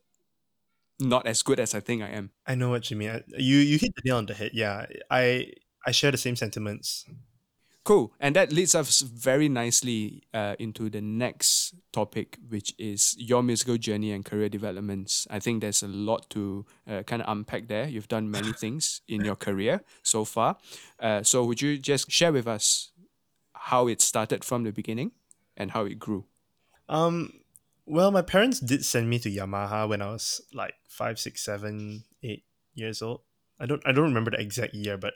not 1.00 1.28
as 1.28 1.44
good 1.44 1.60
as 1.60 1.76
I 1.76 1.80
think 1.82 2.02
I 2.02 2.10
am. 2.10 2.32
I 2.48 2.56
know 2.56 2.70
what 2.70 2.90
you 2.90 2.98
mean 2.98 3.22
you 3.38 3.58
you 3.58 3.78
hit 3.78 3.92
the 3.96 4.02
nail 4.06 4.18
on 4.18 4.26
the 4.26 4.34
head 4.34 4.52
yeah 4.54 4.86
I 5.12 5.52
I 5.86 5.92
share 5.92 6.12
the 6.12 6.18
same 6.18 6.36
sentiments 6.36 7.06
Cool. 7.86 8.12
And 8.20 8.36
that 8.36 8.52
leads 8.52 8.74
us 8.74 9.02
very 9.02 9.48
nicely 9.48 10.24
uh, 10.34 10.56
into 10.58 10.90
the 10.90 11.02
next 11.02 11.76
topic, 11.94 12.40
which 12.50 12.74
is 12.80 13.16
your 13.20 13.44
musical 13.44 13.78
journey 13.78 14.12
and 14.12 14.26
career 14.26 14.50
developments. 14.50 15.28
I 15.30 15.40
think 15.40 15.62
there's 15.62 15.84
a 15.84 15.88
lot 15.88 16.28
to 16.32 16.66
uh, 16.90 17.04
kind 17.04 17.22
of 17.22 17.30
unpack 17.30 17.68
there. 17.68 17.88
You've 17.88 18.08
done 18.08 18.30
many 18.32 18.54
things 18.60 19.02
in 19.08 19.24
your 19.24 19.36
career 19.36 19.84
so 20.02 20.26
far. 20.26 20.58
Uh, 21.00 21.22
so, 21.22 21.46
would 21.46 21.62
you 21.62 21.78
just 21.78 22.12
share 22.12 22.34
with 22.34 22.48
us 22.48 22.92
how 23.54 23.88
it 23.88 24.02
started 24.02 24.44
from 24.44 24.64
the 24.64 24.72
beginning 24.72 25.12
and 25.56 25.70
how 25.70 25.86
it 25.86 26.00
grew? 26.00 26.26
Um, 26.90 27.34
well, 27.86 28.10
my 28.10 28.24
parents 28.24 28.60
did 28.60 28.84
send 28.84 29.12
me 29.12 29.20
to 29.20 29.30
Yamaha 29.30 29.88
when 29.88 30.02
I 30.02 30.08
was 30.08 30.42
like 30.56 30.74
five, 30.90 31.20
six, 31.20 31.46
seven, 31.46 32.04
eight 32.24 32.46
years 32.74 33.04
old. 33.04 33.22
I 33.60 33.68
don't, 33.68 33.84
I 33.86 33.92
don't 33.92 34.06
remember 34.06 34.32
the 34.32 34.42
exact 34.42 34.74
year, 34.74 34.98
but 34.98 35.14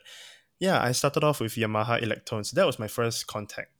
yeah, 0.60 0.80
I 0.80 0.92
started 0.92 1.24
off 1.24 1.40
with 1.40 1.54
Yamaha 1.54 2.00
Electones. 2.02 2.52
That 2.52 2.66
was 2.66 2.78
my 2.78 2.86
first 2.86 3.26
contact. 3.26 3.72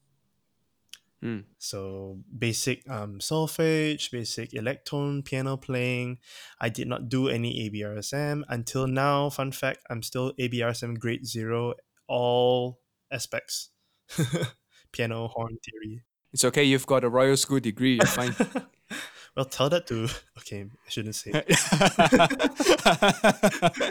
Mm. 1.23 1.45
So 1.59 2.19
basic 2.37 2.89
um, 2.89 3.19
solfege, 3.19 4.11
basic 4.11 4.53
electone, 4.53 5.23
piano 5.23 5.59
playing. 5.59 6.19
I 6.59 6.71
did 6.71 6.89
not 6.89 7.11
do 7.11 7.29
any 7.29 7.69
ABRSM 7.69 8.43
until 8.49 8.87
now. 8.87 9.29
Fun 9.29 9.53
fact: 9.53 9.81
I'm 9.91 10.03
still 10.03 10.33
ABRSM 10.41 10.99
grade 10.99 11.27
zero, 11.27 11.75
all 12.09 12.81
aspects. 13.13 13.69
piano, 14.93 15.29
horn, 15.29 15.59
theory. 15.63 16.03
It's 16.33 16.45
okay, 16.45 16.65
you've 16.65 16.87
got 16.87 17.05
a 17.05 17.09
Royal 17.11 17.37
School 17.37 17.61
degree, 17.61 17.97
you're 17.97 18.07
fine. 18.07 18.35
Well, 19.37 19.45
tell 19.47 19.69
that 19.71 19.87
to. 19.89 20.09
Okay, 20.41 20.63
I 20.65 20.89
shouldn't 20.91 21.15
say. 21.15 21.31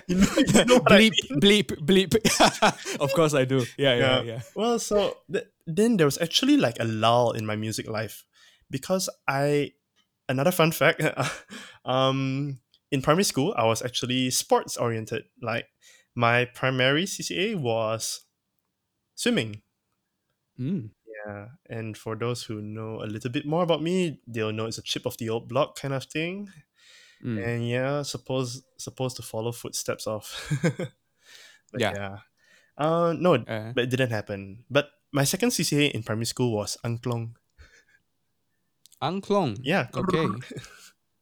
you 0.08 0.16
know- 0.16 0.28
you 0.38 0.66
know 0.66 0.78
what 0.80 0.92
I 0.92 1.10
bleep, 1.10 1.72
bleep, 1.80 2.12
bleep. 2.12 3.00
of 3.00 3.14
course 3.14 3.34
I 3.34 3.46
do. 3.46 3.66
Yeah, 3.78 3.96
yeah, 3.96 4.00
Yeah. 4.00 4.22
yeah. 4.24 4.42
Well, 4.56 4.80
so 4.80 5.18
th- 5.32 5.46
then 5.68 5.98
there 5.98 6.06
was 6.08 6.18
actually 6.22 6.58
like 6.58 6.78
a 6.80 6.86
lull 6.86 7.32
in 7.32 7.46
my 7.46 7.56
music 7.56 7.88
life 7.90 8.26
because 8.70 9.10
I. 9.28 9.74
Another 10.28 10.52
fun 10.52 10.72
fact. 10.72 11.02
um, 11.86 12.60
in 12.92 13.02
primary 13.02 13.24
school, 13.24 13.54
I 13.58 13.64
was 13.66 13.82
actually 13.82 14.30
sports 14.30 14.78
oriented. 14.78 15.24
Like 15.42 15.66
my 16.16 16.46
primary 16.46 17.06
CCA 17.06 17.56
was 17.56 18.22
swimming. 19.16 19.62
Mm. 20.60 20.92
Yeah, 21.30 21.48
and 21.70 21.94
for 21.98 22.16
those 22.16 22.42
who 22.44 22.62
know 22.62 23.02
a 23.04 23.06
little 23.06 23.30
bit 23.30 23.46
more 23.46 23.62
about 23.62 23.84
me, 23.84 24.20
they'll 24.26 24.52
know 24.52 24.66
it's 24.66 24.78
a 24.80 24.82
chip 24.82 25.06
of 25.06 25.18
the 25.18 25.30
old 25.30 25.48
block 25.48 25.78
kind 25.80 25.94
of 25.94 26.06
thing. 26.06 26.50
Mm. 27.24 27.38
And 27.46 27.70
yeah, 27.70 28.02
suppose 28.02 28.64
supposed 28.78 29.16
to 29.18 29.22
follow 29.22 29.52
footsteps 29.52 30.08
of. 30.08 30.26
but 31.72 31.82
Yeah. 31.82 31.94
yeah. 31.94 32.18
Uh 32.78 33.14
no, 33.14 33.36
Uh, 33.36 33.74
but 33.76 33.84
it 33.84 33.90
didn't 33.90 34.12
happen. 34.12 34.64
But 34.70 34.90
my 35.12 35.24
second 35.26 35.50
CCA 35.52 35.92
in 35.92 36.02
primary 36.04 36.26
school 36.26 36.52
was 36.56 36.78
angklung. 36.84 37.36
Angklung. 39.02 39.58
Yeah. 39.62 39.88
Okay. 39.96 40.28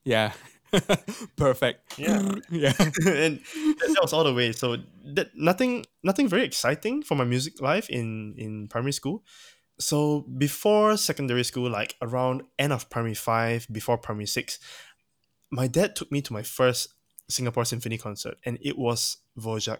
Yeah. 0.08 0.32
Perfect. 1.36 2.00
Yeah. 2.00 2.36
yeah. 2.50 2.72
and 2.80 3.44
that, 3.44 3.88
that 3.92 4.00
was 4.02 4.14
all 4.14 4.24
the 4.24 4.34
way. 4.34 4.54
So 4.54 4.78
that 5.16 5.36
nothing 5.36 5.84
nothing 6.02 6.30
very 6.30 6.44
exciting 6.44 7.04
for 7.04 7.16
my 7.16 7.26
music 7.26 7.60
life 7.60 7.90
in 7.90 8.36
in 8.38 8.68
primary 8.72 8.94
school. 8.94 9.24
So 9.80 10.22
before 10.22 10.98
secondary 10.98 11.44
school, 11.44 11.70
like 11.70 11.96
around 12.02 12.44
end 12.58 12.74
of 12.74 12.90
primary 12.90 13.14
five, 13.14 13.68
before 13.72 13.98
primary 13.98 14.26
six, 14.26 14.60
my 15.52 15.68
dad 15.68 15.96
took 15.96 16.12
me 16.12 16.22
to 16.22 16.34
my 16.34 16.44
first 16.44 16.94
Singapore 17.30 17.66
Symphony 17.66 17.98
concert, 17.98 18.38
and 18.46 18.58
it 18.62 18.78
was 18.78 19.18
Dvorak 19.38 19.80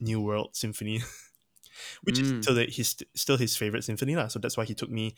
New 0.00 0.20
World 0.20 0.50
Symphony, 0.54 1.00
which 2.02 2.18
Mm. 2.18 2.22
is 2.22 2.32
still 2.42 2.54
the, 2.54 2.66
his 2.66 2.96
still 3.14 3.36
his 3.38 3.56
favorite 3.56 3.84
symphony 3.84 4.14
lah. 4.14 4.28
So 4.28 4.38
that's 4.38 4.56
why 4.56 4.64
he 4.64 4.74
took 4.74 4.90
me, 4.90 5.14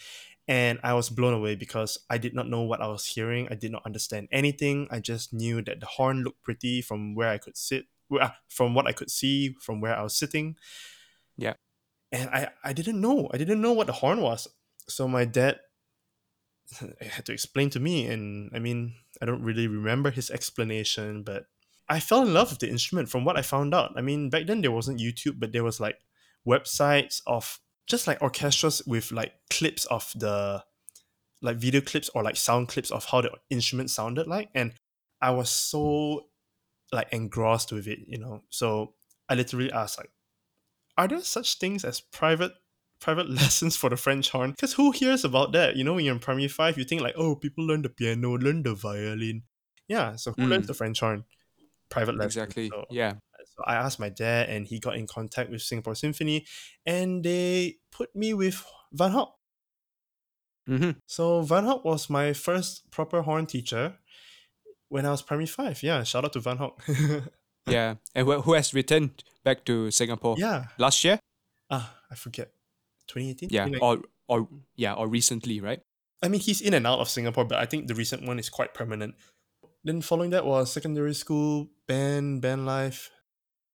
and 0.46 0.78
I 0.84 0.94
was 0.94 1.10
blown 1.10 1.34
away 1.34 1.56
because 1.56 1.98
I 2.08 2.18
did 2.18 2.34
not 2.34 2.48
know 2.48 2.62
what 2.62 2.80
I 2.80 2.86
was 2.88 3.06
hearing. 3.06 3.48
I 3.50 3.54
did 3.54 3.72
not 3.72 3.82
understand 3.84 4.28
anything. 4.30 4.86
I 4.90 5.00
just 5.00 5.32
knew 5.32 5.62
that 5.62 5.80
the 5.80 5.86
horn 5.86 6.22
looked 6.22 6.42
pretty 6.42 6.80
from 6.82 7.14
where 7.14 7.28
I 7.30 7.38
could 7.38 7.56
sit, 7.56 7.86
well, 8.08 8.28
ah, 8.30 8.36
from 8.48 8.74
what 8.74 8.86
I 8.86 8.92
could 8.92 9.10
see 9.10 9.56
from 9.60 9.80
where 9.80 9.96
I 9.96 10.02
was 10.02 10.14
sitting. 10.14 10.56
Yeah. 11.36 11.54
And 12.12 12.30
I 12.30 12.48
I 12.64 12.72
didn't 12.72 13.00
know. 13.00 13.28
I 13.32 13.38
didn't 13.38 13.60
know 13.60 13.72
what 13.72 13.86
the 13.86 13.92
horn 13.92 14.20
was. 14.20 14.48
So 14.88 15.08
my 15.08 15.24
dad 15.24 15.58
had 17.00 17.26
to 17.26 17.32
explain 17.32 17.70
to 17.70 17.80
me, 17.80 18.06
and 18.06 18.50
I 18.54 18.58
mean 18.58 18.94
I 19.20 19.26
don't 19.26 19.42
really 19.42 19.66
remember 19.66 20.10
his 20.10 20.30
explanation, 20.30 21.22
but 21.22 21.46
I 21.88 22.00
fell 22.00 22.22
in 22.22 22.34
love 22.34 22.50
with 22.50 22.58
the 22.58 22.68
instrument 22.68 23.08
from 23.08 23.24
what 23.24 23.36
I 23.36 23.42
found 23.42 23.74
out. 23.74 23.92
I 23.96 24.00
mean, 24.00 24.28
back 24.30 24.46
then 24.46 24.60
there 24.60 24.72
wasn't 24.72 25.00
YouTube, 25.00 25.38
but 25.38 25.52
there 25.52 25.64
was 25.64 25.80
like 25.80 25.98
websites 26.46 27.22
of 27.26 27.60
just 27.86 28.06
like 28.06 28.20
orchestras 28.20 28.82
with 28.86 29.12
like 29.12 29.32
clips 29.50 29.84
of 29.86 30.12
the 30.16 30.64
like 31.42 31.56
video 31.56 31.80
clips 31.80 32.10
or 32.14 32.22
like 32.22 32.36
sound 32.36 32.68
clips 32.68 32.90
of 32.90 33.04
how 33.04 33.20
the 33.20 33.30
instrument 33.50 33.90
sounded 33.90 34.26
like 34.26 34.48
and 34.54 34.72
I 35.20 35.30
was 35.30 35.50
so 35.50 36.26
like 36.92 37.08
engrossed 37.12 37.72
with 37.72 37.86
it, 37.86 38.00
you 38.06 38.18
know. 38.18 38.42
So 38.50 38.94
I 39.28 39.34
literally 39.34 39.72
asked 39.72 39.98
like 39.98 40.10
are 40.98 41.08
there 41.08 41.20
such 41.20 41.58
things 41.58 41.84
as 41.84 42.00
private 42.00 42.52
private 43.00 43.28
lessons 43.40 43.76
for 43.76 43.90
the 43.90 43.96
French 43.96 44.30
horn? 44.30 44.50
Because 44.52 44.72
who 44.74 44.90
hears 44.90 45.24
about 45.24 45.52
that? 45.52 45.76
You 45.76 45.84
know, 45.84 45.94
when 45.94 46.04
you're 46.04 46.14
in 46.14 46.20
primary 46.20 46.48
five, 46.48 46.78
you 46.78 46.84
think 46.84 47.02
like, 47.02 47.14
oh, 47.16 47.36
people 47.36 47.64
learn 47.66 47.82
the 47.82 47.88
piano, 47.90 48.32
learn 48.38 48.62
the 48.62 48.74
violin. 48.74 49.42
Yeah, 49.88 50.16
so 50.16 50.32
who 50.36 50.46
learns 50.46 50.64
Mm. 50.64 50.68
the 50.68 50.74
French 50.74 51.00
horn? 51.00 51.24
Private 51.90 52.16
lessons. 52.16 52.36
Exactly. 52.36 52.68
So, 52.70 52.86
Yeah. 52.90 53.12
so 53.44 53.62
I 53.64 53.76
asked 53.76 54.00
my 54.00 54.08
dad, 54.08 54.48
and 54.48 54.66
he 54.66 54.80
got 54.80 54.96
in 54.96 55.06
contact 55.06 55.50
with 55.50 55.62
Singapore 55.62 55.94
Symphony, 55.94 56.44
and 56.84 57.22
they 57.22 57.76
put 57.92 58.14
me 58.16 58.34
with 58.34 58.64
Van 58.92 59.12
Hock. 59.12 59.36
hmm 60.66 60.90
So 61.06 61.42
Van 61.42 61.64
Hock 61.64 61.84
was 61.84 62.10
my 62.10 62.32
first 62.32 62.90
proper 62.90 63.22
horn 63.22 63.46
teacher 63.46 63.98
when 64.88 65.06
I 65.06 65.10
was 65.10 65.22
primary 65.22 65.46
five. 65.46 65.82
Yeah, 65.82 66.02
shout 66.02 66.24
out 66.24 66.32
to 66.32 66.40
Van 66.40 66.56
Hock. 66.56 66.82
Yeah. 67.66 67.94
And 68.14 68.26
wh- 68.28 68.42
who 68.42 68.54
has 68.54 68.72
returned 68.72 69.24
back 69.44 69.64
to 69.66 69.90
Singapore 69.90 70.36
yeah. 70.38 70.66
last 70.78 71.04
year? 71.04 71.18
Ah, 71.70 71.94
I 72.10 72.14
forget. 72.14 72.52
2018? 73.08 73.48
Yeah. 73.50 73.66
2019? 73.66 73.82
Or 73.82 74.04
or 74.28 74.48
yeah, 74.74 74.94
or 74.94 75.08
recently, 75.08 75.60
right? 75.60 75.80
I 76.22 76.28
mean, 76.28 76.40
he's 76.40 76.60
in 76.60 76.74
and 76.74 76.86
out 76.86 77.00
of 77.00 77.08
Singapore, 77.08 77.44
but 77.44 77.58
I 77.58 77.66
think 77.66 77.86
the 77.86 77.94
recent 77.94 78.26
one 78.26 78.38
is 78.38 78.48
quite 78.48 78.74
permanent. 78.74 79.14
Then 79.84 80.02
following 80.02 80.30
that 80.30 80.46
was 80.46 80.72
secondary 80.72 81.14
school, 81.14 81.68
band, 81.86 82.42
band 82.42 82.66
life. 82.66 83.10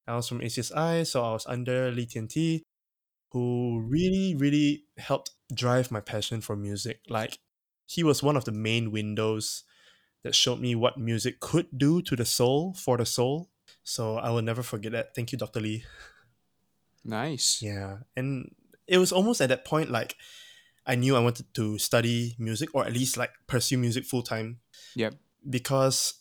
I 0.07 0.17
was 0.17 0.29
from 0.29 0.41
ACSI, 0.41 1.07
so 1.07 1.25
I 1.25 1.33
was 1.33 1.47
under 1.47 1.91
Lee 1.91 2.07
Tian 2.07 2.29
T, 2.29 2.65
who 3.31 3.81
really, 3.89 4.35
really 4.37 4.85
helped 4.99 5.31
drive 5.55 5.91
my 5.91 6.01
passion 6.01 6.41
for 6.41 6.57
music. 6.57 7.01
Like, 7.09 7.39
he 7.87 8.03
was 8.03 8.23
one 8.23 8.37
of 8.37 8.45
the 8.45 8.53
main 8.53 8.91
windows 8.91 9.65
that 10.25 10.35
showed 10.35 10.61
me 10.61 10.75
what 10.75 10.99
music 10.99 11.41
could 11.41 11.67
do 11.79 12.03
to 12.03 12.17
the 12.17 12.25
soul, 12.25 12.75
for 12.75 12.97
the 12.97 13.07
soul. 13.07 13.49
So 13.85 14.17
I 14.17 14.31
will 14.31 14.43
never 14.43 14.63
forget 14.63 14.93
that. 14.93 15.15
Thank 15.15 15.33
you, 15.33 15.39
Dr. 15.39 15.61
Lee. 15.61 15.85
Nice. 17.05 17.61
Yeah. 17.63 17.99
And 18.17 18.55
it 18.87 18.99
was 18.99 19.13
almost 19.13 19.41
at 19.41 19.49
that 19.49 19.65
point 19.65 19.91
like 19.91 20.17
I 20.87 20.95
knew 20.95 21.17
I 21.17 21.21
wanted 21.21 21.53
to 21.55 21.79
study 21.79 22.35
music 22.39 22.71
or 22.75 22.85
at 22.85 22.93
least 22.93 23.17
like 23.17 23.31
pursue 23.47 23.79
music 23.79 24.05
full 24.05 24.23
time 24.23 24.59
Yep. 24.97 25.15
because 25.49 26.15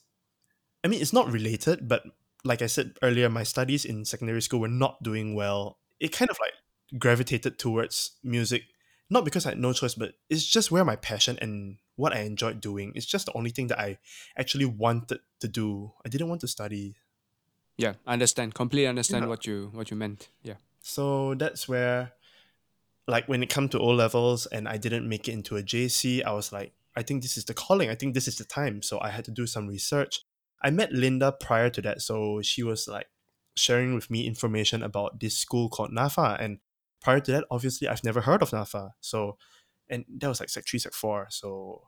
I 0.84 0.88
mean 0.88 1.02
it's 1.02 1.14
not 1.14 1.32
related, 1.32 1.88
but 1.88 2.04
like 2.44 2.62
I 2.62 2.68
said 2.68 2.98
earlier, 3.04 3.30
my 3.30 3.44
studies 3.44 3.86
in 3.86 4.06
secondary 4.06 4.42
school 4.42 4.60
were 4.60 4.68
not 4.68 5.04
doing 5.04 5.36
well. 5.36 5.78
It 6.00 6.12
kind 6.12 6.32
of 6.32 6.38
like 6.40 6.54
gravitated 7.00 7.60
towards 7.60 8.12
music, 8.24 8.64
not 9.10 9.24
because 9.26 9.46
I 9.46 9.50
had 9.50 9.60
no 9.60 9.74
choice, 9.74 9.94
but 9.94 10.14
it's 10.30 10.46
just 10.46 10.72
where 10.72 10.84
my 10.84 10.96
passion 10.96 11.38
and 11.42 11.78
what 11.96 12.14
I 12.14 12.22
enjoyed 12.22 12.60
doing. 12.60 12.94
It's 12.96 13.06
just 13.06 13.28
the 13.28 13.38
only 13.38 13.52
thing 13.52 13.68
that 13.68 13.80
I 13.80 14.00
actually 14.36 14.66
wanted 14.66 15.20
to 15.42 15.48
do. 15.48 15.92
I 16.04 16.10
didn't 16.10 16.30
want 16.30 16.42
to 16.42 16.48
study. 16.48 16.96
Yeah. 17.82 17.94
I 18.06 18.14
Understand. 18.14 18.54
Completely 18.54 18.88
understand 18.88 19.24
Yeah. 19.24 19.30
what 19.30 19.46
you 19.48 19.70
what 19.74 19.90
you 19.92 19.98
meant. 19.98 20.30
Yeah. 20.44 20.58
So 20.82 21.36
that's 21.36 21.68
where, 21.68 22.14
like, 23.08 23.28
when 23.28 23.42
it 23.44 23.50
come 23.50 23.68
to 23.70 23.80
O 23.80 23.88
levels 24.04 24.46
and 24.56 24.68
I 24.68 24.78
didn't 24.78 25.08
make 25.10 25.28
it 25.28 25.34
into 25.34 25.58
a 25.58 25.64
JC, 25.64 26.24
I 26.24 26.32
was 26.34 26.52
like, 26.52 26.74
I 26.96 27.04
think 27.04 27.22
this 27.22 27.38
is 27.38 27.46
the 27.46 27.54
calling. 27.54 27.90
I 27.90 27.96
think 27.96 28.14
this 28.14 28.28
is 28.28 28.38
the 28.38 28.44
time. 28.46 28.82
So 28.82 29.00
I 29.02 29.10
had 29.10 29.26
to 29.26 29.32
do 29.32 29.48
some 29.48 29.68
research. 29.68 30.14
I 30.62 30.70
met 30.70 30.92
Linda 30.92 31.32
prior 31.32 31.70
to 31.72 31.82
that, 31.82 32.02
so 32.02 32.42
she 32.42 32.62
was 32.64 32.88
like 32.88 33.08
sharing 33.56 33.96
with 33.96 34.10
me 34.12 34.28
information 34.28 34.84
about 34.84 35.20
this 35.20 35.38
school 35.38 35.70
called 35.70 35.92
NAFA. 35.92 36.40
And 36.44 36.60
prior 37.02 37.20
to 37.20 37.32
that, 37.32 37.46
obviously, 37.50 37.88
I've 37.88 38.04
never 38.04 38.22
heard 38.22 38.42
of 38.44 38.52
NAFA. 38.52 38.92
So, 39.02 39.38
and 39.90 40.06
that 40.20 40.28
was 40.28 40.40
like 40.40 40.50
Sec 40.50 40.66
3, 40.68 40.80
Sec 40.80 40.94
4. 40.94 41.28
So 41.30 41.88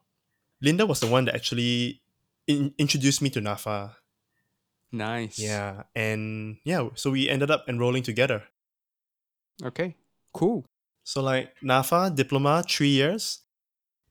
Linda 0.62 0.86
was 0.86 1.00
the 1.00 1.08
one 1.08 1.26
that 1.26 1.36
actually 1.36 2.02
in- 2.48 2.74
introduced 2.78 3.22
me 3.22 3.30
to 3.32 3.42
NAFA. 3.42 3.96
Nice. 4.94 5.40
Yeah. 5.40 5.84
And 5.96 6.58
yeah, 6.64 6.90
so 6.94 7.12
we 7.12 7.28
ended 7.28 7.50
up 7.50 7.66
enrolling 7.68 8.04
together. 8.04 8.44
Okay. 9.62 9.96
Cool. 10.34 10.66
So 11.04 11.22
like 11.22 11.50
NAFA 11.62 12.16
diploma 12.16 12.64
three 12.70 12.90
years. 12.90 13.40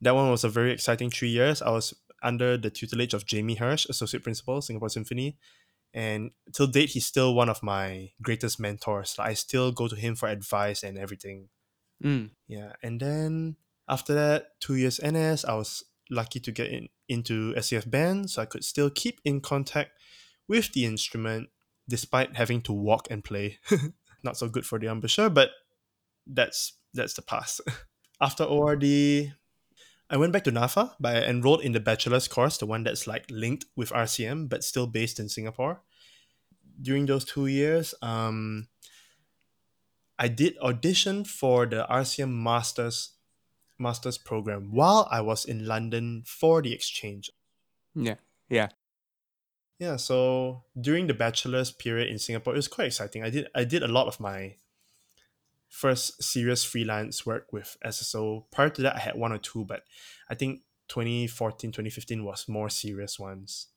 That 0.01 0.16
one 0.16 0.31
was 0.31 0.42
a 0.42 0.49
very 0.49 0.73
exciting 0.73 1.11
three 1.11 1.29
years. 1.29 1.62
I 1.62 1.71
was 1.71 1.95
under 2.23 2.57
the 2.57 2.71
tutelage 2.71 3.14
of 3.14 3.25
Jamie 3.25 3.57
Hersch, 3.57 3.88
associate 3.88 4.25
principal, 4.25 4.61
Singapore 4.61 4.88
Symphony, 4.88 5.38
and 5.95 6.33
till 6.53 6.66
date 6.66 6.90
he's 6.90 7.07
still 7.07 7.35
one 7.35 7.49
of 7.49 7.62
my 7.62 8.11
greatest 8.21 8.59
mentors. 8.59 9.14
Like, 9.16 9.31
I 9.31 9.35
still 9.35 9.71
go 9.71 9.87
to 9.87 9.95
him 9.95 10.16
for 10.16 10.29
advice 10.29 10.83
and 10.83 10.99
everything. 10.99 11.49
Mm. 12.03 12.31
Yeah, 12.49 12.73
and 12.83 12.99
then 12.99 13.57
after 13.88 14.12
that, 14.14 14.61
two 14.61 14.75
years 14.75 15.01
NS, 15.05 15.45
I 15.45 15.55
was 15.55 15.85
lucky 16.11 16.40
to 16.40 16.51
get 16.51 16.68
in, 16.68 16.88
into 17.09 17.55
SAF 17.55 17.88
band, 17.88 18.31
so 18.31 18.42
I 18.42 18.47
could 18.47 18.64
still 18.64 18.90
keep 18.90 19.21
in 19.25 19.40
contact 19.40 19.92
with 20.48 20.72
the 20.72 20.85
instrument 20.85 21.48
despite 21.88 22.37
having 22.37 22.60
to 22.62 22.73
walk 22.73 23.08
and 23.10 23.25
play. 23.25 23.58
Not 24.23 24.37
so 24.37 24.48
good 24.48 24.64
for 24.64 24.79
the 24.79 24.87
embouchure, 24.87 25.31
but 25.31 25.50
that's 26.27 26.75
that's 26.94 27.14
the 27.14 27.23
past. 27.23 27.60
After 28.21 28.44
ORD, 28.44 28.85
I 28.85 30.17
went 30.17 30.33
back 30.33 30.44
to 30.44 30.52
NAFA, 30.52 30.92
but 31.00 31.17
I 31.17 31.27
enrolled 31.27 31.62
in 31.62 31.73
the 31.73 31.81
bachelor's 31.81 32.29
course, 32.29 32.58
the 32.58 32.67
one 32.67 32.85
that's 32.85 33.06
like 33.06 33.25
linked 33.31 33.64
with 33.75 33.90
RCM, 33.90 34.48
but 34.48 34.62
still 34.62 34.87
based 34.87 35.19
in 35.19 35.29
Singapore. 35.29 35.83
During 36.81 37.06
those 37.06 37.25
two 37.25 37.46
years, 37.46 37.94
um, 38.00 38.69
I 40.19 40.29
did 40.29 40.56
audition 40.58 41.25
for 41.25 41.67
the 41.67 41.87
RCM 41.90 42.31
Masters 42.31 43.14
Masters 43.79 44.19
program 44.19 44.71
while 44.71 45.08
I 45.10 45.21
was 45.21 45.44
in 45.44 45.67
London 45.67 46.23
for 46.25 46.62
the 46.62 46.73
exchange. 46.73 47.31
Yeah. 47.94 48.17
Yeah. 48.48 48.69
Yeah, 49.83 49.96
so 49.96 50.62
during 50.80 51.08
the 51.08 51.14
bachelor's 51.14 51.72
period 51.72 52.08
in 52.08 52.20
Singapore, 52.20 52.54
it 52.54 52.56
was 52.56 52.68
quite 52.68 52.87
exciting. 52.87 53.24
I 53.24 53.30
did 53.30 53.48
I 53.52 53.64
did 53.64 53.83
a 53.83 53.88
lot 53.88 54.06
of 54.06 54.20
my 54.20 54.54
first 55.68 56.22
serious 56.22 56.62
freelance 56.62 57.26
work 57.26 57.52
with 57.52 57.76
SSO. 57.85 58.44
Prior 58.52 58.70
to 58.70 58.83
that, 58.83 58.94
I 58.94 59.00
had 59.00 59.16
one 59.16 59.33
or 59.33 59.38
two, 59.38 59.64
but 59.64 59.83
I 60.30 60.37
think 60.37 60.60
2014, 60.87 61.72
2015 61.72 62.22
was 62.24 62.46
more 62.48 62.70
serious 62.70 63.18
ones. 63.18 63.70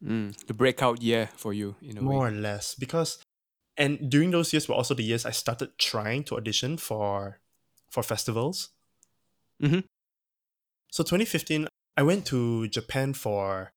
Mm, 0.00 0.36
the 0.46 0.54
breakout 0.54 1.02
year 1.02 1.30
for 1.36 1.52
you, 1.52 1.74
in 1.82 1.98
a 1.98 2.00
more 2.00 2.26
way. 2.26 2.28
or 2.28 2.30
less. 2.30 2.76
Because 2.76 3.18
and 3.76 4.08
during 4.08 4.30
those 4.30 4.52
years 4.52 4.68
were 4.68 4.76
also 4.76 4.94
the 4.94 5.02
years 5.02 5.26
I 5.26 5.32
started 5.32 5.76
trying 5.78 6.22
to 6.24 6.36
audition 6.36 6.76
for 6.76 7.40
for 7.90 8.04
festivals. 8.04 8.68
Mhm. 9.60 9.82
So 10.92 11.02
2015, 11.02 11.66
I 11.96 12.02
went 12.04 12.24
to 12.26 12.68
Japan 12.68 13.14
for 13.14 13.72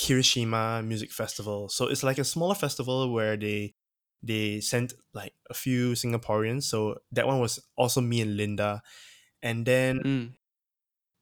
Kirishima 0.00 0.84
Music 0.86 1.12
Festival. 1.12 1.68
So 1.68 1.86
it's 1.86 2.02
like 2.02 2.18
a 2.18 2.24
smaller 2.24 2.54
festival 2.54 3.12
where 3.12 3.36
they 3.36 3.74
they 4.22 4.60
sent 4.60 4.94
like 5.12 5.34
a 5.50 5.54
few 5.54 5.92
Singaporeans. 5.92 6.64
So 6.64 6.96
that 7.12 7.26
one 7.26 7.38
was 7.38 7.60
also 7.76 8.00
me 8.00 8.22
and 8.22 8.36
Linda. 8.36 8.82
And 9.42 9.66
then 9.66 10.00
Mm, 10.04 10.32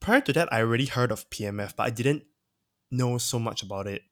prior 0.01 0.21
to 0.21 0.33
that, 0.33 0.53
I 0.53 0.61
already 0.61 0.87
heard 0.87 1.11
of 1.13 1.29
PMF, 1.31 1.75
but 1.77 1.85
I 1.85 1.91
didn't 1.91 2.23
know 2.91 3.19
so 3.19 3.39
much 3.39 3.63
about 3.63 3.87
it. 3.89 4.03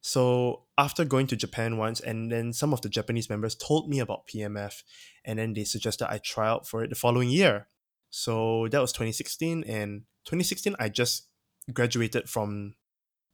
So 0.00 0.64
after 0.78 1.04
going 1.04 1.28
to 1.28 1.36
Japan 1.36 1.76
once, 1.76 2.00
and 2.00 2.30
then 2.30 2.52
some 2.52 2.72
of 2.72 2.82
the 2.82 2.88
Japanese 2.88 3.30
members 3.30 3.54
told 3.54 3.88
me 3.88 4.00
about 4.00 4.26
PMF, 4.26 4.82
and 5.24 5.38
then 5.38 5.54
they 5.54 5.64
suggested 5.64 6.10
I 6.10 6.18
try 6.18 6.48
out 6.48 6.66
for 6.68 6.82
it 6.84 6.90
the 6.90 6.96
following 6.96 7.30
year. 7.30 7.68
So 8.10 8.68
that 8.70 8.80
was 8.80 8.92
2016, 8.92 9.64
and 9.64 10.02
2016 10.26 10.74
I 10.78 10.88
just 10.88 11.28
graduated 11.72 12.28
from 12.28 12.74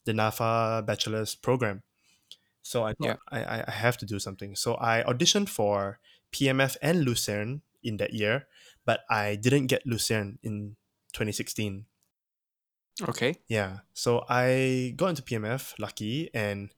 the 0.09 0.14
NAFA 0.16 0.84
bachelor's 0.86 1.34
program. 1.36 1.82
So 2.62 2.82
I 2.84 2.94
thought 2.96 3.06
Yeah. 3.06 3.16
I, 3.30 3.40
I 3.44 3.64
I 3.68 3.74
have 3.84 3.96
to 4.00 4.06
do 4.06 4.18
something. 4.18 4.56
So 4.56 4.76
I 4.80 5.04
auditioned 5.06 5.48
for 5.48 6.00
PMF 6.32 6.76
and 6.80 7.04
Lucerne 7.04 7.61
in 7.82 7.98
that 7.98 8.12
year, 8.12 8.48
but 8.88 9.00
I 9.11 9.36
didn't 9.36 9.66
get 9.68 9.86
Lucerne 9.86 10.38
in 10.42 10.76
2016. 11.12 11.84
okay. 13.09 13.36
Yeah. 13.48 13.78
So 13.94 14.24
I 14.28 14.92
got 14.96 15.09
into 15.11 15.22
PMF, 15.22 15.74
lucky, 15.78 16.30
and 16.34 16.70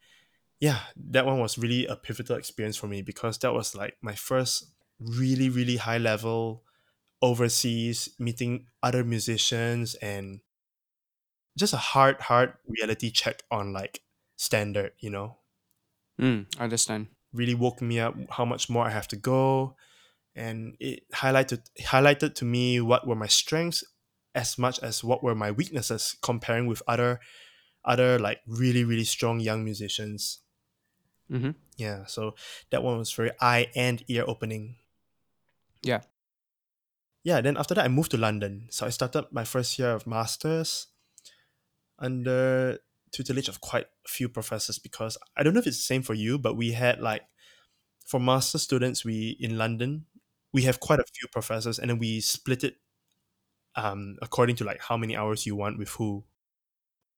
yeah, 0.61 0.81
that 0.97 1.25
one 1.25 1.39
was 1.41 1.57
really 1.57 1.87
a 1.87 1.97
pivotal 1.97 2.37
experience 2.37 2.77
for 2.77 2.87
me 2.87 3.01
because 3.03 3.39
that 3.39 3.55
was 3.55 3.75
like 3.75 3.97
my 4.03 4.15
first 4.15 4.71
really, 5.01 5.49
really 5.49 5.77
high 5.79 5.99
level 5.99 6.63
overseas 7.23 8.11
meeting 8.19 8.67
other 8.83 9.05
musicians 9.05 9.95
and 10.03 10.41
just 11.59 11.73
a 11.75 11.79
hard, 11.79 12.21
hard 12.21 12.55
reality 12.67 13.11
check 13.11 13.43
on 13.51 13.73
like 13.73 14.03
standard, 14.37 14.93
you 14.99 15.11
know. 15.11 15.37
Mm, 16.21 16.47
I 16.59 16.65
understand. 16.65 17.09
Really 17.33 17.55
woke 17.55 17.81
me 17.83 18.01
up 18.01 18.15
how 18.31 18.45
much 18.45 18.69
more 18.69 18.85
I 18.85 18.91
have 18.91 19.09
to 19.09 19.17
go. 19.17 19.77
And 20.35 20.77
it 20.81 21.03
highlighted 21.13 21.63
highlighted 21.81 22.35
to 22.37 22.45
me 22.45 22.81
what 22.81 23.07
were 23.07 23.17
my 23.17 23.27
strengths 23.27 23.85
as 24.35 24.57
much 24.59 24.79
as 24.79 25.03
what 25.03 25.23
were 25.25 25.35
my 25.35 25.51
weaknesses 25.51 26.17
comparing 26.23 26.67
with 26.67 26.83
other 26.87 27.19
other 27.85 28.19
like 28.19 28.39
really 28.47 28.85
really 28.85 29.05
strong 29.05 29.41
young 29.41 29.65
musicians 29.65 30.41
Mm-hmm. 31.31 31.51
yeah 31.77 32.07
so 32.07 32.35
that 32.71 32.83
one 32.83 32.99
was 32.99 33.13
very 33.13 33.31
eye 33.41 33.69
and 33.77 34.03
ear 34.09 34.25
opening 34.27 34.77
Yeah. 35.83 36.01
yeah 37.23 37.41
then 37.41 37.57
after 37.57 37.75
that 37.75 37.85
i 37.85 37.89
moved 37.89 38.11
to 38.11 38.17
london 38.17 38.67
so 38.71 38.85
i 38.87 38.91
started 38.91 39.27
my 39.31 39.45
first 39.45 39.79
year 39.79 39.91
of 39.91 40.07
masters 40.07 40.89
under 42.01 42.79
tutelage 43.13 43.49
of 43.49 43.61
quite 43.61 43.87
a 44.07 44.09
few 44.09 44.29
professors 44.29 44.79
because 44.79 45.19
i 45.37 45.43
don't 45.43 45.53
know 45.55 45.61
if 45.61 45.67
it's 45.67 45.77
the 45.79 45.83
same 45.83 46.03
for 46.03 46.15
you 46.15 46.39
but 46.39 46.57
we 46.57 46.73
had 46.73 47.01
like 47.01 47.23
for 48.07 48.21
master 48.21 48.59
students 48.59 49.05
we 49.05 49.37
in 49.41 49.59
london 49.59 50.07
we 50.53 50.63
have 50.63 50.81
quite 50.81 51.01
a 51.01 51.05
few 51.15 51.29
professors 51.29 51.79
and 51.79 51.91
then 51.91 51.99
we 51.99 52.21
split 52.21 52.63
it 52.65 52.77
um 53.77 54.17
according 54.23 54.57
to 54.57 54.65
like 54.65 54.81
how 54.81 54.97
many 54.97 55.17
hours 55.17 55.47
you 55.47 55.55
want 55.57 55.79
with 55.79 55.89
who 55.91 56.25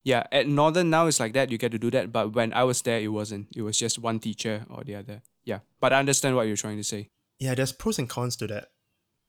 Yeah. 0.05 0.27
At 0.33 0.49
Northern 0.49 0.91
now 0.91 1.07
it's 1.07 1.21
like 1.21 1.33
that. 1.35 1.51
You 1.53 1.59
get 1.59 1.71
to 1.73 1.79
do 1.79 1.91
that. 1.93 2.11
But 2.11 2.35
when 2.35 2.53
I 2.53 2.65
was 2.65 2.83
there, 2.83 2.99
it 2.99 3.07
wasn't. 3.15 3.47
It 3.55 3.63
was 3.63 3.79
just 3.79 4.01
one 4.03 4.19
teacher 4.19 4.67
or 4.69 4.83
the 4.83 4.97
other. 4.97 5.23
Yeah. 5.45 5.61
But 5.79 5.93
I 5.93 6.01
understand 6.01 6.35
what 6.35 6.49
you're 6.49 6.57
trying 6.59 6.77
to 6.79 6.85
say. 6.85 7.11
yeah 7.39 7.55
there's 7.55 7.73
pros 7.73 7.99
and 7.99 8.09
cons 8.09 8.35
to 8.37 8.47
that 8.47 8.65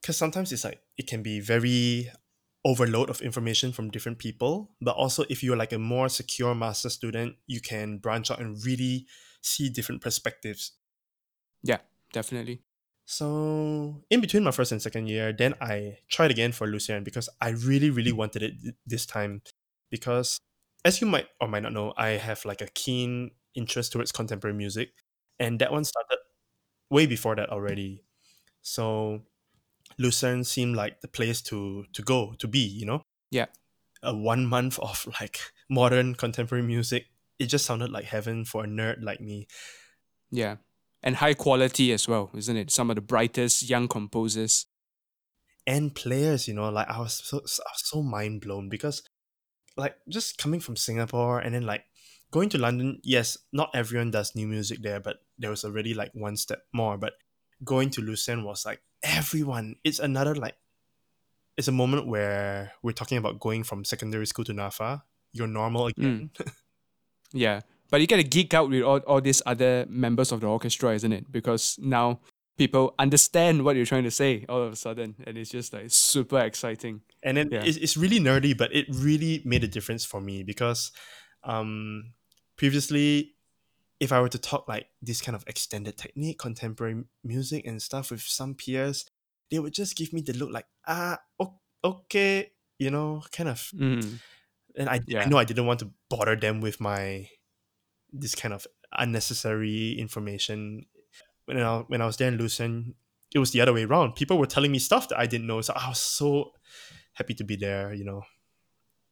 because 0.01 0.17
sometimes 0.17 0.51
it's 0.51 0.63
like 0.65 0.81
it 0.97 1.05
can 1.07 1.21
be 1.23 1.39
very 1.39 2.09
overload 2.65 3.09
of 3.09 3.21
information 3.21 3.71
from 3.71 3.89
different 3.91 4.17
people. 4.19 4.71
But 4.81 4.95
also 4.95 5.23
if 5.29 5.43
you're 5.43 5.57
like 5.57 5.73
a 5.73 5.79
more 5.79 6.09
secure 6.09 6.55
master 6.55 6.89
student 6.89 7.35
you 7.47 7.61
can 7.61 7.97
branch 7.97 8.31
out 8.31 8.39
and 8.39 8.63
really 8.65 9.07
see 9.41 9.69
different 9.69 10.01
perspectives. 10.01 10.73
Yeah, 11.63 11.79
definitely. 12.13 12.63
so 13.05 14.01
in 14.09 14.21
between 14.21 14.43
my 14.43 14.51
first 14.51 14.71
and 14.71 14.81
second 14.81 15.07
year 15.07 15.33
then 15.33 15.53
i 15.59 15.97
tried 16.09 16.31
again 16.31 16.53
for 16.53 16.65
lucerne 16.67 17.03
because 17.03 17.27
i 17.41 17.49
really 17.49 17.89
really 17.89 18.13
wanted 18.13 18.41
it 18.43 18.53
this 18.85 19.05
time. 19.05 19.41
Because 19.91 20.39
as 20.85 21.01
you 21.01 21.07
might 21.07 21.27
or 21.41 21.47
might 21.47 21.63
not 21.63 21.73
know 21.73 21.93
i 21.97 22.09
have 22.11 22.43
like 22.45 22.61
a 22.61 22.67
keen 22.67 23.31
interest 23.55 23.91
towards 23.91 24.11
contemporary 24.11 24.55
music. 24.55 24.89
And 25.39 25.59
that 25.59 25.71
one 25.71 25.83
started 25.83 26.19
way 26.89 27.05
before 27.05 27.35
that 27.35 27.49
already. 27.49 28.03
So 28.61 29.21
lucerne 29.97 30.43
seemed 30.43 30.75
like 30.75 31.01
the 31.01 31.07
place 31.07 31.41
to 31.41 31.85
to 31.93 32.01
go 32.01 32.33
to 32.39 32.47
be 32.47 32.59
you 32.59 32.85
know 32.85 33.01
Yeah. 33.31 33.47
a 34.01 34.15
one 34.15 34.45
month 34.45 34.79
of 34.79 35.07
like 35.21 35.39
modern 35.69 36.15
contemporary 36.15 36.63
music 36.65 37.05
it 37.39 37.47
just 37.47 37.65
sounded 37.65 37.91
like 37.91 38.05
heaven 38.05 38.45
for 38.45 38.63
a 38.63 38.67
nerd 38.67 39.01
like 39.03 39.21
me 39.21 39.47
Yeah. 40.31 40.57
And 41.05 41.17
high 41.17 41.33
quality 41.33 41.91
as 41.91 42.07
well, 42.07 42.31
isn't 42.33 42.55
it? 42.55 42.71
Some 42.71 42.89
of 42.89 42.95
the 42.95 43.01
brightest 43.01 43.69
young 43.69 43.87
composers. 43.89 44.67
and 45.67 45.93
players 45.95 46.47
you 46.47 46.53
know 46.53 46.69
like 46.69 46.89
i 46.89 46.99
was 46.99 47.13
so, 47.23 47.41
so- 47.45 47.63
I 47.67 47.71
was 47.71 47.83
so 47.91 48.01
mind 48.03 48.41
blown 48.41 48.69
because 48.69 49.01
like 49.77 49.95
just 50.09 50.37
coming 50.37 50.59
from 50.59 50.75
singapore 50.75 51.39
and 51.39 51.55
then 51.55 51.65
like 51.65 51.83
going 52.31 52.49
to 52.49 52.57
london 52.57 52.99
yes 53.03 53.37
not 53.53 53.69
everyone 53.73 54.11
does 54.11 54.35
new 54.35 54.47
music 54.47 54.79
there 54.81 54.99
but 54.99 55.17
there 55.37 55.49
was 55.49 55.63
already 55.63 55.93
like 55.93 56.11
one 56.13 56.35
step 56.37 56.61
more 56.73 56.97
but 56.97 57.13
going 57.63 57.89
to 57.89 58.01
lucerne 58.01 58.43
was 58.43 58.65
like 58.65 58.81
everyone 59.03 59.75
it's 59.83 59.99
another 59.99 60.35
like 60.35 60.55
it's 61.57 61.67
a 61.67 61.71
moment 61.71 62.07
where 62.07 62.71
we're 62.81 62.91
talking 62.91 63.17
about 63.17 63.39
going 63.39 63.63
from 63.63 63.83
secondary 63.85 64.25
school 64.25 64.45
to 64.45 64.53
nafa 64.53 65.01
you're 65.31 65.47
normal 65.47 65.87
again 65.87 66.29
Yeah. 67.35 67.61
But 67.89 67.99
you 68.01 68.05
get 68.07 68.17
to 68.17 68.23
geek 68.23 68.53
out 68.53 68.69
with 68.69 68.83
all, 68.83 68.99
all 69.07 69.19
these 69.21 69.41
other 69.45 69.85
members 69.89 70.31
of 70.31 70.41
the 70.41 70.47
orchestra, 70.47 70.93
isn't 70.93 71.11
it? 71.11 71.31
Because 71.31 71.77
now 71.81 72.19
people 72.57 72.93
understand 72.99 73.65
what 73.65 73.75
you're 73.75 73.87
trying 73.87 74.03
to 74.03 74.11
say 74.11 74.45
all 74.47 74.61
of 74.61 74.71
a 74.71 74.75
sudden. 74.75 75.15
And 75.25 75.35
it's 75.37 75.49
just 75.49 75.73
like 75.73 75.85
super 75.87 76.39
exciting. 76.39 77.01
and 77.23 77.37
then 77.37 77.49
Yeah. 77.51 77.63
it's, 77.63 77.77
it's 77.77 77.97
really 77.97 78.19
nerdy 78.19 78.55
but 78.55 78.73
it 78.73 78.85
really 78.89 79.41
made 79.45 79.63
a 79.63 79.67
difference 79.67 80.05
for 80.05 80.21
me 80.21 80.43
because 80.43 80.91
um 81.43 82.13
previously 82.55 83.32
if 84.03 84.11
i 84.11 84.19
were 84.21 84.29
to 84.35 84.41
talk 84.49 84.63
like 84.73 84.87
this 85.07 85.19
kind 85.25 85.35
of 85.35 85.43
extended 85.47 85.95
technique 86.03 86.37
contemporary 86.45 86.97
music 87.23 87.61
and 87.69 87.81
stuff 87.81 88.11
with 88.11 88.21
some 88.39 88.51
peers 88.61 88.97
they 89.49 89.59
would 89.59 89.73
just 89.81 89.95
give 89.99 90.11
me 90.15 90.21
the 90.21 90.33
look 90.39 90.51
like 90.57 90.67
ah 90.87 91.17
okay 91.83 92.51
you 92.83 92.89
know 92.95 93.21
kind 93.37 93.49
of 93.53 93.59
Mm. 93.73 94.19
and 94.79 94.87
I, 94.89 94.97
I 95.23 95.25
know 95.29 95.37
i 95.43 95.45
didn't 95.49 95.65
want 95.69 95.79
to 95.83 95.89
bother 96.09 96.35
them 96.35 96.61
with 96.61 96.77
my 96.89 97.27
this 98.23 98.35
kind 98.41 98.53
of 98.53 98.67
unnecessary 99.03 99.93
information 100.05 100.85
when 101.45 101.59
I, 101.61 101.79
when 101.91 102.01
I 102.01 102.05
was 102.05 102.15
there 102.15 102.29
in 102.29 102.37
Lucerne, 102.37 102.95
it 103.35 103.39
was 103.39 103.51
the 103.51 103.59
other 103.59 103.73
way 103.73 103.83
around. 103.83 104.15
People 104.15 104.37
were 104.37 104.45
telling 104.55 104.71
me 104.71 104.79
stuff 104.79 105.09
that 105.09 105.19
I 105.19 105.25
didn't 105.25 105.47
know, 105.47 105.59
so 105.59 105.73
I 105.75 105.89
was 105.89 105.99
so 105.99 106.53
happy 107.19 107.33
to 107.33 107.43
be 107.43 107.57
there. 107.57 107.93
You 107.93 108.05
know, 108.05 108.21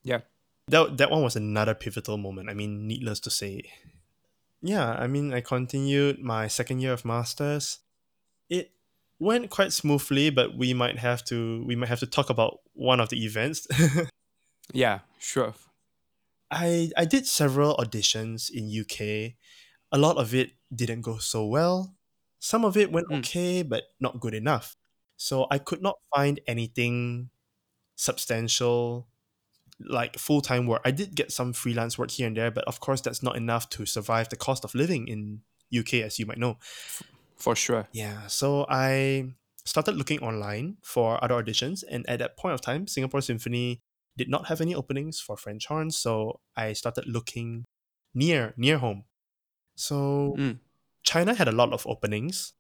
Yeah. 0.04 0.22
that 0.70 0.96
that 0.98 1.12
one 1.12 1.24
was 1.24 1.36
another 1.36 1.74
pivotal 1.76 2.18
moment. 2.18 2.50
I 2.50 2.54
mean, 2.54 2.88
needless 2.88 3.20
to 3.22 3.30
say. 3.30 3.64
Yeah, 4.62 4.92
I 4.92 5.08
mean, 5.08 5.34
I 5.34 5.42
continued 5.42 6.20
my 6.20 6.48
second 6.48 6.80
year 6.82 6.94
of 6.94 7.06
masters. 7.06 7.80
It 8.50 8.74
went 9.20 9.50
quite 9.52 9.74
smoothly, 9.74 10.30
but 10.32 10.56
we 10.58 10.74
might 10.74 11.00
have 11.00 11.24
to 11.26 11.66
we 11.66 11.76
might 11.76 11.90
have 11.90 12.00
to 12.02 12.08
talk 12.08 12.30
about 12.30 12.60
one 12.74 13.00
of 13.00 13.10
the 13.10 13.26
events. 13.26 13.68
Yeah, 14.74 15.00
sure. 15.20 15.54
I 16.52 16.92
I 16.98 17.06
did 17.06 17.28
several 17.28 17.76
auditions 17.78 18.50
in 18.52 18.70
UK. 18.70 19.38
A 19.92 19.98
lot 19.98 20.18
of 20.18 20.34
it 20.34 20.52
didn't 20.74 21.02
go 21.02 21.18
so 21.18 21.46
well. 21.46 21.96
Some 22.40 22.66
of 22.66 22.78
it 22.78 22.92
went 22.92 23.08
Mm. 23.10 23.20
okay, 23.20 23.64
but 23.64 23.86
not 24.00 24.20
good 24.20 24.34
enough. 24.34 24.76
So 25.18 25.48
I 25.52 25.60
could 25.60 25.82
not 25.82 25.98
find 26.16 26.40
anything 26.48 27.30
substantial 27.98 29.08
like 29.88 30.18
full-time 30.18 30.68
work. 30.68 30.82
I 30.86 30.92
did 30.92 31.16
get 31.16 31.32
some 31.32 31.54
freelance 31.54 31.98
work 31.98 32.12
here 32.12 32.28
and 32.28 32.36
there, 32.36 32.52
but 32.52 32.64
of 32.66 32.80
course 32.80 33.02
that's 33.02 33.24
not 33.24 33.36
enough 33.36 33.70
to 33.72 33.86
survive 33.86 34.30
the 34.30 34.36
cost 34.36 34.64
of 34.64 34.76
living 34.76 35.08
in 35.08 35.42
UK 35.76 35.96
as 35.96 36.20
you 36.20 36.26
might 36.26 36.38
know. 36.38 36.58
For 37.38 37.56
sure. 37.56 37.88
Yeah, 37.92 38.28
so 38.28 38.66
I 38.70 39.34
started 39.66 39.96
looking 39.96 40.20
online 40.20 40.78
for 40.84 41.24
other 41.24 41.42
auditions, 41.42 41.84
and 41.90 42.08
at 42.10 42.20
that 42.20 42.38
point 42.38 42.54
of 42.54 42.62
time, 42.62 42.88
Singapore 42.88 43.22
Symphony 43.22 43.82
did 44.18 44.30
not 44.30 44.48
have 44.48 44.62
any 44.62 44.76
openings 44.76 45.20
for 45.20 45.38
French 45.38 45.68
horns, 45.68 45.98
so 45.98 46.40
I 46.56 46.74
started 46.74 47.06
looking 47.08 47.66
near 48.14 48.54
near 48.58 48.78
home. 48.78 49.06
So 49.76 50.36
Mm. 50.38 50.60
China 51.04 51.34
had 51.34 51.48
a 51.48 51.52
lot 51.52 51.74
of 51.74 51.88
openings, 51.88 52.54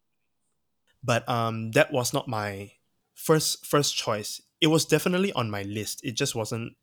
but 1.04 1.28
um, 1.30 1.72
that 1.72 1.92
was 1.92 2.14
not 2.14 2.28
my 2.28 2.72
first 3.14 3.66
first 3.66 3.96
choice. 3.96 4.42
It 4.60 4.68
was 4.68 4.86
definitely 4.86 5.32
on 5.34 5.50
my 5.50 5.64
list. 5.64 6.02
It 6.04 6.14
just 6.14 6.36
wasn't 6.36 6.74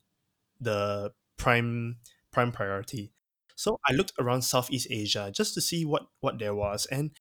the 0.59 1.11
prime 1.37 1.97
prime 2.31 2.51
priority. 2.51 3.11
So 3.55 3.79
I 3.87 3.93
looked 3.93 4.13
around 4.19 4.43
Southeast 4.43 4.87
Asia 4.89 5.31
just 5.33 5.53
to 5.55 5.61
see 5.61 5.85
what 5.85 6.07
what 6.21 6.39
there 6.39 6.55
was, 6.55 6.85
and 6.87 7.11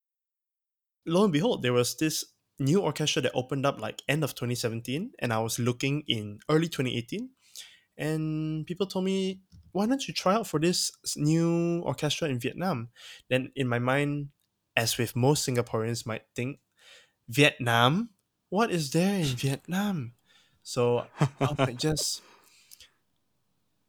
lo 1.06 1.24
and 1.24 1.32
behold, 1.32 1.62
there 1.62 1.72
was 1.72 1.96
this 1.96 2.24
new 2.58 2.80
orchestra 2.80 3.22
that 3.22 3.32
opened 3.34 3.64
up 3.66 3.80
like 3.80 4.02
end 4.08 4.24
of 4.24 4.34
2017, 4.34 5.12
and 5.18 5.32
I 5.32 5.38
was 5.38 5.58
looking 5.58 6.02
in 6.06 6.40
early 6.48 6.68
2018, 6.68 7.30
and 7.96 8.66
people 8.66 8.86
told 8.86 9.04
me, 9.04 9.40
why 9.72 9.86
don't 9.86 10.06
you 10.08 10.14
try 10.14 10.34
out 10.34 10.46
for 10.46 10.58
this 10.60 10.90
new 11.16 11.80
orchestra 11.80 12.28
in 12.28 12.38
Vietnam? 12.38 12.88
Then 13.28 13.52
in 13.54 13.68
my 13.68 13.78
mind, 13.78 14.28
as 14.76 14.96
with 14.98 15.16
most 15.16 15.46
Singaporeans 15.48 16.06
might 16.06 16.22
think, 16.34 16.58
Vietnam, 17.28 18.10
what 18.48 18.70
is 18.70 18.90
there 18.90 19.20
in 19.20 19.24
Vietnam? 19.36 20.14
So 20.62 21.06
I 21.40 21.72
just. 21.72 22.22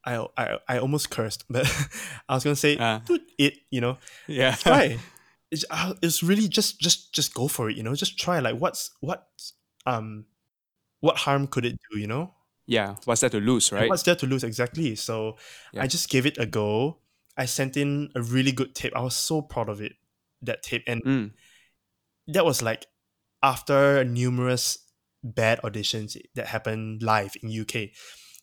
I, 0.05 0.25
I, 0.37 0.57
I 0.67 0.77
almost 0.79 1.09
cursed, 1.09 1.43
but 1.49 1.65
I 2.29 2.35
was 2.35 2.43
gonna 2.43 2.55
say 2.55 2.77
Ah. 2.79 3.01
"Dude, 3.05 3.21
it, 3.37 3.53
you 3.69 3.81
know, 3.81 3.97
Yeah. 4.27 4.55
try. 4.59 4.97
It's, 5.51 5.65
uh, 5.69 5.93
it's 6.01 6.21
really 6.23 6.47
just 6.47 6.79
just 6.79 7.13
just 7.13 7.33
go 7.33 7.47
for 7.47 7.69
it, 7.69 7.75
you 7.77 7.83
know. 7.83 7.95
Just 7.95 8.17
try. 8.19 8.39
Like 8.39 8.55
what's 8.59 8.91
what 9.01 9.27
um 9.85 10.25
what 11.01 11.17
harm 11.17 11.47
could 11.47 11.65
it 11.65 11.77
do, 11.91 11.99
you 11.99 12.07
know? 12.07 12.33
yeah. 12.67 12.95
What's 13.05 13.21
there 13.21 13.31
to 13.31 13.39
lose, 13.39 13.71
And 13.71 13.81
right? 13.81 13.89
What's 13.89 14.03
there 14.03 14.15
to 14.15 14.27
lose 14.27 14.43
exactly? 14.43 14.95
So 14.95 15.37
Yeah. 15.73 15.83
I 15.83 15.87
just 15.87 16.07
gave 16.09 16.25
it 16.27 16.37
a 16.37 16.45
go. 16.45 16.99
I 17.35 17.45
sent 17.45 17.77
in 17.77 18.11
a 18.15 18.21
really 18.21 18.51
good 18.51 18.75
tape. 18.75 18.93
I 18.95 19.01
was 19.01 19.15
so 19.15 19.41
proud 19.41 19.69
of 19.69 19.81
it, 19.81 19.93
that 20.43 20.61
tape, 20.61 20.83
and 20.87 21.01
Mm. 21.03 21.31
that 22.27 22.45
was 22.45 22.61
like 22.61 22.85
after 23.41 24.03
numerous 24.03 24.77
bad 25.23 25.59
auditions 25.63 26.15
that 26.35 26.47
happened 26.47 27.01
live 27.01 27.33
in 27.41 27.49
UK. 27.49 27.89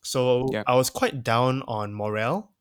So 0.07 0.23
Yeah. 0.51 0.65
I 0.67 0.77
was 0.77 0.91
quite 0.91 1.25
down 1.25 1.63
on 1.69 1.95
morale, 1.95 2.55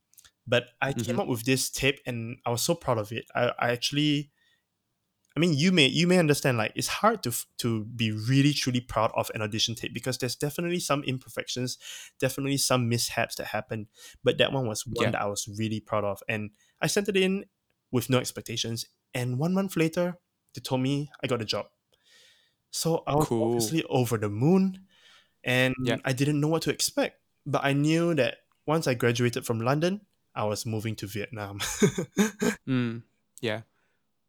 but 0.48 0.72
I 0.82 0.94
came 0.94 1.20
Mhm. 1.20 1.20
up 1.20 1.28
with 1.28 1.44
this 1.46 1.70
tape 1.70 2.00
and 2.06 2.40
I 2.46 2.52
was 2.52 2.64
so 2.64 2.76
proud 2.76 2.98
of 3.00 3.12
it. 3.12 3.26
I, 3.36 3.54
I 3.60 3.72
actually 3.72 4.32
I 5.36 5.40
mean 5.42 5.54
you 5.54 5.72
may 5.72 5.88
you 5.88 6.08
may 6.08 6.18
understand 6.18 6.58
like 6.58 6.72
it's 6.76 6.88
hard 6.88 7.22
to 7.24 7.32
to 7.58 7.86
be 7.86 8.12
really 8.12 8.54
truly 8.54 8.80
proud 8.82 9.12
of 9.16 9.30
an 9.36 9.42
audition 9.42 9.76
tape 9.76 9.94
because 9.94 10.18
there's 10.18 10.36
definitely 10.36 10.80
some 10.80 11.04
imperfections, 11.04 11.78
definitely 12.20 12.58
some 12.58 12.88
mishaps 12.90 13.36
that 13.36 13.48
happen, 13.48 13.88
but 14.24 14.38
that 14.38 14.54
one 14.54 14.68
was 14.68 14.86
one 14.88 15.12
Yeah. 15.12 15.12
that 15.12 15.22
I 15.22 15.26
was 15.26 15.48
really 15.60 15.80
proud 15.82 16.06
of 16.06 16.24
and 16.30 16.52
I 16.82 16.88
sent 16.88 17.10
it 17.10 17.18
in 17.18 17.46
with 17.92 18.10
no 18.10 18.18
expectations 18.20 18.86
and 19.14 19.38
1 19.40 19.54
month 19.54 19.76
later 19.76 20.18
they 20.54 20.62
told 20.62 20.82
me 20.82 21.10
I 21.24 21.28
got 21.28 21.42
a 21.42 21.46
job. 21.46 21.68
So 22.72 23.04
I 23.08 23.14
was 23.16 23.28
Cool. 23.28 23.42
obviously 23.42 23.84
over 23.86 24.18
the 24.18 24.30
moon 24.30 24.86
and 25.44 25.76
Yeah. 25.78 25.98
I 26.06 26.14
didn't 26.14 26.42
know 26.42 26.50
what 26.50 26.64
to 26.64 26.72
expect. 26.72 27.22
But 27.46 27.64
I 27.64 27.74
knew 27.74 28.14
that 28.16 28.38
once 28.66 28.88
I 28.88 28.94
graduated 28.96 29.46
from 29.46 29.60
London, 29.62 30.02
I 30.34 30.44
was 30.46 30.66
moving 30.66 30.96
to 30.98 31.08
Vietnam. 31.08 31.60
Mm, 32.68 33.04
yeah, 33.42 33.62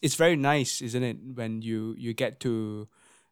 it's 0.03 0.15
very 0.15 0.37
nice, 0.37 0.83
isn't 0.83 1.03
it, 1.03 1.17
when 1.35 1.63
you 1.63 1.95
you 1.99 2.13
get 2.15 2.39
to 2.41 2.87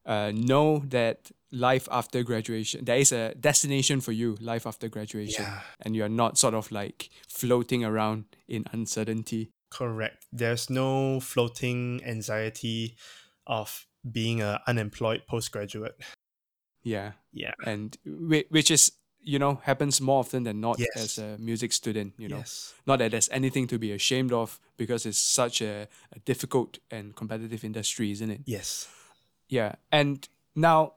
uh, 0.07 0.33
know 0.35 0.83
that 0.89 1.31
life 1.53 1.87
after 1.91 2.23
graduation 2.25 2.85
there 2.85 2.97
is 2.99 3.13
a 3.13 3.35
destination 3.35 4.01
for 4.01 4.13
you, 4.13 4.37
life 4.41 4.67
after 4.67 4.89
graduation, 4.89 5.45
yeah, 5.45 5.61
and 5.83 5.95
you're 5.95 6.09
not 6.09 6.39
sort 6.39 6.55
of 6.55 6.73
like 6.73 7.11
floating 7.29 7.85
around 7.85 8.25
in 8.49 8.65
uncertainty. 8.73 9.51
correct. 9.71 10.25
There's 10.33 10.71
no 10.71 11.21
floating 11.21 12.01
anxiety 12.05 12.97
of 13.47 13.87
being 14.11 14.41
an 14.41 14.59
unemployed 14.67 15.23
postgraduate. 15.29 15.97
Yeah, 16.83 17.13
Yeah. 17.33 17.55
and 17.67 17.97
whi- 18.07 18.47
which 18.51 18.71
is 18.71 18.93
you 19.25 19.39
know 19.39 19.61
happens 19.65 20.01
more 20.01 20.21
often 20.21 20.45
than 20.45 20.61
not 20.61 20.79
Yes. 20.79 20.97
as 20.97 21.19
a 21.19 21.37
music 21.39 21.73
student. 21.73 22.13
You 22.19 22.29
know, 22.29 22.39
Yes. 22.39 22.75
not 22.87 22.99
that 22.99 23.11
there's 23.11 23.29
anything 23.31 23.67
to 23.69 23.79
be 23.79 23.93
ashamed 23.93 24.33
of 24.33 24.61
because 24.77 25.07
it's 25.07 25.19
such 25.19 25.61
a, 25.63 25.89
a 26.13 26.19
difficult 26.25 26.79
and 26.91 27.15
competitive 27.17 27.65
industry, 27.65 28.11
isn't 28.11 28.31
it? 28.31 28.41
Yes. 28.45 28.89
Yeah, 29.49 29.75
and 29.93 30.29
now 30.55 30.95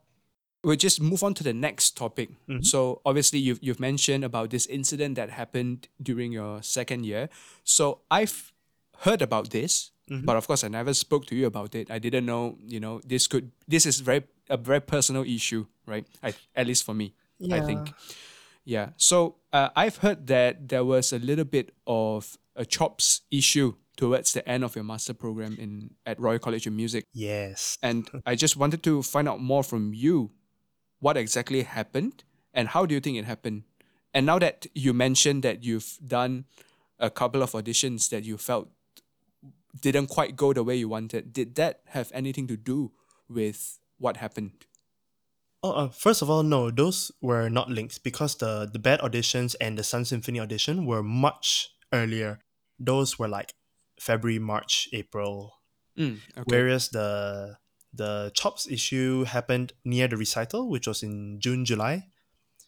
we'll 0.63 0.75
just 0.75 0.99
move 1.01 1.23
on 1.23 1.33
to 1.35 1.43
the 1.43 1.53
next 1.53 1.95
topic. 1.97 2.29
Mhm. 2.47 2.65
So 2.65 3.01
obviously 3.05 3.39
you've 3.39 3.59
you've 3.61 3.79
mentioned 3.79 4.23
about 4.23 4.49
this 4.49 4.65
incident 4.67 5.15
that 5.15 5.29
happened 5.29 5.87
during 6.01 6.31
your 6.33 6.61
second 6.63 7.05
year. 7.05 7.29
So 7.63 8.01
I've 8.11 8.51
heard 9.05 9.21
about 9.21 9.49
this, 9.51 9.91
Mhm. 10.09 10.25
but 10.25 10.35
of 10.35 10.47
course 10.47 10.63
I 10.63 10.69
never 10.69 10.93
spoke 10.93 11.25
to 11.27 11.35
you 11.35 11.45
about 11.45 11.75
it. 11.75 11.91
I 11.91 11.99
didn't 11.99 12.25
know, 12.25 12.57
you 12.67 12.79
know, 12.79 12.99
this 13.05 13.27
could 13.27 13.51
this 13.67 13.85
is 13.85 13.99
very 14.01 14.23
a 14.49 14.57
very 14.57 14.79
personal 14.81 15.23
issue, 15.23 15.65
right? 15.85 16.05
I, 16.23 16.33
at 16.55 16.65
least 16.67 16.83
for 16.85 16.93
me, 16.95 17.13
I 17.51 17.61
think. 17.61 17.93
Yeah. 18.65 18.89
So 18.97 19.35
uh, 19.53 19.69
I've 19.75 19.97
heard 19.97 20.27
that 20.27 20.67
there 20.67 20.83
was 20.83 21.13
a 21.13 21.19
little 21.19 21.45
bit 21.45 21.73
of 21.85 22.37
a 22.55 22.65
chops 22.65 23.21
issue 23.31 23.75
towards 23.95 24.33
the 24.33 24.47
end 24.47 24.63
of 24.63 24.75
your 24.75 24.83
master 24.83 25.13
program 25.13 25.55
in 25.59 25.95
at 26.05 26.19
Royal 26.19 26.39
College 26.39 26.67
of 26.67 26.73
Music. 26.73 27.05
Yes. 27.13 27.77
And 27.81 28.09
I 28.25 28.35
just 28.35 28.57
wanted 28.57 28.83
to 28.83 29.03
find 29.03 29.27
out 29.27 29.41
more 29.41 29.63
from 29.63 29.93
you 29.93 30.31
what 30.99 31.17
exactly 31.17 31.63
happened 31.63 32.23
and 32.53 32.69
how 32.69 32.85
do 32.85 32.95
you 32.95 32.99
think 32.99 33.17
it 33.17 33.25
happened? 33.25 33.63
And 34.13 34.25
now 34.25 34.39
that 34.39 34.67
you 34.73 34.93
mentioned 34.93 35.43
that 35.43 35.63
you've 35.63 35.97
done 36.05 36.45
a 36.99 37.09
couple 37.09 37.43
of 37.43 37.51
auditions 37.51 38.09
that 38.09 38.23
you 38.23 38.37
felt 38.37 38.69
didn't 39.79 40.07
quite 40.07 40.35
go 40.35 40.53
the 40.53 40.63
way 40.63 40.75
you 40.75 40.89
wanted, 40.89 41.33
did 41.33 41.55
that 41.55 41.81
have 41.87 42.11
anything 42.13 42.47
to 42.47 42.57
do 42.57 42.91
with 43.29 43.79
what 43.99 44.17
happened? 44.17 44.65
Oh, 45.67 45.85
uh, 45.85 45.89
first 45.89 46.21
of 46.21 46.29
all, 46.29 46.43
no, 46.43 46.71
those 46.71 47.11
were 47.21 47.49
not 47.49 47.69
linked 47.69 48.03
because 48.03 48.35
the 48.37 48.69
the 48.71 48.79
bad 48.79 48.99
auditions 49.01 49.55
and 49.59 49.77
the 49.77 49.83
Sun 49.83 50.05
Symphony 50.05 50.39
audition 50.39 50.85
were 50.85 51.03
much 51.03 51.69
earlier. 51.91 52.39
Those 52.79 53.19
were 53.19 53.27
like 53.27 53.53
February, 53.99 54.39
March, 54.39 54.87
April. 54.93 55.53
Mm, 55.97 56.19
okay. 56.37 56.43
Whereas 56.45 56.89
the 56.89 57.57
the 57.93 58.31
chops 58.33 58.67
issue 58.69 59.25
happened 59.25 59.73
near 59.83 60.07
the 60.07 60.17
recital, 60.17 60.69
which 60.69 60.87
was 60.87 61.03
in 61.03 61.39
June, 61.39 61.65
July. 61.65 62.07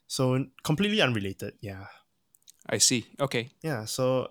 So 0.07 0.45
completely 0.63 1.01
unrelated. 1.01 1.53
Yeah. 1.61 1.85
I 2.67 2.79
see. 2.79 3.05
Okay. 3.19 3.51
Yeah. 3.61 3.85
So 3.85 4.29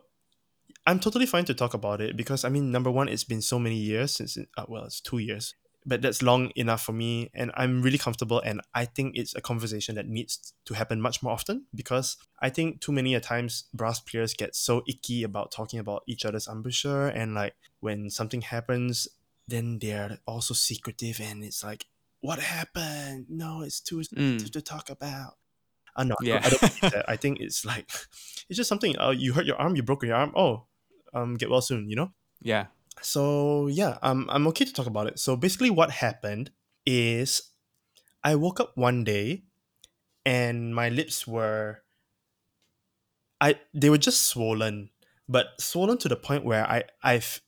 I'm 0.86 1.00
totally 1.00 1.26
fine 1.26 1.44
to 1.46 1.54
talk 1.54 1.74
about 1.74 2.00
it 2.00 2.16
because 2.16 2.44
I 2.44 2.48
mean, 2.48 2.70
number 2.70 2.90
one, 2.90 3.08
it's 3.08 3.24
been 3.24 3.42
so 3.42 3.58
many 3.58 3.76
years 3.76 4.12
since. 4.12 4.36
It, 4.36 4.48
uh, 4.56 4.66
well, 4.68 4.84
it's 4.84 5.00
two 5.00 5.18
years, 5.18 5.54
but 5.88 6.02
that's 6.02 6.22
long 6.22 6.50
enough 6.54 6.82
for 6.82 6.92
me, 6.92 7.30
and 7.34 7.50
I'm 7.56 7.82
really 7.82 7.98
comfortable. 7.98 8.40
And 8.44 8.60
I 8.74 8.84
think 8.84 9.16
it's 9.16 9.34
a 9.34 9.40
conversation 9.40 9.94
that 9.96 10.06
needs 10.06 10.52
to 10.66 10.74
happen 10.74 11.00
much 11.00 11.22
more 11.22 11.32
often 11.32 11.64
because 11.74 12.16
I 12.40 12.50
think 12.50 12.80
too 12.80 12.92
many 12.92 13.14
a 13.14 13.20
times 13.20 13.64
brass 13.72 13.98
players 14.00 14.34
get 14.34 14.54
so 14.54 14.82
icky 14.86 15.22
about 15.24 15.50
talking 15.50 15.80
about 15.80 16.02
each 16.06 16.24
other's 16.26 16.46
embouchure, 16.46 17.08
and 17.08 17.34
like 17.34 17.54
when 17.80 18.10
something 18.10 18.42
happens, 18.42 19.08
then 19.48 19.78
they're 19.80 20.18
also 20.26 20.52
secretive, 20.54 21.20
and 21.20 21.42
it's 21.42 21.64
like, 21.64 21.86
what 22.20 22.38
happened? 22.38 23.26
No, 23.30 23.62
it's 23.62 23.80
too 23.80 23.96
Mm. 23.96 24.04
sensitive 24.40 24.52
to 24.52 24.60
talk 24.62 24.90
about. 24.90 25.36
Uh, 25.96 26.04
no, 26.04 26.16
Yeah. 26.22 26.40
I 26.44 26.48
don't 26.50 26.60
think 26.60 26.92
that. 26.92 27.04
I 27.14 27.16
think 27.16 27.40
it's 27.40 27.64
like 27.64 27.88
it's 28.48 28.56
just 28.60 28.68
something. 28.68 28.98
Uh, 28.98 29.10
you 29.10 29.32
hurt 29.32 29.46
your 29.46 29.56
arm, 29.56 29.74
you 29.74 29.82
broke 29.82 30.04
your 30.04 30.16
arm. 30.16 30.32
Oh, 30.36 30.66
um, 31.14 31.34
get 31.36 31.48
well 31.50 31.62
soon. 31.62 31.88
You 31.88 31.96
know. 31.96 32.12
Yeah. 32.42 32.66
So 33.00 33.66
yeah, 33.68 33.98
um, 34.02 34.26
I'm 34.30 34.46
okay 34.48 34.64
to 34.64 34.72
talk 34.72 34.86
about 34.86 35.06
it. 35.06 35.18
So 35.18 35.36
basically, 35.36 35.70
what 35.70 35.90
happened 35.90 36.50
is, 36.86 37.52
I 38.24 38.36
woke 38.36 38.60
up 38.60 38.76
one 38.76 39.04
day, 39.04 39.44
and 40.26 40.74
my 40.74 40.88
lips 40.90 41.26
were. 41.26 41.84
I 43.40 43.60
they 43.74 43.90
were 43.90 43.98
just 43.98 44.24
swollen, 44.24 44.90
but 45.28 45.60
swollen 45.60 45.98
to 45.98 46.08
the 46.08 46.16
point 46.16 46.44
where 46.44 46.66
I 46.68 46.84
I've, 47.02 47.40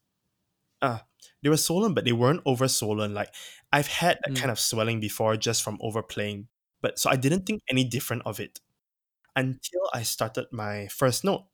uh, 0.83 1.01
they 1.43 1.51
were 1.51 1.59
swollen, 1.59 1.95
but 1.95 2.05
they 2.05 2.13
weren't 2.13 2.43
over 2.47 2.69
swollen. 2.69 3.15
Like 3.15 3.35
I've 3.73 3.89
had 3.89 4.19
that 4.25 4.35
Mm. 4.35 4.37
kind 4.37 4.51
of 4.53 4.61
swelling 4.61 5.01
before, 5.01 5.37
just 5.37 5.63
from 5.63 5.79
overplaying. 5.83 6.49
But 6.83 6.99
so 6.99 7.11
I 7.11 7.17
didn't 7.17 7.47
think 7.47 7.63
any 7.71 7.85
different 7.85 8.23
of 8.27 8.41
it 8.41 8.61
until 9.37 9.83
I 9.95 10.03
started 10.05 10.49
my 10.53 10.89
first 10.89 11.25
note, 11.25 11.47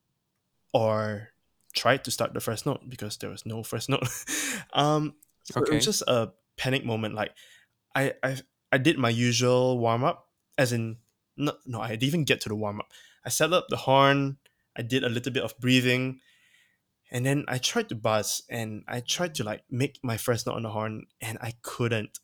or 0.74 1.30
tried 1.76 2.02
to 2.04 2.10
start 2.10 2.32
the 2.34 2.40
first 2.40 2.66
note 2.66 2.80
because 2.88 3.16
there 3.18 3.30
was 3.30 3.46
no 3.46 3.62
first 3.62 3.88
note. 3.88 4.08
um, 4.72 5.14
so 5.44 5.60
it 5.60 5.62
Okay. 5.62 5.76
was 5.76 5.84
just 5.84 6.02
a 6.08 6.32
panic 6.56 6.84
moment. 6.84 7.14
Like 7.14 7.32
I 7.94 8.14
I 8.22 8.36
I 8.72 8.78
did 8.78 8.98
my 8.98 9.10
usual 9.10 9.78
warm 9.78 10.02
up, 10.02 10.26
as 10.58 10.72
in 10.72 10.96
no 11.36 11.52
no 11.66 11.80
I 11.80 11.90
didn't 11.90 12.04
even 12.04 12.24
get 12.24 12.40
to 12.42 12.48
the 12.48 12.56
warm 12.56 12.80
up. 12.80 12.88
I 13.24 13.28
set 13.28 13.52
up 13.52 13.66
the 13.68 13.76
horn. 13.76 14.38
I 14.76 14.82
did 14.82 15.04
a 15.04 15.08
little 15.08 15.32
bit 15.32 15.44
of 15.44 15.56
breathing, 15.60 16.20
and 17.10 17.24
then 17.24 17.44
I 17.48 17.58
tried 17.58 17.88
to 17.90 17.94
buzz 17.94 18.42
and 18.50 18.82
I 18.88 19.00
tried 19.00 19.34
to 19.36 19.44
like 19.44 19.62
make 19.70 19.98
my 20.02 20.16
first 20.16 20.46
note 20.46 20.56
on 20.56 20.62
the 20.62 20.70
horn, 20.70 21.06
and 21.20 21.38
I 21.40 21.52
couldn't. 21.62 22.18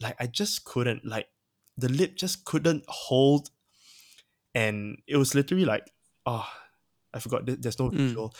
Like 0.00 0.16
I 0.18 0.26
just 0.26 0.64
couldn't. 0.64 1.04
Like 1.04 1.28
the 1.78 1.88
lip 1.88 2.16
just 2.16 2.44
couldn't 2.44 2.84
hold, 2.88 3.50
and 4.54 4.98
it 5.06 5.16
was 5.16 5.34
literally 5.34 5.64
like, 5.64 5.90
oh, 6.26 6.46
I 7.12 7.20
forgot. 7.20 7.42
There's 7.46 7.78
no 7.78 7.90
Mm. 7.90 8.30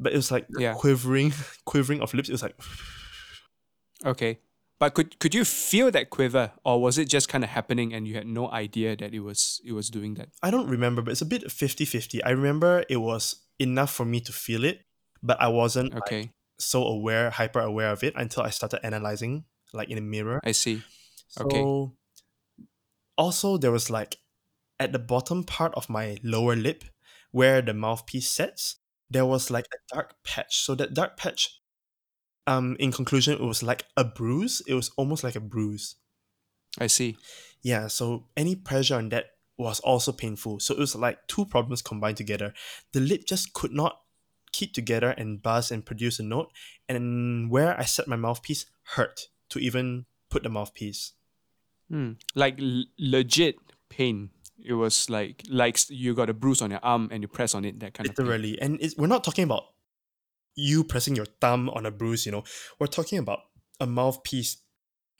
But 0.00 0.12
it 0.12 0.16
was 0.16 0.30
like 0.30 0.46
Yeah. 0.58 0.74
quivering, 0.74 1.32
quivering 1.64 2.00
of 2.00 2.14
lips. 2.14 2.28
It 2.28 2.32
was 2.32 2.42
like, 2.42 2.56
Okay. 4.04 4.38
But 4.78 4.94
could 4.94 5.18
could 5.20 5.32
you 5.34 5.44
feel 5.44 5.92
that 5.92 6.10
quiver, 6.10 6.50
or 6.64 6.80
was 6.82 6.98
it 6.98 7.08
just 7.08 7.28
kind 7.28 7.44
of 7.44 7.50
happening 7.50 7.94
and 7.94 8.06
you 8.08 8.14
had 8.14 8.26
no 8.26 8.50
idea 8.50 8.96
that 8.96 9.14
it 9.14 9.20
was 9.20 9.60
it 9.64 9.72
was 9.72 9.90
doing 9.90 10.14
that? 10.14 10.30
I 10.42 10.50
don't 10.50 10.66
remember, 10.68 11.02
but 11.02 11.12
it's 11.12 11.22
a 11.22 11.26
bit 11.26 11.44
50-50. 11.52 12.22
I 12.24 12.30
remember 12.30 12.84
it 12.88 12.96
was 12.96 13.46
enough 13.60 13.92
for 13.94 14.04
me 14.04 14.18
to 14.22 14.32
feel 14.32 14.64
it, 14.64 14.82
but 15.22 15.40
I 15.40 15.46
wasn't 15.48 15.94
like, 15.94 16.02
Okay, 16.02 16.30
so 16.58 16.82
aware, 16.82 17.30
hyper 17.30 17.60
aware 17.60 17.92
of 17.92 18.02
it 18.02 18.14
until 18.16 18.42
I 18.42 18.50
started 18.50 18.84
analyzing, 18.84 19.44
like 19.72 19.88
in 19.88 19.98
a 19.98 20.00
mirror. 20.00 20.40
I 20.42 20.50
see. 20.50 20.82
So 21.28 21.44
Okay. 21.44 21.64
also 23.16 23.56
there 23.56 23.70
was 23.72 23.90
like 23.90 24.18
at 24.80 24.92
the 24.92 24.98
bottom 24.98 25.44
part 25.44 25.72
of 25.74 25.88
my 25.88 26.18
lower 26.24 26.56
lip 26.56 26.84
where 27.30 27.62
the 27.62 27.72
mouthpiece 27.74 28.30
sets, 28.30 28.76
there 29.12 29.26
was 29.26 29.50
like 29.50 29.66
a 29.72 29.94
dark 29.94 30.14
patch. 30.24 30.60
So 30.64 30.74
that 30.76 30.94
dark 30.94 31.16
patch, 31.16 31.60
um, 32.46 32.76
in 32.78 32.92
conclusion, 32.92 33.34
it 33.34 33.40
was 33.40 33.62
like 33.62 33.84
a 33.96 34.04
bruise. 34.04 34.62
It 34.66 34.74
was 34.74 34.90
almost 34.96 35.22
like 35.22 35.36
a 35.36 35.40
bruise. 35.40 35.96
I 36.78 36.86
see. 36.86 37.16
Yeah, 37.62 37.86
so 37.86 38.24
any 38.36 38.56
pressure 38.56 38.96
on 38.96 39.10
that 39.10 39.26
was 39.58 39.80
also 39.80 40.12
painful. 40.12 40.60
So 40.60 40.74
it 40.74 40.80
was 40.80 40.96
like 40.96 41.26
two 41.28 41.44
problems 41.44 41.82
combined 41.82 42.16
together. 42.16 42.54
The 42.92 43.00
lip 43.00 43.24
just 43.26 43.52
could 43.52 43.72
not 43.72 44.00
keep 44.52 44.72
together 44.72 45.10
and 45.10 45.42
buzz 45.42 45.70
and 45.70 45.84
produce 45.84 46.18
a 46.18 46.22
note, 46.22 46.50
and 46.88 47.50
where 47.50 47.78
I 47.78 47.84
set 47.84 48.08
my 48.08 48.16
mouthpiece 48.16 48.66
hurt 48.82 49.28
to 49.50 49.58
even 49.58 50.06
put 50.30 50.42
the 50.42 50.48
mouthpiece. 50.48 51.12
Hmm. 51.88 52.12
Like 52.34 52.60
l- 52.60 52.84
legit 52.98 53.56
pain. 53.88 54.30
It 54.64 54.74
was 54.74 55.08
like 55.10 55.42
like 55.48 55.78
you 55.90 56.14
got 56.14 56.30
a 56.30 56.34
bruise 56.34 56.62
on 56.62 56.70
your 56.70 56.80
arm 56.82 57.08
and 57.12 57.22
you 57.22 57.28
press 57.28 57.54
on 57.54 57.64
it. 57.64 57.80
That 57.80 57.94
kind 57.94 58.08
of 58.08 58.14
thing. 58.16 58.26
Literally. 58.26 58.60
And 58.60 58.78
it's, 58.80 58.96
we're 58.96 59.06
not 59.06 59.24
talking 59.24 59.44
about 59.44 59.64
you 60.54 60.84
pressing 60.84 61.16
your 61.16 61.26
thumb 61.40 61.68
on 61.70 61.86
a 61.86 61.90
bruise, 61.90 62.26
you 62.26 62.32
know. 62.32 62.44
We're 62.78 62.86
talking 62.86 63.18
about 63.18 63.40
a 63.80 63.86
mouthpiece 63.86 64.58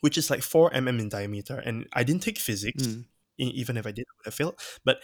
which 0.01 0.17
is 0.17 0.29
like 0.29 0.41
4 0.43 0.71
mm 0.71 0.99
in 0.99 1.07
diameter. 1.09 1.59
And 1.59 1.87
I 1.93 2.03
didn't 2.03 2.23
take 2.23 2.37
physics, 2.37 2.83
Mm. 2.83 3.05
even 3.37 3.77
if 3.77 3.87
I 3.87 3.91
did, 3.91 4.03
I 4.03 4.11
would 4.17 4.25
have 4.25 4.33
failed. 4.35 4.59
But 4.83 4.99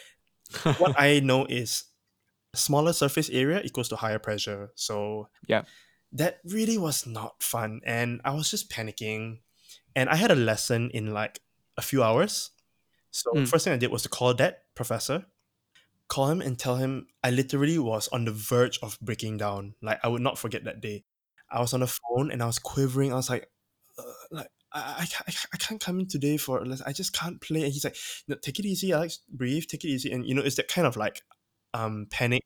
what 0.78 0.94
I 1.00 1.22
know 1.22 1.46
is 1.46 1.86
smaller 2.54 2.92
surface 2.94 3.30
area 3.30 3.62
equals 3.64 3.88
to 3.90 3.96
higher 3.96 4.20
pressure. 4.20 4.72
So 4.76 5.30
Yeah. 5.48 5.64
that 6.12 6.40
really 6.44 6.78
was 6.78 7.06
not 7.08 7.42
fun. 7.42 7.80
And 7.86 8.20
I 8.26 8.34
was 8.34 8.52
just 8.52 8.70
panicking. 8.70 9.40
And 9.96 10.10
I 10.10 10.16
had 10.18 10.32
a 10.32 10.36
lesson 10.36 10.92
in 10.94 11.14
like 11.14 11.40
a 11.78 11.82
few 11.82 12.04
hours. 12.04 12.52
So 13.12 13.32
Mm. 13.34 13.48
first 13.48 13.64
thing 13.66 13.74
I 13.74 13.78
did 13.78 13.92
was 13.92 14.04
to 14.04 14.10
call 14.10 14.34
that 14.36 14.66
professor, 14.76 15.26
call 16.08 16.30
him 16.30 16.42
and 16.42 16.58
tell 16.60 16.76
him 16.78 17.08
I 17.24 17.32
literally 17.32 17.78
was 17.80 18.08
on 18.10 18.26
the 18.26 18.32
verge 18.32 18.80
of 18.82 19.00
breaking 19.02 19.38
down. 19.38 19.76
Like 19.82 20.00
I 20.04 20.08
would 20.08 20.22
not 20.22 20.38
forget 20.38 20.64
that 20.66 20.82
day. 20.82 21.06
I 21.50 21.60
was 21.60 21.74
on 21.74 21.80
the 21.80 21.88
phone 21.88 22.32
and 22.32 22.44
I 22.44 22.46
was 22.46 22.60
quivering. 22.60 23.12
I 23.12 23.16
was 23.16 23.30
like, 23.30 23.50
uh, 23.98 24.04
like 24.32 24.48
I, 24.72 24.98
I, 25.00 25.06
can't, 25.06 25.24
I 25.28 25.32
can't- 25.32 25.50
I 25.54 25.58
can't 25.58 25.82
come 25.82 26.00
in 26.00 26.08
today 26.08 26.38
for. 26.38 26.64
I 26.86 26.94
just 26.94 27.12
can't 27.14 27.42
play. 27.42 27.64
And 27.64 27.74
he's 27.74 27.84
like, 27.84 27.98
no, 28.28 28.36
take 28.36 28.60
it 28.60 28.66
easy, 28.66 28.94
Alex. 28.94 29.20
Breathe. 29.28 29.66
Take 29.68 29.84
it 29.84 29.88
easy. 29.90 30.12
And 30.12 30.26
you 30.26 30.36
know, 30.36 30.44
it's 30.44 30.56
that 30.58 30.68
kind 30.68 30.86
of 30.86 30.96
like 30.96 31.24
um 31.74 32.06
panic. 32.12 32.44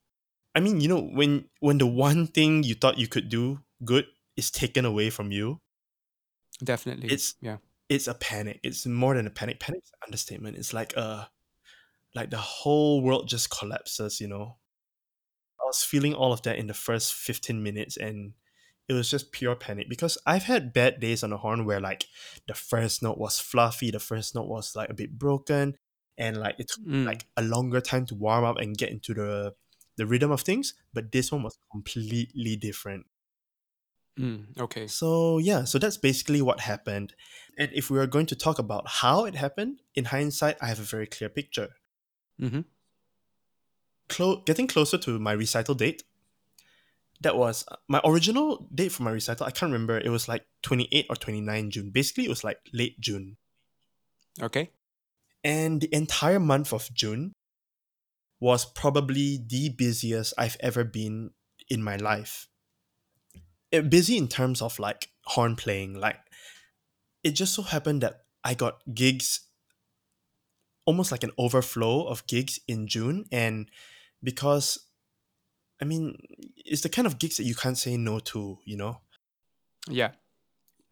I 0.54 0.60
mean, 0.60 0.80
you 0.80 0.88
know, 0.88 1.02
when 1.02 1.50
when 1.60 1.76
the 1.78 1.86
one 1.86 2.26
thing 2.26 2.62
you 2.62 2.74
thought 2.74 2.96
you 2.96 3.08
could 3.08 3.28
do 3.28 3.60
good 3.84 4.06
is 4.36 4.50
taken 4.50 4.84
away 4.86 5.10
from 5.10 5.30
you, 5.32 5.60
Definitely. 6.62 7.06
It's- 7.06 7.34
yeah. 7.42 7.58
It's 7.88 8.08
a 8.08 8.14
panic. 8.14 8.60
It's 8.62 8.86
more 8.86 9.14
than 9.14 9.26
a 9.26 9.30
panic. 9.30 9.60
Panic's 9.60 9.90
an 9.92 9.98
understatement. 10.08 10.56
It's 10.56 10.72
like 10.72 10.94
a 10.96 11.30
like 12.14 12.30
the 12.30 12.38
whole 12.38 13.02
world 13.02 13.28
just 13.28 13.50
collapses, 13.50 14.20
you 14.20 14.28
know. 14.28 14.58
I 15.60 15.64
was 15.66 15.82
feeling 15.84 16.14
all 16.14 16.32
of 16.32 16.42
that 16.42 16.58
in 16.58 16.66
the 16.66 16.74
first 16.74 17.14
15 17.14 17.62
minutes 17.62 17.96
and 17.96 18.34
it 18.88 18.92
was 18.92 19.10
just 19.10 19.32
pure 19.32 19.56
panic 19.56 19.88
because 19.88 20.18
I've 20.26 20.42
had 20.44 20.72
bad 20.74 21.00
days 21.00 21.22
on 21.22 21.30
the 21.30 21.38
horn 21.38 21.64
where 21.64 21.80
like 21.80 22.06
the 22.46 22.54
first 22.54 23.02
note 23.02 23.16
was 23.18 23.38
fluffy, 23.40 23.90
the 23.90 23.98
first 24.00 24.34
note 24.34 24.46
was 24.48 24.76
like 24.76 24.90
a 24.90 24.94
bit 24.94 25.18
broken 25.18 25.76
and 26.18 26.36
like 26.36 26.56
it 26.58 26.68
took 26.68 26.84
Mm. 26.84 27.06
like 27.06 27.26
a 27.36 27.42
longer 27.42 27.80
time 27.80 28.04
to 28.06 28.14
warm 28.14 28.44
up 28.44 28.58
and 28.58 28.76
get 28.76 28.90
into 28.90 29.14
the 29.14 29.54
the 29.96 30.06
rhythm 30.06 30.32
of 30.32 30.40
things, 30.42 30.74
but 30.92 31.12
this 31.12 31.30
one 31.30 31.42
was 31.44 31.56
completely 31.70 32.56
different. 32.56 33.06
Mm. 34.18 34.58
Okay. 34.58 34.86
So 34.86 35.38
yeah, 35.38 35.64
so 35.64 35.78
that's 35.78 35.96
basically 35.96 36.40
what 36.40 36.60
happened. 36.60 37.14
And 37.58 37.70
if 37.72 37.90
we 37.90 37.98
are 37.98 38.06
going 38.06 38.26
to 38.26 38.36
talk 38.36 38.58
about 38.58 38.88
how 38.88 39.24
it 39.24 39.34
happened, 39.34 39.80
in 39.94 40.06
hindsight, 40.06 40.56
I 40.60 40.66
have 40.66 40.80
a 40.80 40.82
very 40.82 41.06
clear 41.06 41.28
picture. 41.28 41.70
Mm-hmm. 42.40 42.60
Clo- 44.08 44.42
getting 44.44 44.66
closer 44.66 44.98
to 44.98 45.18
my 45.18 45.32
recital 45.32 45.74
date, 45.74 46.04
that 47.20 47.36
was 47.36 47.64
uh, 47.68 47.76
my 47.88 48.00
original 48.04 48.68
date 48.74 48.92
for 48.92 49.02
my 49.02 49.10
recital. 49.10 49.46
I 49.46 49.50
can't 49.50 49.72
remember. 49.72 49.98
It 49.98 50.10
was 50.10 50.28
like 50.28 50.46
28 50.62 51.06
or 51.08 51.16
29 51.16 51.70
June. 51.70 51.90
Basically, 51.90 52.24
it 52.24 52.30
was 52.30 52.44
like 52.44 52.58
late 52.72 53.00
June. 53.00 53.36
Okay. 54.42 54.70
And 55.42 55.80
the 55.80 55.94
entire 55.94 56.40
month 56.40 56.72
of 56.72 56.92
June 56.92 57.32
was 58.40 58.64
probably 58.64 59.38
the 59.46 59.70
busiest 59.70 60.34
I've 60.36 60.56
ever 60.60 60.84
been 60.84 61.30
in 61.68 61.82
my 61.82 61.96
life. 61.96 62.48
Uh, 63.74 63.80
busy 63.80 64.16
in 64.16 64.28
terms 64.28 64.62
of 64.62 64.78
like 64.78 65.10
horn 65.24 65.56
playing. 65.56 65.94
Like, 65.98 66.20
it 67.22 67.32
just 67.32 67.54
so 67.54 67.62
happened 67.62 68.02
that 68.02 68.20
I 68.44 68.54
got 68.54 68.80
gigs, 68.94 69.40
almost 70.84 71.10
like 71.10 71.24
an 71.24 71.32
overflow 71.38 72.04
of 72.06 72.26
gigs 72.26 72.60
in 72.68 72.86
June. 72.86 73.24
And 73.32 73.68
because, 74.22 74.86
I 75.82 75.86
mean, 75.86 76.16
it's 76.56 76.82
the 76.82 76.88
kind 76.88 77.06
of 77.06 77.18
gigs 77.18 77.38
that 77.38 77.44
you 77.44 77.54
can't 77.54 77.78
say 77.78 77.96
no 77.96 78.20
to, 78.20 78.58
you 78.64 78.76
know? 78.76 79.00
Yeah. 79.88 80.12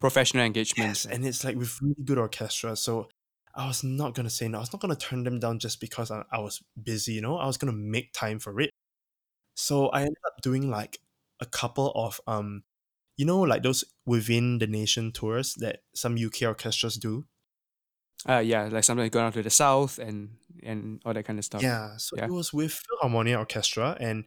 Professional 0.00 0.44
engagements. 0.44 1.04
Yes, 1.04 1.14
and 1.14 1.24
it's 1.24 1.44
like 1.44 1.56
with 1.56 1.80
really 1.80 2.02
good 2.04 2.18
orchestra. 2.18 2.74
So 2.74 3.08
I 3.54 3.68
was 3.68 3.84
not 3.84 4.14
gonna 4.14 4.30
say 4.30 4.48
no. 4.48 4.58
I 4.58 4.62
was 4.62 4.72
not 4.72 4.80
gonna 4.80 4.96
turn 4.96 5.22
them 5.22 5.38
down 5.38 5.60
just 5.60 5.80
because 5.80 6.10
I, 6.10 6.24
I 6.32 6.40
was 6.40 6.60
busy. 6.82 7.12
You 7.12 7.20
know, 7.20 7.36
I 7.36 7.46
was 7.46 7.56
gonna 7.56 7.72
make 7.72 8.12
time 8.12 8.40
for 8.40 8.60
it. 8.60 8.70
So 9.54 9.88
I 9.90 10.00
ended 10.00 10.16
up 10.26 10.40
doing 10.42 10.70
like 10.70 10.98
a 11.38 11.46
couple 11.46 11.92
of 11.94 12.20
um, 12.26 12.64
you 13.22 13.26
know, 13.26 13.40
like 13.52 13.62
those 13.62 13.84
within 14.04 14.58
the 14.58 14.66
nation 14.66 15.12
tours 15.12 15.54
that 15.62 15.76
some 15.94 16.16
UK 16.18 16.42
orchestras 16.42 16.96
do. 16.96 17.24
Uh, 18.28 18.42
yeah, 18.44 18.68
like 18.70 18.82
sometimes 18.84 19.10
going 19.10 19.26
out 19.26 19.34
to 19.34 19.42
the 19.42 19.50
south 19.50 19.98
and 19.98 20.30
and 20.64 21.00
all 21.04 21.14
that 21.14 21.24
kind 21.24 21.38
of 21.38 21.44
stuff. 21.44 21.62
Yeah, 21.62 21.96
so 21.98 22.16
Yeah. 22.16 22.26
it 22.26 22.32
was 22.32 22.52
with 22.52 22.82
Philharmonia 22.82 23.38
Orchestra, 23.38 23.96
and 24.00 24.24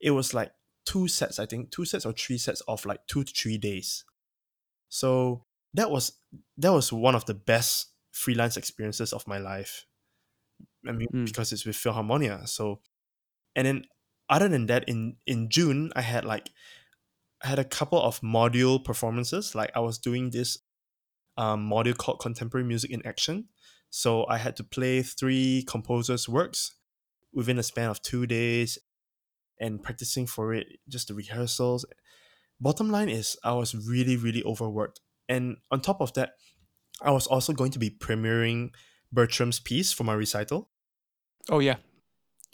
it 0.00 0.12
was 0.12 0.32
like 0.32 0.50
two 0.86 1.08
sets, 1.08 1.38
I 1.38 1.44
think, 1.46 1.70
two 1.70 1.84
sets 1.84 2.06
or 2.06 2.12
three 2.14 2.38
sets 2.38 2.62
of 2.66 2.86
like 2.86 3.00
two 3.06 3.22
to 3.24 3.32
three 3.32 3.58
days. 3.58 4.04
So 4.88 5.44
that 5.74 5.90
was 5.90 6.12
that 6.56 6.72
was 6.72 6.92
one 6.92 7.14
of 7.14 7.24
the 7.26 7.34
best 7.34 7.92
freelance 8.12 8.56
experiences 8.56 9.12
of 9.12 9.26
my 9.26 9.38
life. 9.38 9.84
I 10.88 10.92
mean, 10.92 11.08
Mm. 11.12 11.26
because 11.26 11.52
it's 11.52 11.66
with 11.66 11.76
Philharmonia. 11.76 12.48
So, 12.48 12.80
and 13.56 13.66
then 13.66 13.84
other 14.28 14.48
than 14.48 14.66
that, 14.66 14.88
in 14.88 15.16
in 15.26 15.48
June, 15.50 15.92
I 15.96 16.02
had 16.02 16.24
like 16.24 16.48
I 17.42 17.48
had 17.48 17.58
a 17.58 17.64
couple 17.64 18.00
of 18.00 18.20
module 18.20 18.82
performances. 18.82 19.54
Like 19.54 19.70
I 19.74 19.80
was 19.80 19.98
doing 19.98 20.30
this 20.30 20.58
um, 21.36 21.68
module 21.68 21.96
called 21.96 22.20
Contemporary 22.20 22.66
Music 22.66 22.90
in 22.90 23.04
Action. 23.06 23.48
So 23.90 24.26
I 24.28 24.38
had 24.38 24.56
to 24.56 24.64
play 24.64 25.02
three 25.02 25.64
composers' 25.66 26.28
works 26.28 26.74
within 27.32 27.58
a 27.58 27.62
span 27.62 27.88
of 27.88 28.02
two 28.02 28.26
days 28.26 28.78
and 29.60 29.82
practicing 29.82 30.26
for 30.26 30.54
it, 30.54 30.66
just 30.88 31.08
the 31.08 31.14
rehearsals. 31.14 31.84
Bottom 32.60 32.90
line 32.90 33.08
is, 33.08 33.36
I 33.44 33.52
was 33.52 33.74
really, 33.74 34.16
really 34.16 34.42
overworked. 34.44 35.00
And 35.28 35.58
on 35.70 35.80
top 35.80 36.00
of 36.00 36.12
that, 36.14 36.32
I 37.00 37.12
was 37.12 37.26
also 37.26 37.52
going 37.52 37.70
to 37.72 37.78
be 37.78 37.90
premiering 37.90 38.70
Bertram's 39.12 39.60
piece 39.60 39.92
for 39.92 40.04
my 40.04 40.14
recital. 40.14 40.68
Oh 41.48 41.60
yeah. 41.60 41.76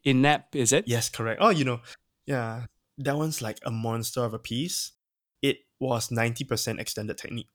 In 0.04 0.20
nap, 0.22 0.54
is 0.54 0.72
it? 0.72 0.86
Yes, 0.86 1.08
correct. 1.08 1.40
Oh, 1.42 1.48
you 1.48 1.64
know, 1.64 1.80
yeah, 2.26 2.66
that 2.98 3.16
one's 3.16 3.42
like 3.42 3.58
a 3.64 3.70
monster 3.70 4.24
of 4.24 4.34
a 4.34 4.38
piece. 4.38 4.92
It 5.42 5.58
was 5.80 6.08
90% 6.08 6.78
extended 6.80 7.18
technique. 7.18 7.48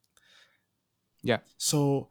Yeah. 1.23 1.39
So 1.57 2.09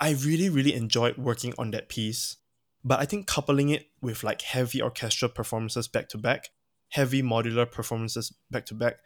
I 0.00 0.10
really, 0.12 0.48
really 0.48 0.74
enjoyed 0.74 1.16
working 1.16 1.54
on 1.58 1.70
that 1.72 1.88
piece. 1.88 2.36
But 2.84 2.98
I 3.00 3.04
think 3.04 3.26
coupling 3.26 3.68
it 3.68 3.86
with 4.00 4.24
like 4.24 4.42
heavy 4.42 4.82
orchestral 4.82 5.30
performances 5.30 5.86
back 5.88 6.08
to 6.10 6.18
back, 6.18 6.48
heavy 6.88 7.22
modular 7.22 7.70
performances 7.70 8.32
back 8.50 8.66
to 8.66 8.74
back, 8.74 8.96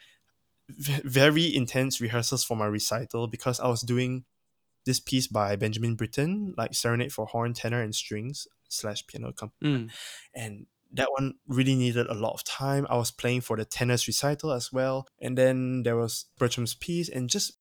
very 0.68 1.54
intense 1.54 2.00
rehearsals 2.00 2.42
for 2.44 2.56
my 2.56 2.66
recital 2.66 3.26
because 3.26 3.60
I 3.60 3.68
was 3.68 3.82
doing 3.82 4.24
this 4.84 5.00
piece 5.00 5.26
by 5.26 5.56
Benjamin 5.56 5.94
Britten, 5.96 6.54
like 6.56 6.74
Serenade 6.74 7.12
for 7.12 7.26
Horn, 7.26 7.52
Tenor, 7.54 7.82
and 7.82 7.94
Strings 7.94 8.46
slash 8.68 9.06
piano 9.06 9.28
accompaniment 9.28 9.90
Mm. 9.90 9.94
and 10.34 10.66
that 10.92 11.10
one 11.12 11.34
really 11.46 11.74
needed 11.74 12.06
a 12.06 12.14
lot 12.14 12.34
of 12.34 12.44
time. 12.44 12.86
I 12.88 12.96
was 12.96 13.10
playing 13.10 13.42
for 13.42 13.56
the 13.56 13.64
tenors 13.64 14.06
recital 14.06 14.52
as 14.52 14.72
well, 14.72 15.06
and 15.20 15.36
then 15.36 15.82
there 15.82 15.96
was 15.96 16.26
Bertram's 16.38 16.74
piece, 16.74 17.08
and 17.08 17.28
just 17.28 17.52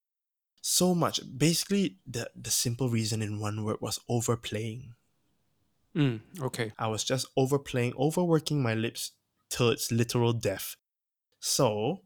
so 0.60 0.94
much. 0.94 1.20
Basically, 1.36 1.98
the 2.06 2.30
the 2.34 2.50
simple 2.50 2.88
reason 2.88 3.22
in 3.22 3.40
one 3.40 3.64
word 3.64 3.78
was 3.80 4.00
overplaying. 4.08 4.94
Mm. 5.96 6.20
Okay. 6.42 6.72
I 6.78 6.88
was 6.88 7.04
just 7.04 7.26
overplaying, 7.36 7.94
overworking 7.98 8.62
my 8.62 8.74
lips 8.74 9.12
till 9.48 9.70
it's 9.70 9.90
literal 9.90 10.32
death. 10.34 10.76
So, 11.40 12.02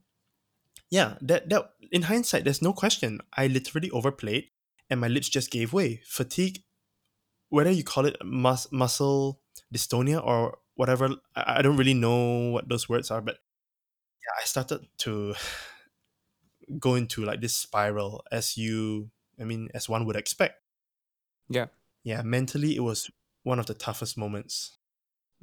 yeah, 0.91 1.17
that 1.23 1.49
that 1.49 1.73
in 1.91 2.03
hindsight, 2.03 2.45
there's 2.45 2.63
no 2.63 2.73
question. 2.73 3.21
I 3.33 3.47
literally 3.49 3.91
overplayed, 3.91 4.51
and 4.89 5.01
my 5.01 5.09
lips 5.09 5.29
just 5.29 5.51
gave 5.51 5.73
way. 5.73 6.03
Fatigue, 6.07 6.63
whether 7.49 7.71
you 7.71 7.83
call 7.83 8.07
it 8.07 8.17
mus- 8.25 8.71
muscle 8.71 9.41
dystonia 9.75 10.25
or 10.25 10.59
whatever, 10.81 11.11
I-, 11.37 11.61
don't 11.61 11.77
really 11.77 11.93
know 11.93 12.49
what 12.49 12.71
those 12.71 12.89
words 12.89 13.11
are, 13.11 13.21
but 13.21 13.37
yeah, 14.25 14.41
I 14.41 14.47
started 14.47 14.89
to 15.05 15.35
go 16.79 16.95
into 16.95 17.23
like 17.23 17.43
this 17.43 17.55
spiral 17.55 18.25
as 18.33 18.57
you, 18.57 19.11
I 19.39 19.45
mean, 19.45 19.69
as 19.75 19.91
one 19.91 20.07
would 20.07 20.17
expect. 20.17 20.57
Yeah. 21.51 21.67
Yeah, 22.03 22.23
mentally, 22.23 22.77
it 22.77 22.81
was 22.81 23.11
one 23.43 23.59
of 23.59 23.67
the 23.67 23.75
toughest 23.75 24.17
moments. 24.17 24.79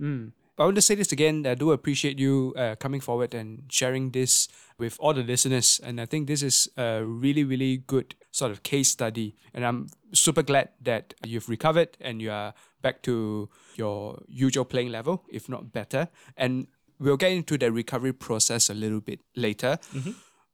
Mm. 0.02 0.32
I 0.58 0.64
want 0.64 0.76
to 0.76 0.82
say 0.82 0.96
this 0.96 1.12
again. 1.12 1.46
I 1.46 1.54
do 1.54 1.72
appreciate 1.72 2.18
you 2.18 2.56
uh, 2.58 2.76
coming 2.80 3.00
forward 3.00 3.36
and 3.36 3.62
sharing 3.70 4.10
this 4.10 4.48
with 4.80 4.98
all 5.00 5.14
the 5.14 5.22
listeners. 5.22 5.80
And 5.84 6.02
I 6.02 6.08
think 6.08 6.26
this 6.26 6.42
is 6.42 6.68
a 6.76 7.06
really, 7.06 7.44
really 7.44 7.78
good 7.78 8.16
sort 8.32 8.52
of 8.52 8.64
case 8.64 8.90
study. 8.90 9.36
And 9.54 9.64
I'm 9.64 9.90
super 10.14 10.42
glad 10.42 10.70
that 10.82 11.14
you've 11.24 11.48
recovered 11.48 11.96
and 12.02 12.24
you 12.24 12.32
are 12.32 12.56
back 12.88 13.02
to 13.04 13.50
your 13.76 14.22
usual 14.28 14.66
playing 14.66 14.92
level, 14.98 15.16
if 15.30 15.50
not 15.50 15.74
better. 15.74 16.08
And 16.38 16.68
we'll 17.00 17.18
get 17.26 17.32
into 17.32 17.58
the 17.58 17.70
recovery 17.72 18.14
process 18.14 18.70
a 18.70 18.74
little 18.74 19.02
bit 19.02 19.20
later. 19.36 19.78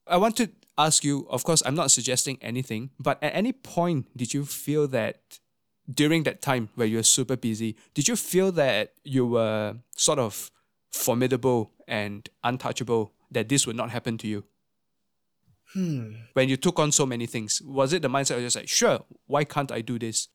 I 0.08 0.18
want 0.18 0.36
to 0.38 0.50
ask 0.78 1.04
you, 1.04 1.28
of 1.30 1.44
course, 1.44 1.62
I'm 1.66 1.76
not 1.76 1.92
suggesting 1.92 2.38
anything, 2.42 2.90
but 3.00 3.22
at 3.22 3.36
any 3.36 3.54
point 3.54 4.08
did 4.18 4.34
you 4.34 4.46
feel 4.46 4.88
that 4.90 5.40
during 6.02 6.24
that 6.24 6.42
time 6.42 6.70
where 6.76 6.88
you 6.88 6.98
were 6.98 7.10
super 7.18 7.38
busy, 7.38 7.76
did 7.94 8.08
you 8.08 8.16
feel 8.16 8.52
that 8.54 8.94
you 9.04 9.28
were 9.28 9.76
sort 9.96 10.20
of 10.20 10.50
formidable 10.92 11.72
and 11.88 12.30
untouchable, 12.44 13.12
that 13.32 13.48
this 13.50 13.68
would 13.68 13.76
not 13.76 13.92
happen 13.92 14.18
to 14.18 14.28
you? 14.28 14.44
Hmm. 15.74 16.14
When 16.34 16.50
you 16.50 16.58
took 16.58 16.80
on 16.80 16.92
so 16.92 17.06
many 17.06 17.26
things, 17.26 17.62
was 17.62 17.94
it 17.94 18.02
the 18.02 18.08
mindset 18.08 18.38
of 18.38 18.42
just 18.42 18.56
like, 18.56 18.70
sure, 18.70 19.00
why 19.28 19.44
can't 19.44 19.72
I 19.72 19.82
do 19.82 20.00
this? 20.00 20.30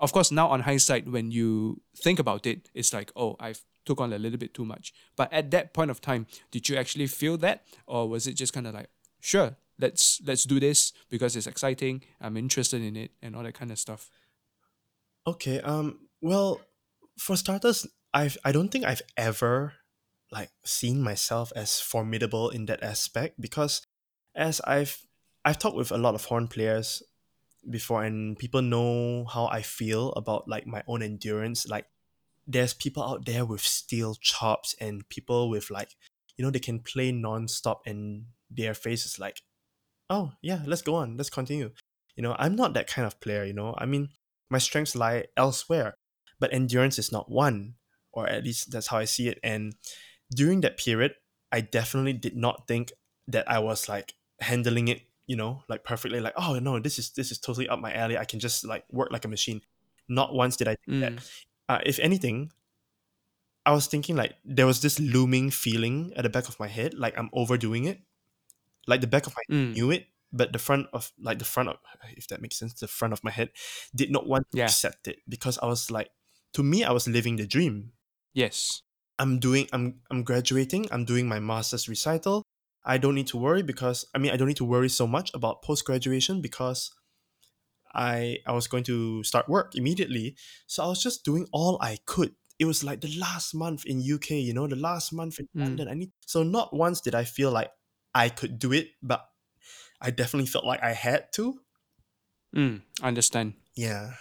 Of 0.00 0.12
course, 0.12 0.30
now 0.30 0.48
on 0.48 0.60
hindsight, 0.60 1.08
when 1.08 1.30
you 1.30 1.80
think 1.96 2.18
about 2.18 2.46
it, 2.46 2.68
it's 2.74 2.92
like, 2.92 3.12
oh, 3.16 3.36
I've 3.38 3.62
took 3.84 4.00
on 4.00 4.12
a 4.12 4.18
little 4.18 4.38
bit 4.38 4.54
too 4.54 4.64
much. 4.64 4.92
But 5.16 5.32
at 5.32 5.50
that 5.52 5.72
point 5.72 5.90
of 5.90 6.00
time, 6.00 6.26
did 6.50 6.68
you 6.68 6.76
actually 6.76 7.06
feel 7.06 7.36
that, 7.38 7.64
or 7.86 8.08
was 8.08 8.26
it 8.26 8.34
just 8.34 8.52
kind 8.52 8.66
of 8.66 8.74
like, 8.74 8.88
sure, 9.20 9.56
let's 9.78 10.20
let's 10.24 10.44
do 10.44 10.60
this 10.60 10.92
because 11.10 11.36
it's 11.36 11.46
exciting, 11.46 12.02
I'm 12.20 12.36
interested 12.36 12.82
in 12.82 12.96
it, 12.96 13.12
and 13.22 13.36
all 13.36 13.42
that 13.42 13.54
kind 13.54 13.70
of 13.70 13.78
stuff? 13.78 14.10
Okay. 15.26 15.60
Um. 15.60 16.00
Well, 16.20 16.60
for 17.18 17.36
starters, 17.36 17.86
I've 18.12 18.36
I 18.44 18.52
don't 18.52 18.68
think 18.68 18.84
I've 18.84 19.02
ever 19.16 19.74
like 20.30 20.50
seen 20.64 21.02
myself 21.02 21.52
as 21.54 21.80
formidable 21.80 22.50
in 22.50 22.66
that 22.66 22.82
aspect 22.82 23.40
because 23.40 23.86
as 24.34 24.60
I've 24.62 25.06
I've 25.44 25.58
talked 25.58 25.76
with 25.76 25.92
a 25.92 25.98
lot 25.98 26.14
of 26.14 26.24
horn 26.24 26.48
players 26.48 27.02
before 27.70 28.04
and 28.04 28.38
people 28.38 28.62
know 28.62 29.24
how 29.26 29.46
I 29.46 29.62
feel 29.62 30.12
about 30.12 30.48
like 30.48 30.66
my 30.66 30.82
own 30.86 31.02
endurance. 31.02 31.66
Like 31.66 31.86
there's 32.46 32.74
people 32.74 33.02
out 33.02 33.24
there 33.24 33.44
with 33.44 33.60
steel 33.60 34.14
chops 34.20 34.74
and 34.80 35.08
people 35.08 35.48
with 35.48 35.70
like 35.70 35.96
you 36.36 36.44
know 36.44 36.50
they 36.50 36.58
can 36.58 36.78
play 36.80 37.12
non-stop 37.12 37.82
and 37.86 38.26
their 38.50 38.74
face 38.74 39.06
is 39.06 39.18
like 39.18 39.42
oh 40.10 40.32
yeah 40.42 40.60
let's 40.66 40.82
go 40.82 40.94
on 40.94 41.16
let's 41.16 41.30
continue 41.30 41.70
you 42.16 42.22
know 42.22 42.36
i'm 42.38 42.54
not 42.54 42.74
that 42.74 42.86
kind 42.86 43.06
of 43.06 43.18
player 43.20 43.44
you 43.44 43.52
know 43.52 43.74
i 43.78 43.86
mean 43.86 44.08
my 44.50 44.58
strengths 44.58 44.94
lie 44.94 45.24
elsewhere 45.36 45.94
but 46.38 46.52
endurance 46.52 46.98
is 46.98 47.10
not 47.10 47.30
one 47.30 47.74
or 48.12 48.28
at 48.28 48.44
least 48.44 48.70
that's 48.70 48.88
how 48.88 48.98
i 48.98 49.04
see 49.04 49.28
it 49.28 49.38
and 49.42 49.74
during 50.34 50.60
that 50.60 50.76
period 50.76 51.14
i 51.50 51.60
definitely 51.60 52.12
did 52.12 52.36
not 52.36 52.66
think 52.68 52.92
that 53.26 53.50
i 53.50 53.58
was 53.58 53.88
like 53.88 54.14
handling 54.40 54.88
it 54.88 55.02
you 55.26 55.36
know 55.36 55.62
like 55.68 55.84
perfectly 55.84 56.20
like 56.20 56.34
oh 56.36 56.58
no 56.58 56.78
this 56.78 56.98
is 56.98 57.10
this 57.10 57.30
is 57.30 57.38
totally 57.38 57.68
up 57.68 57.78
my 57.80 57.92
alley 57.94 58.16
i 58.18 58.24
can 58.24 58.38
just 58.40 58.64
like 58.64 58.84
work 58.90 59.10
like 59.10 59.24
a 59.24 59.28
machine 59.28 59.60
not 60.08 60.34
once 60.34 60.56
did 60.56 60.68
i 60.68 60.76
think 60.84 61.00
that 61.00 61.12
Mm. 61.12 61.20
uh, 61.68 61.78
if 61.86 61.98
anything 61.98 62.50
i 63.66 63.72
was 63.72 63.86
thinking 63.86 64.16
like 64.16 64.34
there 64.44 64.66
was 64.66 64.82
this 64.82 65.00
looming 65.00 65.50
feeling 65.50 66.12
at 66.16 66.22
the 66.22 66.28
back 66.28 66.48
of 66.48 66.58
my 66.60 66.68
head 66.68 66.94
like 66.94 67.16
i'm 67.18 67.30
overdoing 67.32 67.84
it 67.84 68.00
like 68.86 69.00
the 69.00 69.06
back 69.06 69.26
of 69.26 69.34
my 69.34 69.42
Mm. 69.54 69.72
knew 69.74 69.90
it 69.90 70.06
but 70.32 70.52
the 70.52 70.58
front 70.58 70.88
of 70.92 71.12
like 71.18 71.38
the 71.38 71.44
front 71.44 71.68
of 71.70 71.76
if 72.16 72.26
that 72.28 72.42
makes 72.42 72.56
sense 72.58 72.74
the 72.74 72.88
front 72.88 73.12
of 73.12 73.22
my 73.24 73.30
head 73.30 73.50
did 73.94 74.10
not 74.10 74.26
want 74.26 74.50
to 74.52 74.58
Yeah. 74.58 74.64
accept 74.64 75.08
it 75.08 75.20
because 75.28 75.58
i 75.62 75.66
was 75.66 75.90
like 75.90 76.10
to 76.52 76.62
me 76.62 76.84
i 76.84 76.90
was 76.92 77.08
living 77.08 77.36
the 77.36 77.46
dream 77.46 77.92
Yes. 78.34 78.82
i'm 79.18 79.38
doing 79.38 79.68
i'm 79.72 80.00
i'm 80.10 80.22
graduating 80.24 80.86
i'm 80.90 81.04
doing 81.04 81.26
my 81.28 81.38
master's 81.40 81.88
recital 81.88 82.42
i 82.84 82.98
don't 82.98 83.14
need 83.14 83.26
to 83.26 83.36
worry 83.36 83.62
because 83.62 84.06
i 84.14 84.18
mean 84.18 84.32
i 84.32 84.36
don't 84.36 84.48
need 84.48 84.56
to 84.56 84.64
worry 84.64 84.88
so 84.88 85.06
much 85.06 85.30
about 85.34 85.62
post 85.62 85.84
graduation 85.84 86.40
because 86.40 86.90
i 87.94 88.38
i 88.46 88.52
was 88.52 88.66
going 88.66 88.84
to 88.84 89.22
start 89.24 89.48
work 89.48 89.74
immediately 89.74 90.36
so 90.66 90.82
i 90.84 90.86
was 90.86 91.02
just 91.02 91.24
doing 91.24 91.46
all 91.52 91.78
i 91.80 91.98
could 92.06 92.34
it 92.58 92.64
was 92.66 92.84
like 92.84 93.00
the 93.00 93.16
last 93.18 93.54
month 93.54 93.84
in 93.86 94.02
uk 94.14 94.30
you 94.30 94.52
know 94.52 94.66
the 94.66 94.76
last 94.76 95.12
month 95.12 95.38
in 95.38 95.48
Mm. 95.56 95.64
london 95.64 95.88
i 95.88 95.94
need 95.94 96.12
so 96.26 96.42
not 96.42 96.74
once 96.74 97.00
did 97.00 97.14
i 97.14 97.24
feel 97.24 97.50
like 97.50 97.70
i 98.14 98.28
could 98.28 98.58
do 98.58 98.72
it 98.72 98.88
but 99.02 99.24
i 100.00 100.10
definitely 100.10 100.46
felt 100.46 100.64
like 100.64 100.82
i 100.82 100.92
had 100.92 101.32
to 101.34 101.60
Mm. 102.54 102.82
I 103.02 103.08
Understand. 103.08 103.54
yeah 103.74 104.14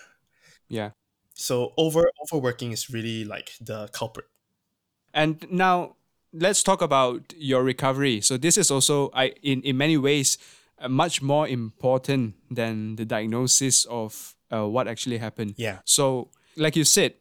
Yeah. 0.67 0.91
so 1.35 1.73
over 1.77 2.09
overworking 2.23 2.71
is 2.71 2.89
really 2.89 3.25
like 3.25 3.53
the 3.61 3.87
culprit 3.93 4.25
And 5.13 5.45
now 5.51 5.97
let's 6.33 6.63
talk 6.63 6.81
about 6.81 7.33
your 7.37 7.63
recovery. 7.63 8.21
So 8.21 8.37
this 8.37 8.57
is 8.57 8.71
also, 8.71 9.09
I 9.13 9.33
in 9.41 9.61
in 9.61 9.77
many 9.77 9.97
ways, 9.97 10.37
uh, 10.79 10.89
much 10.89 11.21
more 11.21 11.47
important 11.47 12.35
than 12.51 12.95
the 12.95 13.05
diagnosis 13.05 13.85
of 13.85 14.35
uh, 14.51 14.67
what 14.67 14.87
actually 14.87 15.19
happened. 15.19 15.53
yeah 15.57 15.79
So, 15.85 16.29
like 16.57 16.75
you 16.75 16.83
said, 16.83 17.13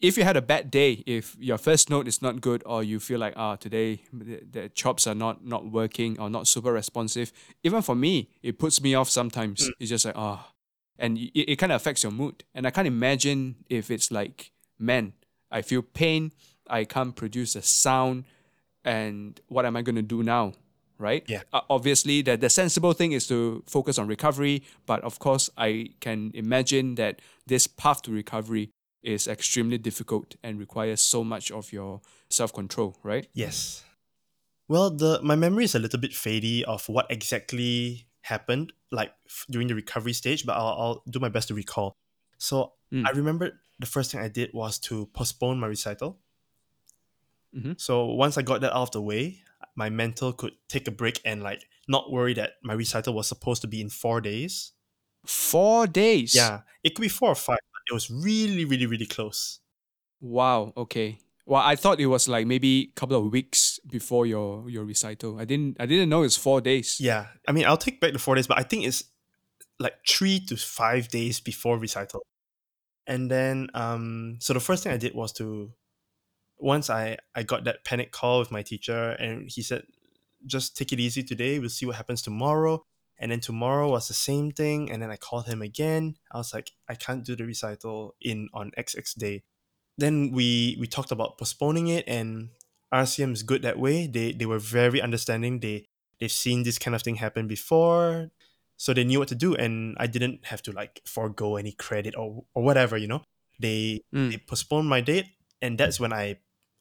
if 0.00 0.18
you 0.18 0.24
had 0.24 0.36
a 0.36 0.42
bad 0.42 0.70
day, 0.70 1.02
if 1.06 1.36
your 1.40 1.58
first 1.58 1.88
note 1.88 2.06
is 2.08 2.20
not 2.20 2.40
good, 2.40 2.62
or 2.66 2.82
you 2.82 3.00
feel 3.00 3.18
like 3.18 3.34
ah 3.36 3.56
today 3.56 4.02
the, 4.12 4.40
the 4.50 4.68
chops 4.68 5.06
are 5.06 5.14
not 5.14 5.44
not 5.46 5.70
working 5.70 6.18
or 6.20 6.28
not 6.28 6.46
super 6.46 6.72
responsive, 6.72 7.32
even 7.62 7.82
for 7.82 7.94
me, 7.94 8.28
it 8.42 8.58
puts 8.58 8.82
me 8.82 8.94
off 8.94 9.08
sometimes. 9.08 9.70
It's 9.80 9.90
just 9.90 10.04
like 10.04 10.16
ah, 10.16 10.52
and 10.98 11.18
it, 11.18 11.52
it 11.52 11.56
kind 11.56 11.72
of 11.72 11.76
affects 11.76 12.02
your 12.02 12.12
mood. 12.12 12.44
And 12.54 12.66
I 12.66 12.70
can't 12.70 12.86
imagine 12.86 13.56
if 13.70 13.90
it's 13.90 14.10
like 14.10 14.52
man, 14.78 15.12
I 15.50 15.62
feel 15.62 15.82
pain, 15.82 16.32
I 16.68 16.84
can't 16.84 17.14
produce 17.14 17.56
a 17.56 17.62
sound, 17.62 18.24
and 18.84 19.40
what 19.48 19.64
am 19.66 19.76
I 19.76 19.82
going 19.82 19.96
to 19.96 20.02
do 20.02 20.22
now? 20.22 20.52
Right? 20.98 21.24
Yeah. 21.26 21.42
Uh, 21.52 21.60
obviously, 21.68 22.22
the, 22.22 22.36
the 22.36 22.48
sensible 22.48 22.92
thing 22.92 23.12
is 23.12 23.26
to 23.26 23.62
focus 23.66 23.98
on 23.98 24.06
recovery, 24.06 24.62
but 24.86 25.02
of 25.02 25.18
course, 25.18 25.50
I 25.56 25.88
can 26.00 26.30
imagine 26.34 26.94
that 26.94 27.20
this 27.46 27.66
path 27.66 28.02
to 28.02 28.12
recovery 28.12 28.70
is 29.02 29.26
extremely 29.26 29.76
difficult 29.76 30.36
and 30.42 30.58
requires 30.58 31.00
so 31.00 31.24
much 31.24 31.50
of 31.50 31.72
your 31.72 32.00
self 32.30 32.52
control, 32.52 32.96
right? 33.02 33.26
Yes. 33.34 33.82
Well, 34.68 34.88
the 34.90 35.20
my 35.22 35.34
memory 35.36 35.64
is 35.64 35.74
a 35.74 35.78
little 35.78 36.00
bit 36.00 36.12
fadey 36.12 36.62
of 36.62 36.88
what 36.88 37.06
exactly 37.10 38.06
happened, 38.22 38.72
like 38.90 39.12
f- 39.26 39.44
during 39.50 39.68
the 39.68 39.74
recovery 39.74 40.14
stage. 40.14 40.46
But 40.46 40.54
I'll, 40.56 40.68
I'll 40.80 41.02
do 41.10 41.18
my 41.18 41.28
best 41.28 41.48
to 41.48 41.54
recall. 41.54 41.92
So 42.38 42.72
Mm. 42.92 43.06
I 43.06 43.10
remember 43.10 43.58
the 43.80 43.86
first 43.86 44.12
thing 44.12 44.20
I 44.20 44.28
did 44.28 44.50
was 44.54 44.78
to 44.80 45.06
postpone 45.06 45.58
my 45.58 45.66
recital. 45.66 46.20
Mhm. 47.54 47.80
So 47.80 48.06
once 48.06 48.36
I 48.36 48.42
got 48.42 48.60
that 48.62 48.72
out 48.72 48.82
of 48.82 48.90
the 48.92 49.02
way, 49.02 49.40
my 49.76 49.90
mental 49.90 50.32
could 50.32 50.52
take 50.68 50.88
a 50.88 50.90
break 50.90 51.20
and 51.24 51.42
like 51.42 51.66
not 51.88 52.10
worry 52.10 52.34
that 52.34 52.54
my 52.62 52.74
recital 52.74 53.14
was 53.14 53.26
supposed 53.28 53.62
to 53.62 53.68
be 53.68 53.80
in 53.80 53.88
four 53.90 54.20
days. 54.20 54.72
Four 55.26 55.86
days. 55.86 56.34
Yeah, 56.34 56.62
it 56.82 56.94
could 56.94 57.02
be 57.02 57.08
four 57.08 57.30
or 57.30 57.34
five, 57.34 57.58
but 57.72 57.82
it 57.90 57.94
was 57.94 58.10
really, 58.10 58.64
really, 58.64 58.86
really 58.86 59.06
close. 59.06 59.60
Wow. 60.20 60.72
Okay. 60.76 61.18
Well, 61.46 61.62
I 61.62 61.76
thought 61.76 62.00
it 62.00 62.06
was 62.06 62.28
like 62.28 62.46
maybe 62.46 62.90
a 62.96 62.98
couple 62.98 63.16
of 63.18 63.30
weeks 63.30 63.78
before 63.90 64.26
your 64.26 64.68
your 64.70 64.84
recital. 64.84 65.38
I 65.38 65.44
didn't. 65.44 65.76
I 65.78 65.86
didn't 65.86 66.08
know 66.08 66.22
it's 66.22 66.36
four 66.36 66.60
days. 66.60 66.98
Yeah, 67.00 67.26
I 67.46 67.52
mean, 67.52 67.66
I'll 67.66 67.76
take 67.76 68.00
back 68.00 68.12
the 68.12 68.18
four 68.18 68.34
days, 68.34 68.46
but 68.46 68.58
I 68.58 68.62
think 68.62 68.84
it's 68.86 69.04
like 69.78 69.94
three 70.08 70.40
to 70.46 70.56
five 70.56 71.08
days 71.08 71.40
before 71.40 71.78
recital. 71.78 72.22
And 73.06 73.30
then, 73.30 73.68
um, 73.74 74.38
so 74.40 74.54
the 74.54 74.60
first 74.60 74.82
thing 74.82 74.92
I 74.92 74.96
did 74.96 75.14
was 75.14 75.32
to, 75.34 75.72
once 76.58 76.90
I 76.90 77.18
I 77.34 77.42
got 77.42 77.64
that 77.64 77.84
panic 77.84 78.12
call 78.12 78.38
with 78.38 78.50
my 78.50 78.62
teacher, 78.62 79.10
and 79.12 79.48
he 79.50 79.62
said, 79.62 79.84
just 80.46 80.76
take 80.76 80.92
it 80.92 81.00
easy 81.00 81.22
today. 81.22 81.58
We'll 81.58 81.68
see 81.70 81.86
what 81.86 81.96
happens 81.96 82.22
tomorrow. 82.22 82.84
And 83.18 83.30
then 83.30 83.40
tomorrow 83.40 83.90
was 83.90 84.08
the 84.08 84.14
same 84.14 84.50
thing. 84.50 84.90
And 84.90 85.00
then 85.00 85.10
I 85.10 85.16
called 85.16 85.46
him 85.46 85.62
again. 85.62 86.16
I 86.32 86.38
was 86.38 86.52
like, 86.52 86.72
I 86.88 86.96
can't 86.96 87.24
do 87.24 87.36
the 87.36 87.44
recital 87.44 88.16
in 88.20 88.48
on 88.52 88.72
XX 88.76 89.14
day. 89.16 89.42
Then 89.96 90.32
we 90.32 90.76
we 90.80 90.86
talked 90.86 91.12
about 91.12 91.38
postponing 91.38 91.86
it, 91.88 92.04
and 92.08 92.50
RCM 92.92 93.32
is 93.32 93.42
good 93.42 93.62
that 93.62 93.78
way. 93.78 94.06
They 94.06 94.32
they 94.32 94.46
were 94.46 94.58
very 94.58 95.00
understanding. 95.00 95.60
They 95.60 95.86
they've 96.20 96.30
seen 96.30 96.62
this 96.64 96.78
kind 96.78 96.94
of 96.94 97.02
thing 97.02 97.16
happen 97.16 97.46
before 97.48 98.30
so 98.76 98.92
they 98.92 99.04
knew 99.04 99.18
what 99.18 99.28
to 99.28 99.34
do 99.34 99.54
and 99.54 99.96
i 100.00 100.06
didn't 100.06 100.44
have 100.46 100.62
to 100.62 100.72
like 100.72 101.00
forego 101.06 101.56
any 101.56 101.72
credit 101.72 102.14
or, 102.16 102.44
or 102.54 102.62
whatever 102.62 102.96
you 102.96 103.06
know 103.06 103.22
they 103.60 104.00
Mm. 104.12 104.30
they 104.30 104.38
postponed 104.38 104.88
my 104.88 105.00
date 105.00 105.26
and 105.62 105.78
that's 105.78 105.98
when 106.00 106.12
i 106.12 106.36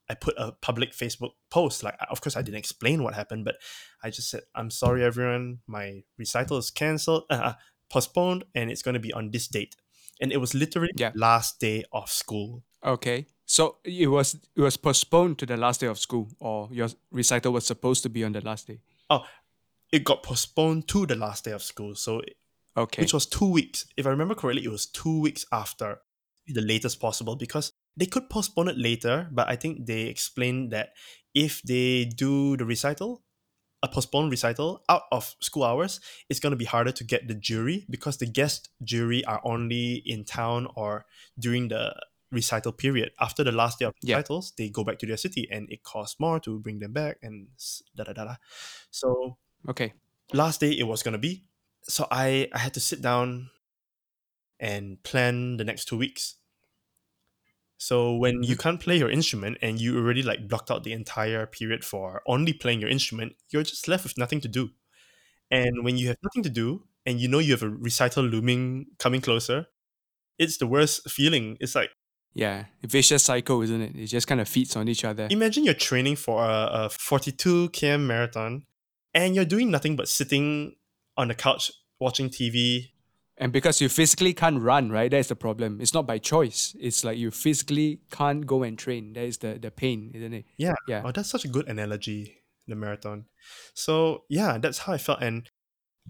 i 0.10 0.14
put 0.14 0.36
a 0.38 0.52
public 0.52 0.92
facebook 0.92 1.32
post 1.50 1.84
like 1.84 1.96
of 2.10 2.20
course 2.22 2.36
i 2.36 2.42
didn't 2.42 2.58
explain 2.58 3.04
what 3.04 3.14
happened 3.14 3.46
but 3.46 3.56
i 4.04 4.10
just 4.10 4.30
said 4.30 4.42
i'm 4.56 4.70
sorry 4.70 5.04
everyone 5.04 5.60
my 5.68 6.04
recital 6.18 6.58
is 6.58 6.70
cancelled 6.72 7.24
uh, 7.30 7.54
postponed 7.90 8.44
and 8.56 8.72
it's 8.72 8.82
going 8.82 8.94
to 8.96 9.00
be 9.00 9.14
on 9.14 9.30
this 9.32 9.48
date. 9.48 9.76
And 10.20 10.32
it 10.32 10.38
was 10.38 10.54
literally 10.56 10.90
Yeah. 10.96 11.12
last 11.14 11.60
day 11.60 11.84
of 11.92 12.10
school. 12.10 12.64
Okay. 12.84 13.28
So 13.46 13.78
it 13.84 14.08
was 14.08 14.36
it 14.56 14.62
was 14.62 14.78
postponed 14.78 15.38
to 15.40 15.46
the 15.46 15.58
last 15.58 15.82
day 15.82 15.88
of 15.88 16.00
school, 16.00 16.30
or 16.40 16.70
your 16.72 16.90
recital 17.12 17.52
was 17.54 17.66
supposed 17.68 18.02
to 18.04 18.10
be 18.10 18.24
on 18.24 18.32
the 18.32 18.42
last 18.42 18.68
day. 18.68 18.80
Oh, 19.10 19.26
it 19.92 20.04
got 20.04 20.24
postponed 20.24 20.88
to 20.88 21.06
the 21.06 21.16
last 21.16 21.44
day 21.46 21.52
of 21.52 21.62
school. 21.62 21.94
So, 21.96 22.20
it, 22.20 22.36
Okay. 22.76 23.02
which 23.04 23.14
was 23.14 23.28
two 23.28 23.50
weeks. 23.52 23.86
If 23.98 24.08
I 24.08 24.10
remember 24.10 24.34
correctly, 24.34 24.64
it 24.66 24.72
was 24.72 24.88
two 24.88 25.20
weeks 25.20 25.46
after 25.52 26.00
the 26.48 26.62
latest 26.62 27.00
possible 27.00 27.36
because 27.36 27.72
they 27.98 28.06
could 28.06 28.30
postpone 28.30 28.70
it 28.70 28.78
later. 28.78 29.30
But 29.32 29.50
I 29.50 29.56
think 29.56 29.86
they 29.86 30.04
explained 30.04 30.72
that 30.72 30.94
if 31.34 31.62
they 31.64 32.06
do 32.06 32.58
the 32.58 32.66
recital, 32.66 33.24
a 33.84 33.88
postponed 33.88 34.32
recital 34.32 34.84
out 34.90 35.04
of 35.12 35.36
school 35.42 35.64
hours, 35.64 36.00
it's 36.30 36.40
going 36.40 36.52
to 36.52 36.58
be 36.58 36.66
harder 36.66 36.92
to 36.94 37.04
get 37.04 37.28
the 37.28 37.36
jury 37.36 37.86
because 37.90 38.18
the 38.18 38.26
guest 38.26 38.70
jury 38.84 39.26
are 39.26 39.42
only 39.44 39.96
in 40.06 40.24
town 40.24 40.68
or 40.76 41.06
during 41.38 41.68
the 41.68 41.94
recital 42.32 42.72
period. 42.72 43.12
After 43.20 43.44
the 43.44 43.52
last 43.52 43.80
day 43.80 43.86
of 43.86 43.94
Yeah. 44.02 44.18
recitals, 44.18 44.54
they 44.58 44.70
go 44.70 44.84
back 44.84 45.00
to 45.00 45.06
their 45.06 45.18
city 45.18 45.48
and 45.52 45.70
it 45.72 45.84
costs 45.84 46.20
more 46.20 46.40
to 46.42 46.60
bring 46.60 46.80
them 46.80 46.94
back 46.94 47.18
and 47.22 47.50
da 47.96 48.06
da 48.06 48.14
da 48.14 48.26
da. 48.26 48.36
So 48.90 49.38
okay. 49.68 49.94
last 50.34 50.60
day 50.60 50.72
it 50.72 50.84
was 50.84 51.04
gonna 51.04 51.18
be. 51.18 51.46
So 51.84 52.08
I 52.12 52.50
I 52.54 52.60
had 52.60 52.74
to 52.76 52.80
sit 52.80 53.02
down 53.02 53.50
and 54.60 55.02
plan 55.04 55.58
the 55.58 55.64
next 55.64 55.86
two 55.86 55.98
weeks. 55.98 56.36
So 57.78 58.16
when 58.16 58.44
you 58.44 58.56
mm-hmm. 58.56 58.62
can't 58.62 58.80
play 58.80 58.98
your 58.98 59.10
instrument 59.10 59.58
and 59.62 59.80
you 59.80 59.98
already 59.98 60.24
like 60.24 60.48
blocked 60.48 60.72
out 60.72 60.84
the 60.84 60.94
entire 60.94 61.46
period 61.46 61.84
for 61.84 62.22
only 62.26 62.54
playing 62.54 62.80
your 62.80 62.90
instrument, 62.90 63.34
you're 63.50 63.64
just 63.64 63.88
left 63.88 64.04
with 64.04 64.18
nothing 64.18 64.42
to 64.42 64.48
do. 64.48 64.70
And 65.52 65.84
when 65.84 65.98
you 65.98 66.08
have 66.08 66.18
nothing 66.24 66.44
to 66.44 66.50
do 66.50 66.84
and 67.06 67.20
you 67.20 67.28
know 67.28 67.40
you 67.40 67.52
have 67.52 67.64
a 67.64 67.70
recital 67.70 68.24
looming 68.24 68.88
coming 69.00 69.22
closer, 69.22 69.68
it's 70.40 70.58
the 70.58 70.68
worst 70.68 71.10
feeling. 71.10 71.58
It's 71.60 71.76
like 71.76 71.90
Yeah. 72.34 72.66
Vicious 72.84 73.24
cycle, 73.24 73.62
isn't 73.62 73.82
it? 73.82 73.96
It 73.96 74.08
just 74.08 74.28
kind 74.28 74.40
of 74.40 74.48
feeds 74.48 74.76
on 74.76 74.88
each 74.88 75.04
other. 75.04 75.28
imagine 75.30 75.64
you're 75.64 75.74
training 75.74 76.16
for 76.16 76.44
a, 76.44 76.70
a 76.86 76.90
42 76.90 77.70
km 77.70 78.02
marathon 78.02 78.66
and 79.14 79.36
you're 79.36 79.46
doing 79.46 79.70
nothing 79.70 79.96
but 79.96 80.08
sitting 80.08 80.76
on 81.18 81.28
the 81.28 81.36
couch 81.36 81.72
watching 82.00 82.30
TV, 82.30 82.93
And 83.44 83.52
because 83.52 83.82
you 83.82 83.90
physically 83.90 84.34
can't 84.34 84.62
run, 84.62 84.90
right? 84.90 85.12
That's 85.12 85.28
the 85.28 85.36
problem. 85.36 85.82
It's 85.82 85.94
not 85.94 86.08
by 86.08 86.18
choice. 86.18 86.74
It's 86.80 87.04
like 87.04 87.18
you 87.18 87.30
physically 87.30 88.00
can't 88.10 88.48
go 88.48 88.64
and 88.64 88.80
train. 88.80 89.12
That 89.12 89.26
is 89.26 89.40
the, 89.40 89.60
the 89.62 89.70
pain, 89.70 90.12
isn't 90.14 90.34
it? 90.34 90.46
Yeah. 90.56 90.76
Yeah. 90.88 91.02
Oh, 91.04 91.12
that's 91.12 91.30
such 91.30 91.44
a 91.44 91.50
good 91.50 91.68
analogy, 91.68 92.38
the 92.70 92.76
marathon. 92.76 93.26
So 93.74 94.24
yeah, 94.30 94.58
that's 94.60 94.78
how 94.78 94.94
I 94.94 94.98
felt. 94.98 95.22
And 95.22 95.50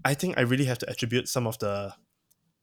I 0.04 0.14
think 0.14 0.38
I 0.38 0.42
really 0.42 0.66
have 0.66 0.78
to 0.78 0.88
attribute 0.88 1.28
some 1.28 1.48
of 1.48 1.58
the 1.58 1.94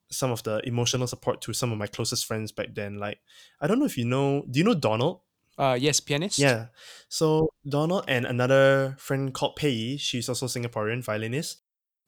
some 0.10 0.32
of 0.32 0.42
the 0.44 0.62
emotional 0.66 1.06
support 1.08 1.42
to 1.42 1.54
some 1.54 1.74
of 1.74 1.78
my 1.78 1.88
closest 1.88 2.26
friends 2.26 2.54
back 2.54 2.74
then. 2.74 2.98
Like, 2.98 3.20
I 3.60 3.68
don't 3.68 3.78
know 3.78 3.86
if 3.86 3.98
you 3.98 4.06
know 4.06 4.46
do 4.50 4.58
you 4.58 4.64
know 4.64 4.74
Donald? 4.74 5.20
Uh 5.58 5.78
yes, 5.78 6.00
pianist. 6.00 6.40
Yeah. 6.40 6.68
So 7.10 7.50
Donald 7.68 8.06
and 8.08 8.26
another 8.26 8.96
friend 8.98 9.34
called 9.34 9.58
Pei, 9.58 9.98
she's 9.98 10.30
also 10.30 10.46
Singaporean 10.46 11.04
violinist. 11.04 11.58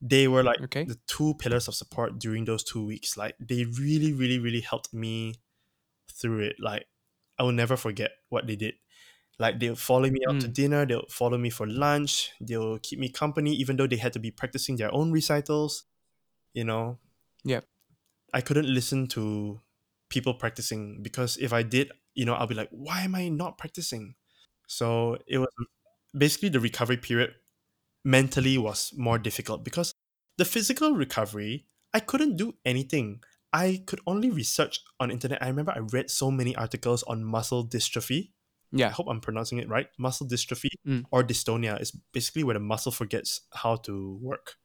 They 0.04 0.28
were 0.30 0.44
like 0.44 0.60
Okay. 0.62 0.86
the 0.86 1.00
two 1.08 1.36
pillars 1.40 1.70
of 1.70 1.76
support 1.76 2.20
during 2.20 2.46
those 2.46 2.64
two 2.66 2.86
weeks. 2.86 3.18
Like 3.18 3.36
they 3.40 3.66
really, 3.66 4.14
really, 4.14 4.40
really 4.40 4.62
helped 4.62 4.94
me 4.94 5.36
through 6.12 6.42
it. 6.42 6.58
Like 6.60 6.88
I 7.40 7.44
will 7.44 7.54
never 7.54 7.78
forget 7.78 8.12
what 8.30 8.48
they 8.48 8.56
did. 8.58 8.76
Like 9.40 9.60
they'll 9.60 9.76
follow 9.76 10.10
me 10.10 10.22
out 10.30 10.40
to 10.42 10.50
Mm. 10.50 10.54
dinner, 10.54 10.86
they'll 10.86 11.08
follow 11.10 11.38
me 11.38 11.50
for 11.52 11.68
lunch, 11.68 12.32
they'll 12.42 12.80
keep 12.80 13.00
me 13.00 13.10
company, 13.10 13.54
even 13.56 13.78
though 13.78 13.88
they 13.88 13.98
had 13.98 14.14
to 14.14 14.20
be 14.20 14.32
practicing 14.32 14.78
their 14.78 14.94
own 14.94 15.12
recitals. 15.12 15.86
You 16.54 16.66
know, 16.66 17.00
Yeah. 17.44 17.62
I 18.34 18.42
couldn't 18.42 18.72
listen 18.74 19.08
to 19.10 19.62
people 20.10 20.34
practicing 20.34 21.02
because 21.04 21.38
if 21.38 21.54
I 21.54 21.64
did, 21.64 21.92
you 22.16 22.26
know, 22.26 22.34
I'll 22.34 22.48
be 22.48 22.56
like, 22.56 22.70
why 22.72 23.02
am 23.02 23.16
I 23.16 23.30
not 23.30 23.58
practicing? 23.58 24.16
So 24.68 25.18
it 25.28 25.38
was 25.40 25.50
basically 26.18 26.50
the 26.50 26.60
recovery 26.60 26.98
period 26.98 27.36
mentally 28.06 28.58
was 28.58 28.94
more 28.98 29.20
difficult 29.20 29.64
because 29.66 29.93
the 30.38 30.46
physical 30.46 30.94
recovery, 30.94 31.68
I 31.94 32.00
couldn't 32.00 32.38
do 32.38 32.56
anything. 32.66 33.22
I 33.52 33.84
could 33.86 34.00
only 34.08 34.32
research 34.32 34.80
on 35.00 35.12
internet. 35.12 35.42
I 35.44 35.48
remember 35.48 35.72
I 35.76 35.80
read 35.80 36.10
so 36.10 36.32
many 36.32 36.56
articles 36.56 37.04
on 37.04 37.24
muscle 37.24 37.68
dystrophy. 37.68 38.32
Yeah. 38.72 38.88
I 38.88 38.90
hope 38.92 39.08
I'm 39.08 39.22
pronouncing 39.22 39.60
it 39.60 39.70
right. 39.70 39.88
Muscle 40.00 40.28
dystrophy 40.28 40.70
Mm. 40.88 41.06
or 41.12 41.24
dystonia 41.24 41.80
is 41.80 41.92
basically 42.12 42.44
where 42.44 42.56
the 42.56 42.60
muscle 42.60 42.92
forgets 42.92 43.42
how 43.54 43.76
to 43.86 44.18
work. 44.22 44.56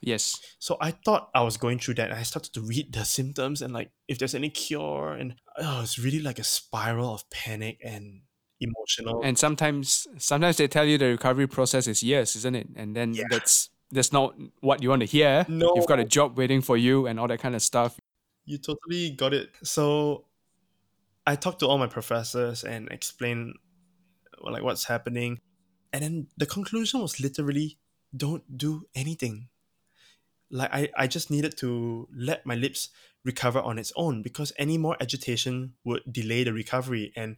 Yes. 0.00 0.38
So 0.60 0.76
I 0.80 0.92
thought 0.92 1.28
I 1.34 1.42
was 1.42 1.56
going 1.56 1.80
through 1.80 1.94
that 1.94 2.10
and 2.10 2.18
I 2.18 2.22
started 2.22 2.52
to 2.54 2.60
read 2.60 2.92
the 2.92 3.04
symptoms 3.04 3.60
and 3.62 3.74
like 3.74 3.90
if 4.06 4.18
there's 4.18 4.34
any 4.34 4.48
cure 4.48 5.12
and 5.14 5.34
oh 5.58 5.80
it's 5.82 5.98
really 5.98 6.20
like 6.20 6.38
a 6.38 6.44
spiral 6.44 7.12
of 7.14 7.28
panic 7.30 7.80
and 7.84 8.20
emotional 8.60 9.22
And 9.24 9.36
sometimes 9.36 10.06
sometimes 10.18 10.56
they 10.56 10.68
tell 10.68 10.84
you 10.84 10.98
the 10.98 11.06
recovery 11.06 11.48
process 11.48 11.88
is 11.88 12.02
years, 12.04 12.36
isn't 12.36 12.54
it? 12.54 12.68
And 12.76 12.94
then 12.94 13.12
Yeah. 13.14 13.24
that's 13.28 13.70
that's 13.90 14.12
not 14.12 14.34
what 14.60 14.82
you 14.82 14.90
want 14.90 15.00
to 15.00 15.06
hear. 15.06 15.46
No. 15.48 15.72
You've 15.74 15.86
got 15.86 15.98
a 15.98 16.04
job 16.04 16.36
waiting 16.36 16.60
for 16.60 16.76
you 16.76 17.06
and 17.06 17.18
all 17.18 17.28
that 17.28 17.40
kind 17.40 17.54
of 17.54 17.62
stuff. 17.62 17.98
you 18.44 18.58
totally 18.58 19.10
got 19.10 19.34
it. 19.34 19.50
So 19.62 20.24
I 21.26 21.36
talked 21.36 21.60
to 21.60 21.66
all 21.66 21.78
my 21.78 21.86
professors 21.86 22.64
and 22.64 22.88
explained 22.90 23.54
like 24.40 24.62
what's 24.62 24.84
happening. 24.84 25.38
And 25.92 26.02
then 26.02 26.26
the 26.36 26.46
conclusion 26.46 27.00
was 27.00 27.20
literally 27.20 27.78
don't 28.16 28.56
do 28.56 28.84
anything. 28.94 29.48
Like 30.50 30.72
I, 30.72 30.88
I 30.96 31.06
just 31.06 31.30
needed 31.30 31.56
to 31.58 32.08
let 32.14 32.46
my 32.46 32.54
lips 32.54 32.88
recover 33.24 33.60
on 33.60 33.78
its 33.78 33.92
own 33.96 34.22
because 34.22 34.52
any 34.58 34.78
more 34.78 34.96
agitation 35.00 35.74
would 35.84 36.02
delay 36.10 36.44
the 36.44 36.52
recovery. 36.54 37.12
And 37.14 37.36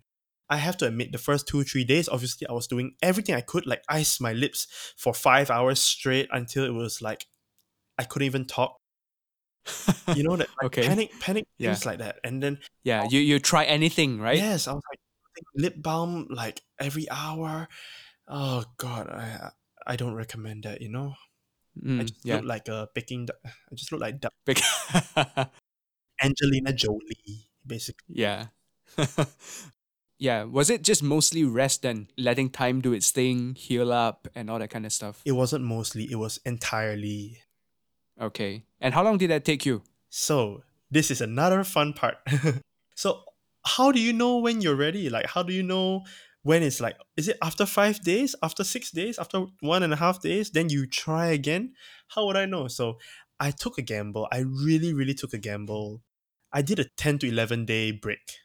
I 0.50 0.56
have 0.58 0.76
to 0.78 0.86
admit 0.88 1.12
the 1.12 1.18
first 1.18 1.46
two, 1.48 1.62
three 1.64 1.84
days, 1.84 2.08
obviously 2.08 2.46
I 2.48 2.52
was 2.52 2.66
doing 2.66 2.96
everything 3.02 3.34
I 3.36 3.40
could, 3.42 3.66
like 3.66 3.82
ice 3.88 4.20
my 4.20 4.32
lips 4.32 4.66
for 4.98 5.14
five 5.14 5.50
hours 5.50 5.80
straight 5.82 6.28
until 6.32 6.64
it 6.64 6.74
was 6.74 7.00
like 7.02 7.26
I 7.98 8.04
couldn't 8.04 8.26
even 8.26 8.46
talk. 8.46 8.76
You 10.14 10.24
know 10.24 10.36
that 10.36 10.48
like, 10.60 10.68
Okay. 10.68 10.82
panic 10.82 11.10
panic 11.20 11.44
Yeah. 11.58 11.78
things 11.78 11.86
like 11.86 11.98
that. 11.98 12.18
And 12.24 12.42
then 12.42 12.58
Yeah, 12.84 13.04
you 13.04 13.20
you 13.20 13.38
try 13.38 13.64
anything, 13.64 14.20
right? 14.20 14.36
Yes, 14.36 14.68
I 14.68 14.72
was 14.72 14.82
like 14.90 15.00
lip 15.56 15.74
balm 15.82 16.26
like 16.30 16.62
every 16.78 17.08
hour. 17.10 17.68
Oh 18.28 18.64
god, 18.78 19.08
I 19.10 19.50
I 19.86 19.96
don't 19.96 20.14
recommend 20.14 20.64
that. 20.64 20.80
You 20.82 20.90
know, 20.90 21.14
I 21.98 22.04
Mm, 22.04 22.08
just 22.08 22.20
yeah. 22.24 22.36
look 22.36 22.44
like 22.44 22.68
a 22.68 22.88
duck- 22.94 23.42
I 23.46 23.74
just 23.74 23.92
look 23.92 24.00
like 24.00 24.20
duck. 24.20 24.32
Angelina 26.22 26.72
Jolie, 26.72 27.50
basically. 27.66 28.14
yeah. 28.14 28.48
yeah. 30.20 30.44
Was 30.44 30.68
it 30.68 30.82
just 30.82 31.02
mostly 31.02 31.44
rest 31.44 31.84
and 31.84 32.06
letting 32.16 32.50
time 32.50 32.82
do 32.82 32.92
its 32.92 33.10
thing, 33.10 33.54
heal 33.54 33.90
up, 33.90 34.28
and 34.34 34.50
all 34.50 34.58
that 34.58 34.68
kind 34.68 34.84
of 34.84 34.92
stuff? 34.92 35.22
It 35.24 35.32
wasn't 35.32 35.64
mostly. 35.64 36.04
It 36.10 36.16
was 36.16 36.38
entirely. 36.44 37.38
Okay. 38.20 38.64
And 38.80 38.92
how 38.92 39.02
long 39.02 39.16
did 39.16 39.30
that 39.30 39.46
take 39.46 39.64
you? 39.64 39.82
So 40.10 40.62
this 40.90 41.10
is 41.10 41.22
another 41.22 41.64
fun 41.64 41.94
part. 41.94 42.18
so 42.94 43.22
how 43.64 43.90
do 43.90 43.98
you 43.98 44.12
know 44.12 44.38
when 44.38 44.60
you're 44.60 44.76
ready? 44.76 45.08
Like, 45.08 45.26
how 45.26 45.42
do 45.42 45.54
you 45.54 45.62
know 45.62 46.02
when 46.42 46.62
it's 46.62 46.80
like? 46.80 46.96
Is 47.16 47.28
it 47.28 47.38
after 47.42 47.64
five 47.64 48.02
days? 48.02 48.36
After 48.42 48.62
six 48.62 48.90
days? 48.90 49.18
After 49.18 49.46
one 49.60 49.82
and 49.82 49.92
a 49.92 49.96
half 49.96 50.20
days? 50.20 50.50
Then 50.50 50.68
you 50.68 50.86
try 50.86 51.28
again? 51.28 51.72
How 52.08 52.26
would 52.26 52.36
I 52.36 52.44
know? 52.44 52.68
So 52.68 52.98
I 53.38 53.52
took 53.52 53.78
a 53.78 53.82
gamble. 53.82 54.28
I 54.30 54.40
really, 54.40 54.92
really 54.92 55.14
took 55.14 55.32
a 55.32 55.38
gamble. 55.38 56.02
I 56.52 56.60
did 56.60 56.78
a 56.78 56.84
ten 56.98 57.18
to 57.20 57.26
eleven 57.26 57.64
day 57.64 57.90
break. 57.90 58.36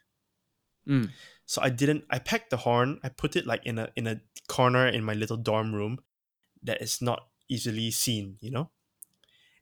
Mm. 0.88 1.10
So 1.46 1.62
I 1.62 1.70
didn't. 1.70 2.04
I 2.10 2.18
packed 2.18 2.50
the 2.50 2.58
horn. 2.58 3.00
I 3.04 3.08
put 3.08 3.36
it 3.36 3.46
like 3.46 3.64
in 3.66 3.78
a 3.78 3.90
in 3.96 4.06
a 4.06 4.20
corner 4.48 4.86
in 4.88 5.04
my 5.04 5.14
little 5.14 5.36
dorm 5.36 5.74
room 5.74 6.00
that 6.62 6.82
is 6.82 7.02
not 7.02 7.28
easily 7.48 7.90
seen. 7.90 8.38
You 8.40 8.50
know, 8.52 8.70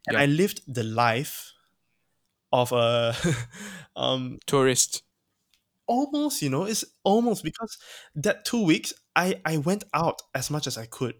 and 0.08 0.16
Yeah. 0.16 0.22
I 0.22 0.26
lived 0.26 0.62
the 0.66 0.84
life 0.84 1.52
of 2.52 2.72
a 2.72 3.14
um 3.96 4.38
Tourist. 4.46 5.02
almost 5.86 6.42
you 6.42 6.48
know 6.50 6.64
it's 6.64 6.84
almost 7.04 7.44
because 7.44 7.78
that 8.14 8.44
two 8.44 8.64
weeks 8.64 8.92
I 9.16 9.40
I 9.44 9.58
went 9.58 9.84
out 9.94 10.22
as 10.34 10.50
much 10.50 10.66
as 10.66 10.78
I 10.78 10.86
could. 10.86 11.16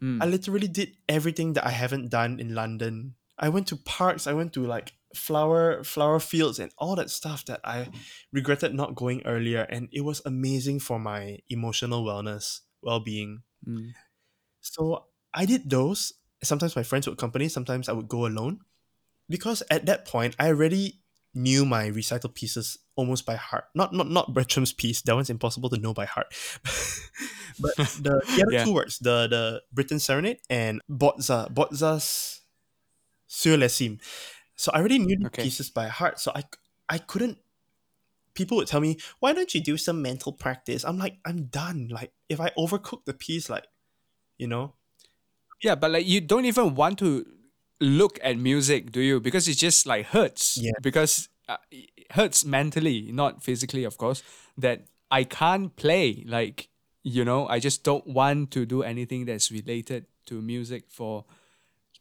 Mm. 0.00 0.20
I 0.20 0.26
literally 0.26 0.68
did 0.68 0.96
everything 1.08 1.52
that 1.54 1.66
I 1.66 1.70
haven't 1.70 2.08
done 2.08 2.40
in 2.40 2.54
London. 2.54 3.16
I 3.38 3.48
went 3.48 3.66
to 3.68 3.76
parks. 3.76 4.26
I 4.26 4.32
went 4.32 4.52
to 4.54 4.64
like 4.64 4.92
flower 5.14 5.84
flower 5.84 6.18
fields 6.20 6.58
and 6.58 6.72
all 6.78 6.96
that 6.96 7.10
stuff 7.10 7.44
that 7.46 7.60
I 7.64 7.88
regretted 8.32 8.74
not 8.74 8.94
going 8.94 9.22
earlier. 9.24 9.62
And 9.62 9.88
it 9.92 10.02
was 10.02 10.22
amazing 10.24 10.80
for 10.80 10.98
my 10.98 11.38
emotional 11.48 12.04
wellness, 12.04 12.60
well 12.82 13.00
being. 13.00 13.42
Mm. 13.66 13.92
So 14.60 15.06
I 15.34 15.44
did 15.46 15.68
those. 15.68 16.12
Sometimes 16.42 16.76
my 16.76 16.82
friends 16.82 17.06
would 17.06 17.14
accompany. 17.14 17.48
Sometimes 17.48 17.88
I 17.88 17.92
would 17.92 18.08
go 18.08 18.26
alone, 18.26 18.60
because 19.28 19.62
at 19.70 19.86
that 19.86 20.04
point 20.06 20.34
I 20.38 20.48
already 20.48 21.00
knew 21.34 21.64
my 21.64 21.86
recital 21.86 22.28
pieces 22.30 22.76
almost 22.96 23.24
by 23.24 23.36
heart. 23.36 23.64
Not 23.74 23.92
not 23.94 24.10
not 24.10 24.34
Bertram's 24.34 24.72
piece. 24.72 25.02
That 25.02 25.14
one's 25.14 25.30
impossible 25.30 25.70
to 25.70 25.78
know 25.78 25.94
by 25.94 26.04
heart. 26.04 26.26
but 27.60 27.74
the, 27.76 28.20
the 28.36 28.42
other 28.42 28.52
Yeah. 28.52 28.64
two 28.64 28.72
works, 28.74 28.98
the 28.98 29.28
the 29.28 29.62
Britten 29.72 29.98
Serenade 29.98 30.38
and 30.50 30.80
Bozza 30.90 31.48
Bozza's 31.52 32.40
sur 33.26 33.56
les 33.56 33.72
cimes. 33.72 33.98
So 34.62 34.72
I 34.72 34.78
already 34.80 34.98
knew 35.00 35.18
the 35.18 35.26
Okay. 35.26 35.42
pieces 35.42 35.70
by 35.70 35.88
heart. 35.88 36.20
So 36.20 36.32
I 36.34 36.44
I 36.88 36.98
couldn't. 36.98 37.38
People 38.34 38.58
would 38.58 38.68
tell 38.68 38.80
me, 38.80 38.98
"Why 39.20 39.32
don't 39.34 39.54
you 39.54 39.62
do 39.62 39.76
some 39.78 40.02
mental 40.02 40.32
practice?" 40.32 40.84
I'm 40.84 40.98
like, 40.98 41.18
I'm 41.26 41.46
done. 41.46 41.88
Like 41.90 42.14
if 42.30 42.40
I 42.40 42.50
overcook 42.58 43.04
the 43.06 43.14
piece, 43.14 43.50
like 43.50 43.66
you 44.38 44.48
know, 44.48 44.76
Yeah, 45.62 45.74
but 45.74 45.90
like 45.90 46.06
you 46.06 46.20
don't 46.20 46.44
even 46.44 46.74
want 46.74 46.98
to 47.00 47.24
look 47.80 48.18
at 48.22 48.36
music, 48.38 48.90
do 48.92 49.00
you? 49.00 49.20
Because 49.20 49.48
it 49.48 49.54
just 49.58 49.86
like 49.86 50.06
hurts. 50.06 50.62
Yeah. 50.62 50.72
Because 50.80 51.28
uh, 51.48 51.58
it 51.70 51.90
hurts 52.10 52.44
mentally, 52.44 53.12
not 53.12 53.42
physically, 53.42 53.84
of 53.84 53.96
course. 53.98 54.22
That 54.58 54.86
I 55.10 55.24
can't 55.24 55.74
play. 55.76 56.24
Like 56.26 56.68
you 57.04 57.24
know, 57.24 57.46
I 57.48 57.58
just 57.58 57.84
don't 57.84 58.06
want 58.06 58.50
to 58.52 58.66
do 58.66 58.82
anything 58.82 59.24
that's 59.24 59.50
related 59.50 60.06
to 60.26 60.40
music 60.40 60.84
for 60.90 61.24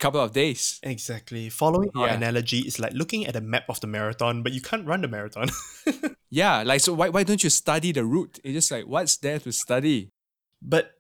couple 0.02 0.20
of 0.20 0.34
days. 0.34 0.80
exactly. 0.84 1.50
Following 1.50 1.92
our 1.96 2.08
Yeah. 2.08 2.16
analogy 2.16 2.60
is 2.60 2.80
like 2.80 2.94
looking 2.94 3.26
at 3.28 3.36
a 3.36 3.42
map 3.42 3.70
of 3.70 3.80
the 3.80 3.88
marathon, 3.88 4.44
but 4.44 4.52
you 4.52 4.62
can't 4.62 4.86
run 4.86 5.02
the 5.02 5.08
marathon. 5.08 5.50
Yeah, 6.32 6.64
like 6.64 6.80
so. 6.80 6.94
Why 6.94 7.10
why 7.10 7.24
don't 7.24 7.44
you 7.44 7.50
study 7.52 7.92
the 7.92 8.06
route? 8.06 8.40
It's 8.42 8.56
just 8.56 8.72
like 8.72 8.88
what's 8.88 9.18
there 9.18 9.38
to 9.40 9.52
study? 9.52 10.12
But 10.62 10.96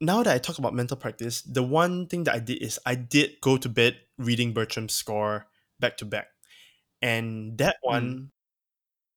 now 0.00 0.24
that 0.24 0.34
I 0.34 0.38
talk 0.38 0.58
about 0.58 0.74
mental 0.74 0.96
practice, 0.96 1.40
the 1.42 1.62
one 1.62 2.08
thing 2.08 2.24
that 2.24 2.34
I 2.34 2.40
did 2.40 2.60
is 2.60 2.78
I 2.84 2.96
did 2.96 3.40
go 3.40 3.56
to 3.56 3.68
bed 3.68 3.96
reading 4.18 4.52
Bertram's 4.52 4.92
score 4.92 5.46
back 5.78 5.96
to 5.98 6.04
back. 6.04 6.26
And 7.00 7.56
that 7.58 7.76
hmm. 7.80 7.88
one 7.88 8.30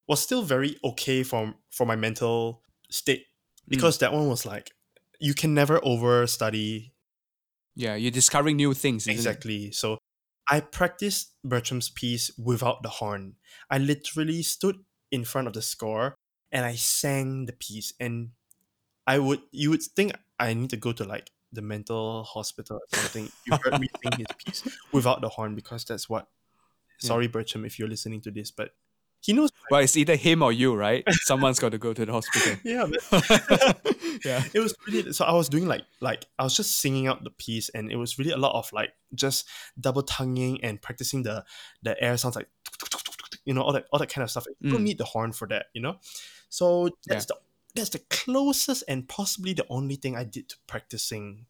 was 0.07 0.21
still 0.21 0.43
very 0.43 0.77
okay 0.83 1.23
for 1.23 1.55
for 1.71 1.85
my 1.85 1.95
mental 1.95 2.61
state 2.91 3.25
hmm. 3.65 3.73
because 3.73 3.97
that 3.99 4.13
one 4.13 4.29
was 4.29 4.45
like 4.45 4.69
you 5.19 5.33
can 5.33 5.55
never 5.55 5.83
over 5.83 6.27
study 6.27 6.93
Yeah, 7.79 7.95
you're 7.95 8.11
discovering 8.11 8.57
new 8.57 8.73
things. 8.73 9.03
Isn't 9.03 9.13
It? 9.13 9.15
exactly. 9.15 9.71
So 9.71 9.99
I 10.49 10.59
practiced 10.59 11.33
Bertram's 11.45 11.89
piece 11.89 12.29
without 12.37 12.83
the 12.83 12.89
horn. 12.89 13.35
I 13.69 13.77
literally 13.77 14.43
stood 14.43 14.83
in 15.11 15.23
front 15.23 15.47
of 15.47 15.53
the 15.53 15.61
score 15.61 16.15
and 16.51 16.65
I 16.65 16.75
sang 16.75 17.45
the 17.45 17.53
piece 17.53 17.93
and 17.97 18.31
I 19.07 19.17
would 19.17 19.39
you 19.51 19.69
would 19.69 19.81
think 19.81 20.11
I 20.37 20.53
need 20.53 20.71
to 20.71 20.77
go 20.77 20.91
to 20.91 21.05
like 21.05 21.31
the 21.53 21.61
mental 21.61 22.25
hospital 22.25 22.77
or 22.83 22.99
something. 22.99 23.31
You 23.47 23.57
heard 23.63 23.79
me 23.79 23.87
sing 24.03 24.11
his 24.17 24.27
piece 24.43 24.77
without 24.91 25.21
the 25.21 25.29
horn 25.29 25.55
because 25.55 25.85
that's 25.85 26.09
what 26.09 26.27
sorry 26.99 27.27
Bertram 27.27 27.63
if 27.63 27.79
you're 27.79 27.87
listening 27.87 28.19
to 28.21 28.31
this, 28.31 28.51
but 28.51 28.71
he 29.21 29.33
knows 29.33 29.49
Well, 29.69 29.81
it's 29.81 29.97
either 29.97 30.15
him 30.15 30.41
or 30.41 30.51
you, 30.51 30.75
right? 30.75 31.03
Someone's 31.23 31.59
got 31.59 31.71
to 31.73 31.77
go 31.77 31.93
to 31.93 32.05
the 32.05 32.11
hospital. 32.11 32.55
yeah, 32.63 32.85
yeah. 34.25 34.43
it 34.53 34.59
was 34.59 34.75
really 34.87 35.11
so 35.13 35.25
I 35.25 35.33
was 35.33 35.49
doing 35.49 35.67
like 35.67 35.81
like 36.01 36.25
I 36.37 36.43
was 36.43 36.55
just 36.55 36.77
singing 36.77 37.07
out 37.07 37.23
the 37.23 37.29
piece 37.31 37.69
and 37.69 37.91
it 37.91 37.97
was 37.97 38.17
really 38.17 38.31
a 38.31 38.37
lot 38.37 38.57
of 38.57 38.71
like 38.73 38.91
just 39.13 39.47
double 39.79 40.03
tonguing 40.03 40.63
and 40.63 40.81
practicing 40.81 41.23
the 41.23 41.43
the 41.83 42.01
air 42.01 42.15
sounds 42.17 42.35
like 42.35 42.47
you 43.45 43.53
know 43.53 43.61
all 43.61 43.73
that 43.73 43.85
all 43.91 43.99
that 43.99 44.09
kind 44.09 44.23
of 44.23 44.31
stuff. 44.31 44.45
You 44.59 44.71
don't 44.71 44.81
Mm. 44.81 44.83
need 44.85 44.97
the 44.97 45.05
horn 45.05 45.31
for 45.33 45.47
that, 45.49 45.67
you 45.73 45.81
know. 45.81 45.97
So 46.49 46.89
that's 47.05 47.25
the 47.25 47.35
that's 47.75 47.89
the 47.89 47.99
closest 48.09 48.83
and 48.87 49.07
possibly 49.07 49.53
the 49.53 49.65
only 49.69 49.95
thing 49.95 50.15
I 50.15 50.23
did 50.23 50.49
to 50.49 50.55
practicing. 50.67 51.45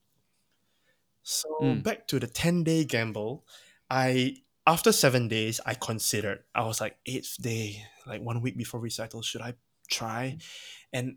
So 1.24 1.50
Mm. 1.62 1.84
back 1.84 2.08
to 2.08 2.20
the 2.20 2.28
10 2.28 2.64
day 2.64 2.84
gamble, 2.84 3.46
I 3.90 4.38
after 4.66 4.91
seven 4.91 5.28
days 5.28 5.60
I 5.66 5.74
considered. 5.74 6.43
I 6.53 6.64
was 6.64 6.82
like 6.82 6.97
eighth 7.05 7.36
day, 7.41 7.84
like 8.05 8.22
one 8.22 8.41
week 8.41 8.57
before 8.57 8.80
recital, 8.80 9.22
should 9.22 9.41
I 9.41 9.55
try? 9.89 10.38
Mm. 10.38 10.43
And 10.93 11.16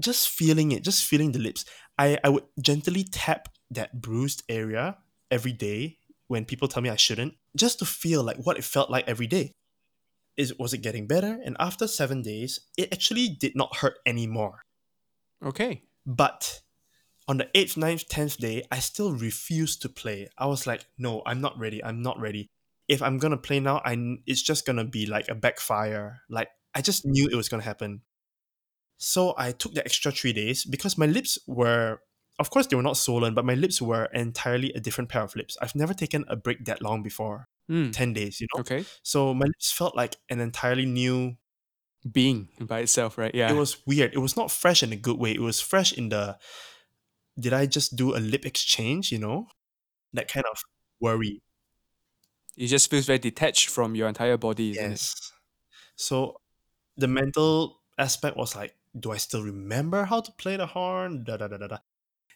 just 0.00 0.28
feeling 0.28 0.72
it, 0.72 0.84
just 0.84 1.04
feeling 1.04 1.32
the 1.32 1.38
lips. 1.38 1.64
I, 1.98 2.18
I 2.22 2.28
would 2.28 2.44
gently 2.60 3.04
tap 3.04 3.48
that 3.70 4.00
bruised 4.00 4.42
area 4.48 4.98
every 5.30 5.52
day 5.52 5.98
when 6.28 6.44
people 6.44 6.68
tell 6.68 6.82
me 6.82 6.90
I 6.90 6.96
shouldn't, 6.96 7.34
just 7.56 7.78
to 7.78 7.84
feel 7.84 8.22
like 8.22 8.36
what 8.38 8.58
it 8.58 8.64
felt 8.64 8.90
like 8.90 9.08
every 9.08 9.26
day. 9.26 9.52
Is 10.36 10.52
was 10.58 10.74
it 10.74 10.82
getting 10.82 11.06
better? 11.06 11.40
And 11.44 11.56
after 11.58 11.86
seven 11.86 12.20
days, 12.20 12.60
it 12.76 12.92
actually 12.92 13.28
did 13.28 13.56
not 13.56 13.76
hurt 13.76 13.94
anymore. 14.04 14.60
Okay. 15.42 15.82
But 16.04 16.60
on 17.26 17.38
the 17.38 17.48
eighth, 17.54 17.76
ninth, 17.76 18.06
tenth 18.08 18.36
day, 18.36 18.62
I 18.70 18.80
still 18.80 19.12
refused 19.12 19.80
to 19.82 19.88
play. 19.88 20.28
I 20.36 20.46
was 20.46 20.66
like, 20.66 20.84
no, 20.98 21.22
I'm 21.24 21.40
not 21.40 21.58
ready. 21.58 21.82
I'm 21.82 22.02
not 22.02 22.20
ready. 22.20 22.48
If 22.88 23.02
I'm 23.02 23.18
gonna 23.18 23.36
play 23.36 23.60
now, 23.60 23.80
I 23.84 23.96
it's 24.26 24.42
just 24.42 24.66
gonna 24.66 24.84
be 24.84 25.06
like 25.06 25.28
a 25.28 25.34
backfire. 25.34 26.20
Like 26.30 26.48
I 26.74 26.82
just 26.82 27.04
knew 27.04 27.28
it 27.28 27.34
was 27.34 27.48
gonna 27.48 27.62
happen. 27.62 28.02
So 28.98 29.34
I 29.36 29.52
took 29.52 29.74
the 29.74 29.84
extra 29.84 30.12
three 30.12 30.32
days 30.32 30.64
because 30.64 30.96
my 30.96 31.06
lips 31.06 31.38
were, 31.46 32.00
of 32.38 32.48
course, 32.50 32.66
they 32.66 32.76
were 32.76 32.82
not 32.82 32.96
swollen, 32.96 33.34
but 33.34 33.44
my 33.44 33.54
lips 33.54 33.82
were 33.82 34.06
entirely 34.06 34.72
a 34.72 34.80
different 34.80 35.10
pair 35.10 35.22
of 35.22 35.36
lips. 35.36 35.56
I've 35.60 35.74
never 35.74 35.92
taken 35.92 36.24
a 36.28 36.36
break 36.36 36.64
that 36.64 36.80
long 36.80 37.02
before. 37.02 37.48
Mm. 37.70 37.92
Ten 37.92 38.12
days, 38.12 38.40
you 38.40 38.46
know. 38.54 38.60
Okay. 38.60 38.84
So 39.02 39.34
my 39.34 39.46
lips 39.46 39.72
felt 39.72 39.96
like 39.96 40.16
an 40.30 40.40
entirely 40.40 40.86
new 40.86 41.36
Being 42.10 42.48
by 42.60 42.80
itself, 42.80 43.18
right? 43.18 43.34
Yeah. 43.34 43.50
it 43.50 43.56
was 43.56 43.84
weird. 43.84 44.14
It 44.14 44.18
was 44.18 44.36
not 44.36 44.50
fresh 44.50 44.82
in 44.82 44.92
a 44.92 44.96
good 44.96 45.18
way. 45.18 45.32
It 45.32 45.40
was 45.40 45.60
fresh 45.60 45.92
in 45.92 46.10
the 46.10 46.38
did 47.38 47.52
I 47.52 47.66
just 47.66 47.96
do 47.96 48.16
a 48.16 48.20
lip 48.20 48.46
exchange, 48.46 49.10
you 49.10 49.18
know? 49.18 49.48
That 50.12 50.28
kind 50.28 50.46
of 50.50 50.58
worry. 51.00 51.42
It 52.56 52.66
just 52.68 52.90
feels 52.90 53.06
very 53.06 53.18
detached 53.18 53.68
from 53.68 53.94
your 53.94 54.08
entire 54.08 54.36
body? 54.36 54.78
Yes. 54.78 55.32
So 55.96 56.40
the 56.96 57.08
mental 57.08 57.82
aspect 57.98 58.36
was 58.36 58.56
like, 58.56 58.76
do 58.98 59.12
I 59.12 59.18
still 59.18 59.42
remember 59.42 60.04
how 60.04 60.20
to 60.20 60.32
play 60.32 60.56
the 60.56 60.66
horn? 60.66 61.24
Da 61.24 61.36
da 61.36 61.48
da 61.48 61.58
da 61.58 61.68
da. 61.68 61.78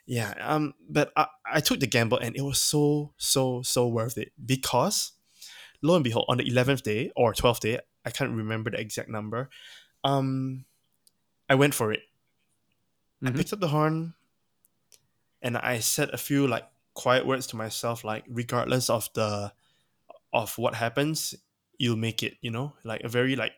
Yeah, 0.06 0.34
um, 0.40 0.74
but 0.88 1.12
I, 1.16 1.26
I 1.46 1.60
took 1.60 1.80
the 1.80 1.86
gamble 1.86 2.18
and 2.18 2.36
it 2.36 2.42
was 2.42 2.60
so, 2.60 3.14
so, 3.16 3.62
so 3.62 3.86
worth 3.88 4.18
it 4.18 4.32
because 4.44 5.12
lo 5.82 5.96
and 5.96 6.04
behold, 6.04 6.26
on 6.28 6.38
the 6.38 6.48
eleventh 6.48 6.82
day 6.84 7.12
or 7.16 7.34
twelfth 7.34 7.60
day, 7.60 7.80
I 8.04 8.10
can't 8.10 8.32
remember 8.36 8.70
the 8.70 8.80
exact 8.80 9.08
number, 9.10 9.50
um 10.04 10.66
I 11.48 11.56
went 11.56 11.74
for 11.74 11.92
it. 11.92 12.02
I 13.24 13.30
Mhm. 13.30 13.36
picked 13.36 13.52
up 13.54 13.60
the 13.60 13.68
horn 13.68 14.12
and 15.42 15.56
I 15.56 15.78
said 15.80 16.10
a 16.10 16.18
few 16.18 16.46
like 16.46 16.66
quiet 16.94 17.26
words 17.26 17.46
to 17.48 17.56
myself, 17.56 18.04
like 18.04 18.24
regardless 18.28 18.90
of 18.90 19.08
the 19.14 19.52
of 20.32 20.56
what 20.58 20.74
happens, 20.74 21.34
you'll 21.78 21.96
make 21.96 22.22
it, 22.22 22.34
you 22.40 22.50
know? 22.50 22.74
Like 22.84 23.02
a 23.02 23.08
very 23.08 23.36
like 23.36 23.52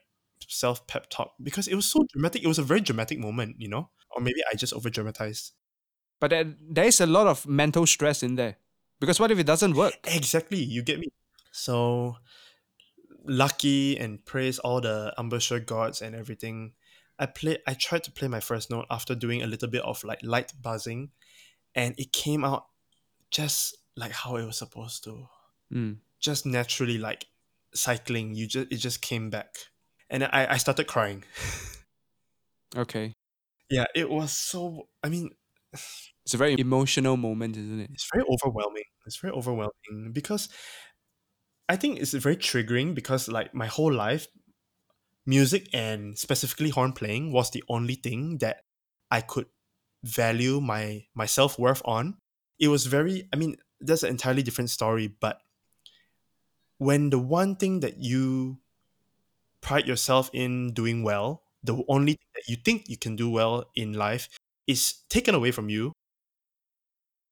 self 0.48 0.86
pep 0.86 1.08
talk. 1.10 1.32
Because 1.42 1.68
it 1.68 1.74
was 1.74 1.86
so 1.86 2.04
dramatic. 2.12 2.42
It 2.42 2.48
was 2.48 2.58
a 2.58 2.62
very 2.62 2.80
dramatic 2.80 3.18
moment, 3.18 3.56
you 3.58 3.68
know? 3.68 3.90
Or 4.10 4.22
maybe 4.22 4.40
I 4.50 4.56
just 4.56 4.72
over 4.72 4.90
dramatized. 4.90 5.52
But 6.20 6.30
there, 6.30 6.54
there 6.70 6.84
is 6.84 7.00
a 7.00 7.06
lot 7.06 7.26
of 7.26 7.46
mental 7.46 7.86
stress 7.86 8.22
in 8.22 8.36
there. 8.36 8.56
Because 9.00 9.18
what 9.18 9.32
if 9.32 9.38
it 9.38 9.46
doesn't 9.46 9.74
work? 9.74 9.94
Exactly, 10.04 10.62
you 10.62 10.82
get 10.82 11.00
me. 11.00 11.08
So 11.50 12.16
lucky 13.24 13.98
and 13.98 14.24
praise 14.24 14.58
all 14.60 14.80
the 14.80 15.12
embouchure 15.18 15.60
gods 15.60 16.02
and 16.02 16.14
everything. 16.14 16.72
I 17.18 17.26
played 17.26 17.58
I 17.66 17.74
tried 17.74 18.04
to 18.04 18.12
play 18.12 18.28
my 18.28 18.40
first 18.40 18.70
note 18.70 18.86
after 18.90 19.14
doing 19.14 19.42
a 19.42 19.46
little 19.46 19.68
bit 19.68 19.82
of 19.82 20.02
like 20.04 20.20
light 20.22 20.52
buzzing 20.60 21.10
and 21.74 21.94
it 21.98 22.12
came 22.12 22.44
out 22.44 22.66
just 23.30 23.76
like 23.96 24.12
how 24.12 24.36
it 24.36 24.44
was 24.44 24.58
supposed 24.58 25.04
to. 25.04 25.28
Mm. 25.72 25.98
Just 26.22 26.46
naturally 26.46 26.98
like 26.98 27.26
cycling. 27.74 28.34
You 28.34 28.46
just 28.46 28.72
it 28.72 28.76
just 28.76 29.02
came 29.02 29.30
back. 29.30 29.54
And 30.10 30.24
I, 30.24 30.46
I 30.50 30.56
started 30.58 30.86
crying. 30.86 31.24
Okay. 32.76 33.14
Yeah, 33.70 33.86
it 33.94 34.10
was 34.10 34.32
so 34.32 34.88
I 35.02 35.08
mean 35.08 35.30
It's 36.24 36.34
a 36.34 36.36
very 36.36 36.56
emotional 36.58 37.16
moment, 37.16 37.56
isn't 37.56 37.80
it? 37.80 37.90
it's 37.92 38.08
very 38.12 38.24
overwhelming. 38.28 38.84
It's 39.06 39.16
very 39.16 39.32
overwhelming 39.34 40.12
because 40.12 40.48
I 41.68 41.76
think 41.76 42.00
it's 42.00 42.12
very 42.12 42.36
triggering 42.36 42.94
because 42.94 43.28
like 43.28 43.54
my 43.54 43.66
whole 43.66 43.92
life, 43.92 44.26
music 45.26 45.68
and 45.72 46.18
specifically 46.18 46.70
horn 46.70 46.92
playing 46.92 47.32
was 47.32 47.50
the 47.50 47.62
only 47.68 47.94
thing 47.94 48.38
that 48.38 48.62
I 49.10 49.20
could 49.20 49.46
value 50.04 50.60
my 50.60 51.06
my 51.14 51.26
self 51.26 51.58
worth 51.58 51.82
on. 51.84 52.18
It 52.58 52.68
was 52.68 52.86
very 52.86 53.28
I 53.32 53.36
mean 53.36 53.56
that's 53.80 54.02
an 54.02 54.10
entirely 54.10 54.42
different 54.42 54.70
story, 54.70 55.08
but 55.20 55.38
when 56.82 57.10
the 57.10 57.18
one 57.18 57.54
thing 57.56 57.80
that 57.80 57.98
you 57.98 58.58
pride 59.60 59.86
yourself 59.86 60.30
in 60.32 60.74
doing 60.74 61.02
well, 61.02 61.42
the 61.62 61.82
only 61.88 62.14
thing 62.14 62.30
that 62.34 62.48
you 62.48 62.56
think 62.56 62.88
you 62.88 62.98
can 62.98 63.14
do 63.14 63.30
well 63.30 63.70
in 63.76 63.92
life 63.92 64.28
is 64.66 65.06
taken 65.08 65.34
away 65.34 65.52
from 65.52 65.68
you, 65.70 65.92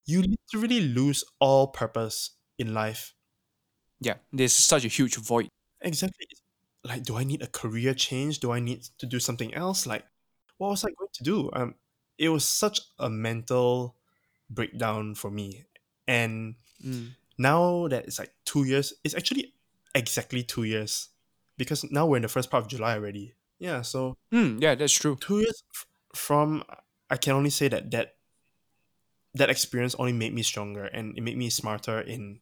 you 0.07 0.23
literally 0.23 0.81
lose 0.81 1.25
all 1.41 1.67
purpose 1.69 2.31
in 2.59 2.75
life. 2.75 3.15
Yeah. 4.01 4.23
There's 4.33 4.55
such 4.55 4.85
a 4.85 4.89
huge 4.89 5.17
void. 5.17 5.49
Exactly. 5.81 6.27
Like, 6.85 7.03
do 7.03 7.17
I 7.17 7.25
need 7.25 7.43
a 7.43 7.47
career 7.47 7.93
change? 7.95 8.39
Do 8.41 8.53
I 8.53 8.61
need 8.61 8.85
to 8.99 9.07
do 9.07 9.21
something 9.21 9.53
else? 9.55 9.87
Like, 9.87 10.05
what 10.59 10.71
was 10.71 10.85
I 10.85 10.89
going 10.97 11.11
to 11.13 11.25
do? 11.25 11.51
Um, 11.53 11.75
it 12.19 12.29
was 12.29 12.45
such 12.47 12.81
a 12.99 13.11
mental 13.11 13.97
breakdown 14.49 15.15
for 15.15 15.31
me. 15.31 15.67
And 16.07 16.55
Mm. 16.85 17.13
Now 17.41 17.89
that 17.89 18.05
it's 18.05 18.19
like 18.19 18.35
two 18.45 18.65
years, 18.65 18.93
it's 19.03 19.15
actually 19.15 19.55
exactly 19.95 20.43
two 20.43 20.65
years 20.65 21.09
because 21.57 21.85
now 21.91 22.05
we're 22.07 22.17
in 22.17 22.23
the 22.23 22.29
first 22.29 22.51
part 22.51 22.63
of 22.63 22.69
July 22.69 22.95
already. 22.95 23.35
Yeah, 23.59 23.81
so 23.83 24.17
Mm, 24.33 24.61
yeah, 24.61 24.75
that's 24.75 24.93
true. 24.93 25.17
two 25.17 25.39
years 25.41 25.63
f- 25.75 25.87
from, 26.15 26.63
I 27.09 27.17
can 27.17 27.33
only 27.33 27.51
say 27.51 27.69
that 27.69 27.91
that 27.93 28.17
that 29.35 29.49
experience 29.51 29.95
only 29.95 30.13
made 30.13 30.35
me 30.35 30.43
stronger 30.43 30.85
and 30.85 31.17
it 31.17 31.21
made 31.23 31.37
me 31.37 31.51
smarter 31.51 32.01
in 32.01 32.41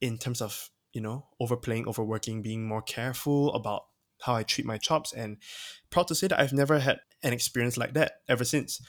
in 0.00 0.18
terms 0.18 0.40
of 0.40 0.70
you 0.92 1.00
know 1.00 1.26
overplaying, 1.38 1.86
overworking, 1.86 2.42
being 2.42 2.66
more 2.66 2.82
careful 2.82 3.54
about 3.54 3.82
how 4.22 4.34
I 4.34 4.42
treat 4.42 4.66
my 4.66 4.78
chops, 4.78 5.12
and 5.12 5.38
proud 5.90 6.08
to 6.08 6.14
say 6.14 6.26
that 6.28 6.40
I've 6.40 6.52
never 6.52 6.78
had 6.80 7.00
an 7.22 7.32
experience 7.32 7.76
like 7.76 7.94
that 7.94 8.20
ever 8.28 8.44
since. 8.44 8.80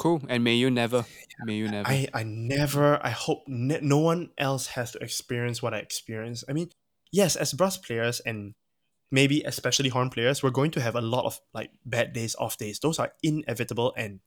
Cool. 0.00 0.22
And 0.30 0.42
may 0.42 0.54
you 0.54 0.70
never, 0.70 1.04
may 1.44 1.56
you 1.56 1.68
never. 1.70 1.86
I, 1.86 2.08
I 2.14 2.22
never, 2.22 2.98
I 3.04 3.10
hope 3.10 3.42
ne- 3.46 3.80
no 3.82 3.98
one 3.98 4.30
else 4.38 4.68
has 4.68 4.92
to 4.92 4.98
experience 4.98 5.62
what 5.62 5.74
I 5.74 5.78
experienced. 5.78 6.44
I 6.48 6.54
mean, 6.54 6.70
yes, 7.12 7.36
as 7.36 7.52
brass 7.52 7.76
players 7.76 8.20
and 8.20 8.54
maybe 9.12 9.42
especially 9.42 9.90
horn 9.90 10.08
players, 10.08 10.42
we're 10.42 10.56
going 10.56 10.70
to 10.70 10.80
have 10.80 10.96
a 10.96 11.02
lot 11.02 11.26
of 11.26 11.38
like 11.52 11.70
bad 11.84 12.14
days, 12.14 12.34
off 12.38 12.56
days. 12.56 12.78
Those 12.80 12.98
are 12.98 13.12
inevitable 13.22 13.92
and 13.94 14.20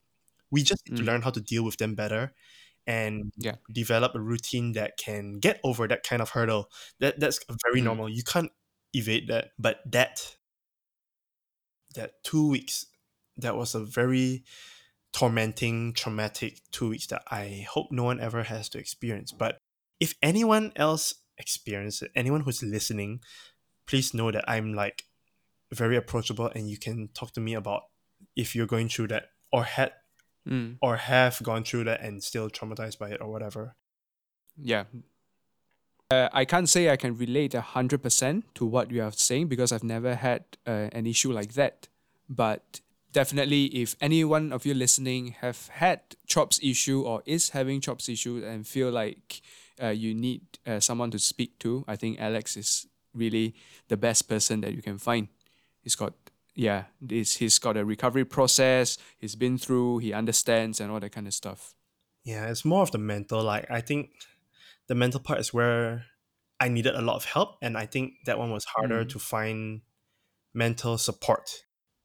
we 0.48 0.62
just 0.62 0.88
need 0.88 0.98
to 0.98 1.02
Mm. 1.02 1.06
learn 1.06 1.22
how 1.22 1.30
to 1.30 1.40
deal 1.40 1.64
with 1.64 1.78
them 1.78 1.96
better 1.96 2.32
and 2.86 3.32
Yeah. 3.36 3.56
develop 3.72 4.14
a 4.14 4.20
routine 4.20 4.74
that 4.74 4.96
can 4.96 5.40
get 5.40 5.58
over 5.64 5.88
that 5.88 6.04
kind 6.04 6.22
of 6.22 6.30
hurdle. 6.30 6.70
That 7.00 7.18
that's 7.18 7.40
very 7.66 7.80
Mm. 7.80 7.84
normal. 7.84 8.08
You 8.08 8.22
can't 8.22 8.52
evade 8.92 9.26
that. 9.26 9.50
But 9.58 9.80
that 9.90 10.36
that 11.96 12.22
two 12.22 12.48
weeks, 12.48 12.86
that 13.38 13.56
was 13.56 13.74
a 13.74 13.80
very 13.84 14.44
tormenting, 15.14 15.94
traumatic 15.94 16.60
two 16.72 16.90
weeks 16.90 17.06
that 17.06 17.22
I 17.30 17.64
hope 17.70 17.86
no 17.90 18.04
one 18.04 18.20
ever 18.20 18.42
has 18.42 18.68
to 18.70 18.78
experience. 18.78 19.32
But 19.32 19.56
if 20.00 20.14
anyone 20.20 20.72
else 20.76 21.14
experiences 21.38 22.02
it, 22.02 22.10
anyone 22.14 22.42
who's 22.42 22.62
listening, 22.62 23.20
please 23.86 24.12
know 24.12 24.30
that 24.30 24.44
I'm 24.46 24.74
like 24.74 25.04
very 25.72 25.96
approachable 25.96 26.50
and 26.54 26.68
you 26.68 26.78
can 26.78 27.08
talk 27.14 27.32
to 27.32 27.40
me 27.40 27.54
about 27.54 27.82
if 28.36 28.54
you're 28.54 28.66
going 28.66 28.88
through 28.90 29.08
that 29.08 29.30
or 29.50 29.64
had 29.64 29.92
Mm, 30.46 30.76
or 30.82 30.98
have 30.98 31.42
gone 31.42 31.64
through 31.64 31.84
that 31.84 32.02
and 32.02 32.22
still 32.22 32.50
traumatized 32.50 32.98
by 32.98 33.08
it 33.08 33.22
or 33.22 33.32
whatever. 33.32 33.76
yeah. 34.60 34.84
Uh, 36.10 36.28
I 36.34 36.44
can't 36.44 36.68
say 36.68 36.90
I 36.90 36.96
can 36.98 37.16
relate 37.16 37.54
a 37.54 37.62
hundred 37.62 38.02
percent 38.02 38.44
to 38.56 38.66
what 38.66 38.90
you 38.90 39.02
are 39.02 39.10
saying 39.10 39.46
because 39.48 39.72
I've 39.72 39.82
never 39.82 40.16
had 40.16 40.44
uh, 40.66 40.90
an 40.92 41.06
issue 41.06 41.32
like 41.32 41.54
that. 41.54 41.88
But 42.28 42.82
definitely, 43.14 43.66
if 43.66 43.96
any 44.00 44.24
one 44.24 44.52
of 44.52 44.66
you 44.66 44.74
listening 44.74 45.32
have 45.40 45.68
had 45.68 46.00
chops 46.26 46.60
issue 46.62 47.02
or 47.02 47.22
is 47.24 47.50
having 47.50 47.80
chops 47.80 48.08
issue 48.08 48.44
and 48.44 48.66
feel 48.66 48.90
like 48.90 49.40
uh, 49.82 49.88
you 49.88 50.14
need 50.14 50.42
uh, 50.66 50.80
someone 50.80 51.10
to 51.12 51.18
speak 51.18 51.58
to, 51.60 51.84
I 51.88 51.96
think 51.96 52.20
Alex 52.20 52.56
is 52.56 52.86
really 53.14 53.54
the 53.88 53.96
best 53.96 54.28
person 54.28 54.60
that 54.62 54.74
you 54.74 54.82
can 54.82 54.98
find. 54.98 55.28
He's 55.82 55.96
got 55.96 56.14
yeah, 56.56 56.84
this 57.00 57.36
he's 57.38 57.58
got 57.58 57.76
a 57.76 57.84
recovery 57.84 58.24
process. 58.24 58.98
He's 59.18 59.34
been 59.36 59.58
through. 59.58 59.98
He 59.98 60.12
understands 60.12 60.80
and 60.80 60.90
all 60.92 61.00
that 61.00 61.10
kind 61.12 61.26
of 61.26 61.34
stuff. 61.34 61.74
Yeah, 62.24 62.48
it's 62.50 62.64
more 62.64 62.82
of 62.82 62.90
the 62.90 62.98
mental. 62.98 63.42
Like 63.42 63.70
I 63.70 63.80
think 63.80 64.10
the 64.88 64.94
mental 64.94 65.20
part 65.20 65.40
is 65.40 65.52
where 65.54 66.06
I 66.60 66.68
needed 66.68 66.94
a 66.94 67.02
lot 67.02 67.16
of 67.16 67.24
help, 67.26 67.58
and 67.62 67.76
I 67.76 67.86
think 67.86 68.14
that 68.26 68.38
one 68.38 68.50
was 68.52 68.64
harder 68.64 69.04
Mm. 69.04 69.08
to 69.10 69.18
find 69.18 69.82
mental 70.54 70.98
support. 70.98 71.64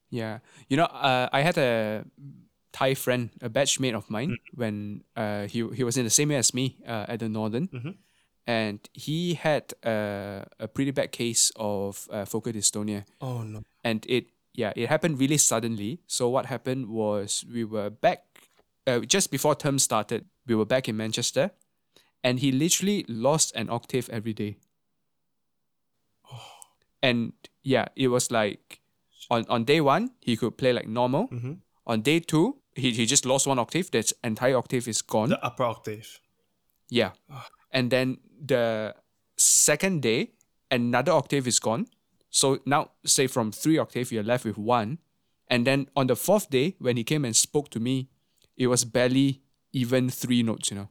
Yeah, 0.10 0.39
you 0.68 0.78
know, 0.78 0.86
uh, 0.86 1.30
I 1.32 1.41
had 1.41 1.57
a 1.57 2.03
Thai 2.72 2.93
friend, 2.95 3.30
a 3.41 3.49
batchmate 3.49 3.95
of 3.95 4.10
mine, 4.10 4.38
when 4.55 5.03
uh, 5.16 5.45
he 5.47 5.68
he 5.76 5.84
was 5.84 5.97
in 5.97 6.03
the 6.03 6.10
same 6.10 6.30
year 6.32 6.39
as 6.39 6.53
me 6.53 6.78
uh, 6.88 7.05
at 7.07 7.20
the 7.20 7.30
Northern, 7.30 7.68
Mhm. 7.68 7.95
and 8.47 8.80
he 8.93 9.34
had 9.36 9.74
uh, 9.86 10.45
a 10.60 10.68
pretty 10.68 10.91
bad 10.91 11.12
case 11.12 11.51
of 11.55 12.07
uh, 12.12 12.26
focal 12.26 12.51
dystonia, 12.53 13.05
Oh 13.22 13.43
no! 13.43 13.62
and 13.84 14.05
it 14.10 14.26
yeah 14.53 14.74
it 14.76 14.89
happened 14.89 15.20
really 15.20 15.38
suddenly. 15.38 15.99
So 16.07 16.30
what 16.30 16.45
happened 16.47 16.88
was 16.89 17.45
we 17.53 17.64
were 17.64 17.89
back 17.89 18.49
uh, 18.88 18.99
just 19.01 19.30
before 19.32 19.55
term 19.55 19.78
started. 19.80 20.26
We 20.47 20.55
were 20.55 20.66
back 20.66 20.88
in 20.89 20.97
Manchester, 20.97 21.51
and 22.24 22.39
he 22.39 22.51
literally 22.51 23.05
lost 23.07 23.55
an 23.55 23.70
octave 23.70 24.10
every 24.10 24.34
day. 24.34 24.57
Oh. 26.32 26.41
And 27.01 27.34
yeah, 27.64 27.86
it 27.95 28.07
was 28.10 28.32
like 28.32 28.78
on, 29.30 29.45
on 29.49 29.63
day 29.63 29.82
one 29.82 30.11
he 30.21 30.36
could 30.38 30.57
play 30.57 30.73
like 30.73 30.88
normal. 30.88 31.27
hmm 31.27 31.53
On 31.86 32.01
day 32.01 32.19
two, 32.19 32.57
he, 32.75 32.91
he 32.91 33.05
just 33.05 33.25
lost 33.25 33.47
one 33.47 33.59
octave. 33.59 33.89
That 33.91 34.13
entire 34.23 34.57
octave 34.57 34.88
is 34.88 35.01
gone. 35.01 35.30
The 35.30 35.43
upper 35.43 35.63
octave. 35.63 36.19
Yeah. 36.89 37.11
And 37.71 37.89
then 37.89 38.17
the 38.45 38.93
second 39.38 40.01
day, 40.03 40.32
another 40.69 41.11
octave 41.13 41.47
is 41.47 41.59
gone. 41.59 41.88
So 42.30 42.59
now, 42.65 42.91
say 43.05 43.27
from 43.27 43.51
three 43.51 43.80
octave, 43.80 44.11
you're 44.11 44.23
left 44.23 44.45
with 44.45 44.57
one. 44.57 44.99
And 45.47 45.65
then 45.65 45.88
on 45.95 46.07
the 46.07 46.15
fourth 46.15 46.49
day, 46.49 46.75
when 46.80 46.95
he 46.97 47.03
came 47.03 47.25
and 47.25 47.36
spoke 47.36 47.69
to 47.71 47.80
me, 47.80 48.09
it 48.55 48.67
was 48.67 48.86
barely 48.86 49.41
even 49.73 50.09
three 50.09 50.43
notes, 50.43 50.69
you 50.69 50.77
know. 50.77 50.89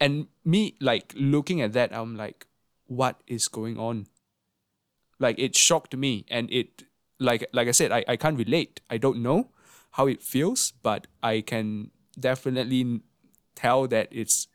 And 0.00 0.26
me, 0.44 0.74
like, 0.80 1.12
looking 1.16 1.60
at 1.60 1.72
that, 1.74 1.94
I'm 1.94 2.16
like, 2.16 2.46
what 2.86 3.22
is 3.26 3.48
going 3.48 3.78
on? 3.78 4.06
Like, 5.20 5.38
it 5.38 5.54
shocked 5.54 5.96
me. 5.96 6.24
And 6.28 6.50
it, 6.50 6.82
like, 7.20 7.46
like 7.52 7.68
I 7.68 7.72
said, 7.72 7.92
I, 7.92 8.04
I 8.08 8.16
can't 8.16 8.36
relate. 8.36 8.80
I 8.90 8.98
don't 8.98 9.22
know 9.22 9.50
how 9.92 10.08
it 10.08 10.22
feels, 10.22 10.72
but 10.82 11.06
I 11.22 11.42
can 11.42 11.92
definitely 12.18 13.02
tell 13.54 13.86
that 13.86 14.08
it's 14.10 14.48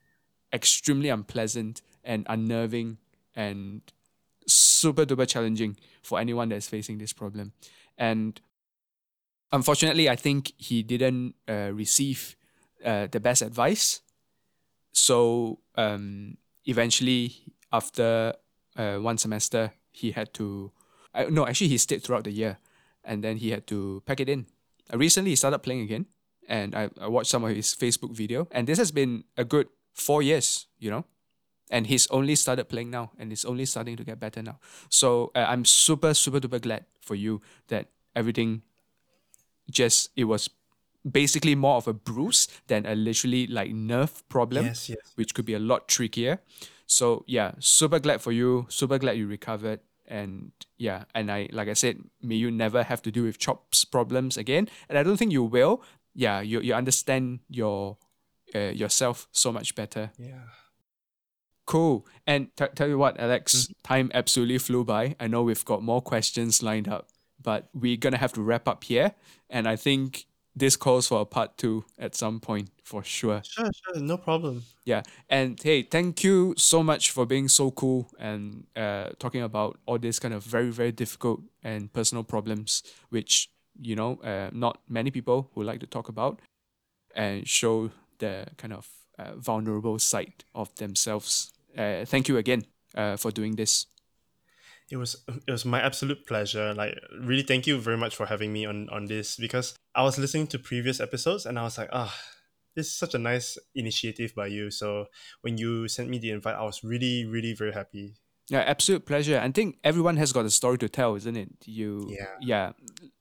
extremely 0.51 1.09
unpleasant 1.09 1.81
and 2.03 2.25
unnerving 2.27 2.97
and 3.35 3.81
super 4.47 5.05
duper 5.05 5.27
challenging 5.27 5.77
for 6.01 6.19
anyone 6.19 6.49
that's 6.49 6.67
facing 6.67 6.97
this 6.97 7.13
problem. 7.13 7.53
And 7.97 8.39
unfortunately, 9.51 10.09
I 10.09 10.15
think 10.15 10.53
he 10.57 10.83
didn't 10.83 11.35
uh, 11.47 11.71
receive 11.73 12.35
uh, 12.83 13.07
the 13.11 13.19
best 13.19 13.41
advice. 13.41 14.01
So 14.91 15.59
um, 15.75 16.37
eventually, 16.65 17.53
after 17.71 18.33
uh, 18.77 18.97
one 18.97 19.17
semester, 19.17 19.73
he 19.95 20.11
had 20.11 20.33
to. 20.35 20.71
Uh, 21.13 21.25
no, 21.29 21.47
actually, 21.47 21.69
he 21.69 21.77
stayed 21.77 22.03
throughout 22.03 22.25
the 22.25 22.31
year, 22.31 22.57
and 23.03 23.23
then 23.23 23.37
he 23.37 23.51
had 23.51 23.65
to 23.67 24.03
pack 24.05 24.19
it 24.19 24.27
in. 24.29 24.45
Uh, 24.91 24.97
recently, 24.97 25.31
he 25.31 25.35
started 25.35 25.59
playing 25.59 25.81
again, 25.81 26.05
and 26.47 26.75
I, 26.75 26.89
I 26.99 27.07
watched 27.07 27.31
some 27.31 27.43
of 27.43 27.55
his 27.55 27.73
Facebook 27.73 28.11
video, 28.11 28.47
and 28.51 28.67
this 28.67 28.77
has 28.77 28.91
been 28.91 29.23
a 29.37 29.45
good 29.45 29.67
four 29.93 30.21
years, 30.21 30.67
you 30.79 30.91
know, 30.91 31.05
and 31.71 31.87
he's 31.87 32.07
only 32.11 32.35
started 32.35 32.67
playing 32.67 32.91
now, 32.91 33.11
and 33.17 33.31
he's 33.31 33.45
only 33.45 33.65
starting 33.65 33.95
to 33.95 34.03
get 34.03 34.19
better 34.19 34.43
now. 34.43 34.59
So 34.89 35.31
uh, 35.35 35.45
I'm 35.47 35.63
super 35.65 36.13
super 36.13 36.39
duper 36.39 36.61
glad 36.61 36.85
for 37.01 37.15
you 37.15 37.41
that 37.67 37.87
everything 38.15 38.61
just 39.71 40.11
it 40.15 40.25
was 40.25 40.49
basically 41.09 41.55
more 41.55 41.77
of 41.77 41.87
a 41.87 41.93
bruise 41.93 42.47
than 42.67 42.85
a 42.85 42.95
literally 42.95 43.47
like 43.47 43.71
nerve 43.71 44.27
problem 44.29 44.65
Yes, 44.65 44.89
yes. 44.89 44.97
which 45.15 45.33
could 45.33 45.45
be 45.45 45.53
a 45.53 45.59
lot 45.59 45.87
trickier. 45.87 46.39
So 46.85 47.23
yeah, 47.27 47.53
super 47.59 47.99
glad 47.99 48.21
for 48.21 48.31
you. 48.31 48.65
Super 48.69 48.97
glad 48.97 49.17
you 49.17 49.27
recovered. 49.27 49.79
And 50.07 50.51
yeah, 50.77 51.05
and 51.15 51.31
I 51.31 51.49
like 51.51 51.67
I 51.67 51.73
said, 51.73 51.97
may 52.21 52.35
you 52.35 52.51
never 52.51 52.83
have 52.83 53.01
to 53.03 53.11
deal 53.11 53.23
with 53.23 53.39
chops 53.39 53.85
problems 53.85 54.37
again. 54.37 54.69
And 54.87 54.97
I 54.97 55.03
don't 55.03 55.17
think 55.17 55.31
you 55.31 55.43
will. 55.43 55.81
Yeah, 56.13 56.41
you 56.41 56.61
you 56.61 56.73
understand 56.73 57.39
your 57.49 57.97
uh, 58.53 58.71
yourself 58.71 59.27
so 59.31 59.51
much 59.51 59.75
better. 59.75 60.11
Yeah. 60.17 60.43
Cool. 61.65 62.05
And 62.27 62.55
t- 62.55 62.67
tell 62.75 62.87
you 62.87 62.99
what, 62.99 63.19
Alex, 63.19 63.73
time 63.83 64.11
absolutely 64.13 64.59
flew 64.59 64.83
by. 64.85 65.15
I 65.19 65.27
know 65.27 65.41
we've 65.41 65.65
got 65.65 65.81
more 65.81 66.01
questions 66.01 66.61
lined 66.61 66.87
up, 66.87 67.09
but 67.41 67.69
we're 67.73 67.97
gonna 67.97 68.19
have 68.19 68.33
to 68.33 68.43
wrap 68.43 68.67
up 68.67 68.83
here. 68.83 69.13
And 69.49 69.67
I 69.67 69.75
think 69.75 70.27
this 70.55 70.75
calls 70.75 71.07
for 71.07 71.21
a 71.21 71.25
part 71.25 71.57
two 71.57 71.83
at 71.99 72.15
some 72.15 72.39
point 72.39 72.69
for 72.83 73.03
sure. 73.03 73.41
Sure, 73.43 73.69
sure. 73.73 74.01
No 74.01 74.17
problem. 74.17 74.63
Yeah. 74.85 75.01
And 75.29 75.59
hey, 75.61 75.83
thank 75.83 76.23
you 76.23 76.53
so 76.57 76.83
much 76.83 77.11
for 77.11 77.25
being 77.25 77.47
so 77.47 77.71
cool 77.71 78.09
and 78.19 78.65
uh, 78.75 79.09
talking 79.19 79.41
about 79.41 79.79
all 79.85 79.97
these 79.97 80.19
kind 80.19 80.33
of 80.33 80.43
very, 80.43 80.69
very 80.69 80.91
difficult 80.91 81.41
and 81.63 81.91
personal 81.91 82.23
problems, 82.23 82.83
which, 83.09 83.49
you 83.81 83.95
know, 83.95 84.17
uh, 84.23 84.49
not 84.53 84.81
many 84.87 85.11
people 85.11 85.49
would 85.55 85.65
like 85.65 85.79
to 85.81 85.87
talk 85.87 86.09
about 86.09 86.41
and 87.15 87.47
show 87.47 87.91
the 88.19 88.45
kind 88.57 88.73
of 88.73 88.87
uh, 89.17 89.35
vulnerable 89.35 89.99
side 89.99 90.43
of 90.53 90.73
themselves. 90.75 91.51
Uh, 91.77 92.05
thank 92.05 92.27
you 92.27 92.37
again 92.37 92.65
uh, 92.95 93.17
for 93.17 93.31
doing 93.31 93.55
this. 93.55 93.87
It 94.91 94.97
was 94.97 95.23
it 95.47 95.51
was 95.51 95.65
my 95.65 95.81
absolute 95.81 96.27
pleasure. 96.27 96.73
Like 96.73 96.97
really 97.19 97.43
thank 97.43 97.65
you 97.65 97.79
very 97.79 97.97
much 97.97 98.15
for 98.15 98.25
having 98.25 98.53
me 98.53 98.65
on 98.65 98.89
on 98.89 99.05
this 99.05 99.35
because 99.35 99.75
I 99.95 100.03
was 100.03 100.17
listening 100.17 100.47
to 100.47 100.59
previous 100.59 100.99
episodes 100.99 101.45
and 101.45 101.57
I 101.57 101.63
was 101.63 101.77
like, 101.77 101.89
ah, 101.91 102.13
this 102.75 102.87
is 102.87 102.93
such 102.93 103.15
a 103.15 103.17
nice 103.17 103.57
initiative 103.73 104.35
by 104.35 104.47
you. 104.47 104.69
So 104.69 105.05
when 105.41 105.57
you 105.57 105.87
sent 105.87 106.09
me 106.09 106.19
the 106.19 106.31
invite, 106.31 106.55
I 106.55 106.63
was 106.63 106.83
really, 106.83 107.25
really 107.25 107.53
very 107.53 107.71
happy. 107.71 108.15
Yeah, 108.49 108.59
absolute 108.59 109.05
pleasure. 109.05 109.39
I 109.39 109.49
think 109.51 109.77
everyone 109.83 110.17
has 110.17 110.31
got 110.31 110.45
a 110.45 110.51
story 110.51 110.77
to 110.77 110.89
tell, 110.89 111.15
isn't 111.15 111.35
it? 111.35 111.49
You 111.65 112.07
Yeah. 112.09 112.35
yeah. 112.41 112.71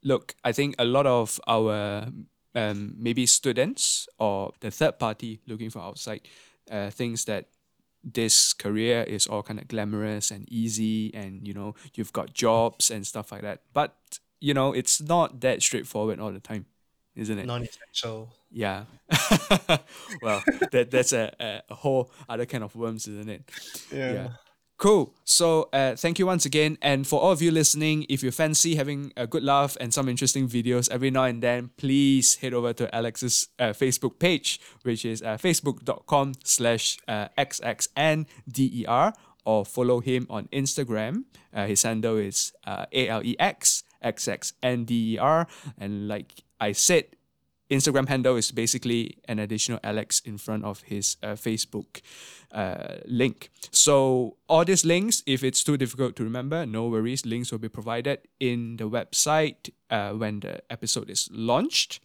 Look, 0.03 0.35
I 0.45 0.53
think 0.53 0.75
a 0.79 0.85
lot 0.85 1.07
of 1.07 1.41
our 1.47 2.09
um, 2.55 2.95
maybe 2.99 3.25
students 3.27 4.07
or 4.19 4.53
the 4.61 4.71
third 4.71 4.99
party 4.99 5.41
looking 5.47 5.71
for 5.71 5.81
outside 5.81 6.29
uh, 6.71 6.91
thinks 6.91 7.25
that 7.25 7.47
this 8.05 8.53
career 8.53 9.03
is 9.03 9.27
all 9.27 9.43
kind 9.43 9.59
of 9.59 9.67
glamorous 9.69 10.31
and 10.31 10.51
easy 10.53 11.13
and 11.15 11.47
you 11.47 11.55
know 11.55 11.75
you've 11.95 12.13
got 12.13 12.35
jobs 12.35 12.91
and 12.91 13.07
stuff 13.07 13.33
like 13.33 13.43
that 13.43 13.61
but 13.73 14.19
you 14.41 14.53
know 14.53 14.73
it's 14.73 15.01
not 15.01 15.41
that 15.41 15.63
straightforward 15.63 16.21
all 16.21 16.31
the 16.33 16.41
time 16.41 16.67
isn't 17.17 17.39
it 17.39 17.47
Non 17.47 17.63
essential. 17.63 18.33
Yeah. 18.51 18.85
well, 20.23 20.43
that 20.73 20.89
that's 20.91 21.13
a, 21.13 21.63
a 21.69 21.75
whole 21.75 22.11
other 22.29 22.47
kind 22.47 22.65
of 22.65 22.75
worms, 22.75 23.07
isn't 23.07 23.29
it? 23.29 23.51
Yeah. 23.93 24.13
yeah. 24.13 24.29
Cool. 24.85 25.15
So, 25.25 25.71
uh, 25.73 25.97
thank 25.97 26.19
you 26.19 26.27
once 26.27 26.45
again. 26.45 26.77
And 26.83 27.07
for 27.07 27.19
all 27.19 27.33
of 27.33 27.41
you 27.41 27.51
listening, 27.51 28.05
if 28.11 28.23
you 28.23 28.31
fancy 28.31 28.75
having 28.75 29.15
a 29.17 29.27
good 29.27 29.43
laugh 29.43 29.79
and 29.81 29.95
some 29.95 30.11
interesting 30.11 30.47
videos 30.47 30.91
every 30.91 31.11
now 31.11 31.25
and 31.25 31.43
then, 31.43 31.71
please 31.79 32.35
head 32.35 32.53
over 32.53 32.75
to 32.75 32.95
Alex's 32.95 33.49
uh, 33.59 33.73
Facebook 33.73 34.19
page, 34.19 34.61
which 34.83 35.07
is 35.07 35.23
uh, 35.23 35.39
facebook.com 35.39 36.35
slash 36.45 36.99
uh, 37.09 37.29
xxnder, 37.39 39.15
or 39.47 39.65
follow 39.65 40.01
him 40.01 40.27
on 40.29 40.49
Instagram. 40.49 41.25
Uh, 41.55 41.65
his 41.65 41.83
handle 41.83 42.19
is 42.19 42.53
uh, 42.67 42.85
A-L-E-X 42.93 43.85
xxnder. 44.05 45.47
And 45.79 46.09
like 46.09 46.45
I 46.61 46.73
said, 46.73 47.05
Instagram 47.75 48.09
handle 48.09 48.37
is 48.37 48.51
basically 48.53 49.19
an 49.27 49.39
additional 49.39 49.81
Alex 49.83 50.21
in 50.25 50.39
front 50.39 50.65
of 50.65 50.83
his 50.83 51.17
uh, 51.23 51.29
Facebook 51.29 52.01
uh, 52.53 52.97
link. 53.07 53.51
So 53.71 54.37
all 54.49 54.65
these 54.65 54.85
links, 54.85 55.23
if 55.27 55.43
it's 55.43 55.65
too 55.65 55.77
difficult 55.77 56.17
to 56.17 56.25
remember, 56.25 56.65
no 56.65 56.89
worries. 56.89 57.27
Links 57.27 57.51
will 57.51 57.59
be 57.59 57.69
provided 57.69 58.21
in 58.39 58.77
the 58.77 58.89
website 58.89 59.71
uh, 59.91 60.13
when 60.13 60.41
the 60.41 60.61
episode 60.71 61.11
is 61.11 61.29
launched. 61.33 62.01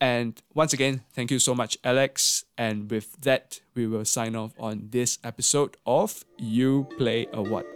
And 0.00 0.40
once 0.54 0.72
again, 0.72 1.02
thank 1.12 1.30
you 1.30 1.38
so 1.38 1.54
much, 1.54 1.76
Alex. 1.84 2.44
And 2.56 2.90
with 2.90 3.20
that, 3.20 3.60
we 3.74 3.86
will 3.86 4.04
sign 4.04 4.34
off 4.34 4.52
on 4.58 4.88
this 4.90 5.18
episode 5.22 5.76
of 5.84 6.24
You 6.38 6.88
Play 6.96 7.26
a 7.32 7.42
What. 7.42 7.66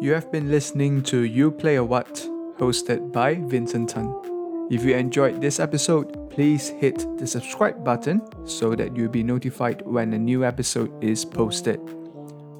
You 0.00 0.12
have 0.12 0.30
been 0.30 0.50
listening 0.50 1.02
to 1.04 1.22
You 1.22 1.50
Play 1.50 1.76
a 1.76 1.84
What, 1.84 2.14
hosted 2.58 3.12
by 3.12 3.34
Vincent 3.34 3.88
Tan. 3.88 4.37
If 4.70 4.84
you 4.84 4.94
enjoyed 4.94 5.40
this 5.40 5.60
episode, 5.60 6.30
please 6.30 6.68
hit 6.68 7.06
the 7.18 7.26
subscribe 7.26 7.82
button 7.82 8.20
so 8.46 8.74
that 8.74 8.94
you'll 8.94 9.08
be 9.08 9.22
notified 9.22 9.80
when 9.82 10.12
a 10.12 10.18
new 10.18 10.44
episode 10.44 10.92
is 11.02 11.24
posted. 11.24 11.80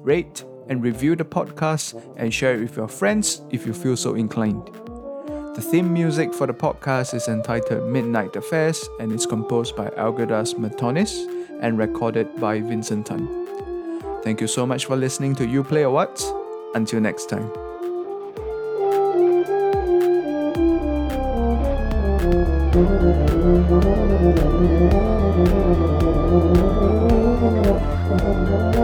Rate 0.01 0.43
and 0.69 0.81
review 0.81 1.15
the 1.15 1.23
podcast 1.23 2.01
and 2.17 2.33
share 2.33 2.55
it 2.55 2.61
with 2.61 2.77
your 2.77 2.87
friends 2.87 3.41
if 3.51 3.67
you 3.67 3.73
feel 3.73 3.95
so 3.95 4.15
inclined. 4.15 4.65
The 5.55 5.61
theme 5.61 5.93
music 5.93 6.33
for 6.33 6.47
the 6.47 6.53
podcast 6.53 7.13
is 7.13 7.27
entitled 7.27 7.91
Midnight 7.91 8.35
Affairs 8.35 8.89
and 8.99 9.11
is 9.11 9.27
composed 9.27 9.75
by 9.75 9.89
Algirdas 9.89 10.55
Matonis 10.55 11.13
and 11.61 11.77
recorded 11.77 12.39
by 12.39 12.59
Vincent 12.59 13.05
Tan. 13.05 13.27
Thank 14.23 14.41
you 14.41 14.47
so 14.47 14.65
much 14.65 14.85
for 14.85 14.95
listening 14.95 15.35
to 15.35 15.47
You 15.47 15.63
Play 15.63 15.83
a 15.83 15.89
What. 15.89 16.23
Until 16.73 17.01
next 17.01 17.29
time. 17.29 17.68
Thank 22.71 22.89
you. 28.73 28.78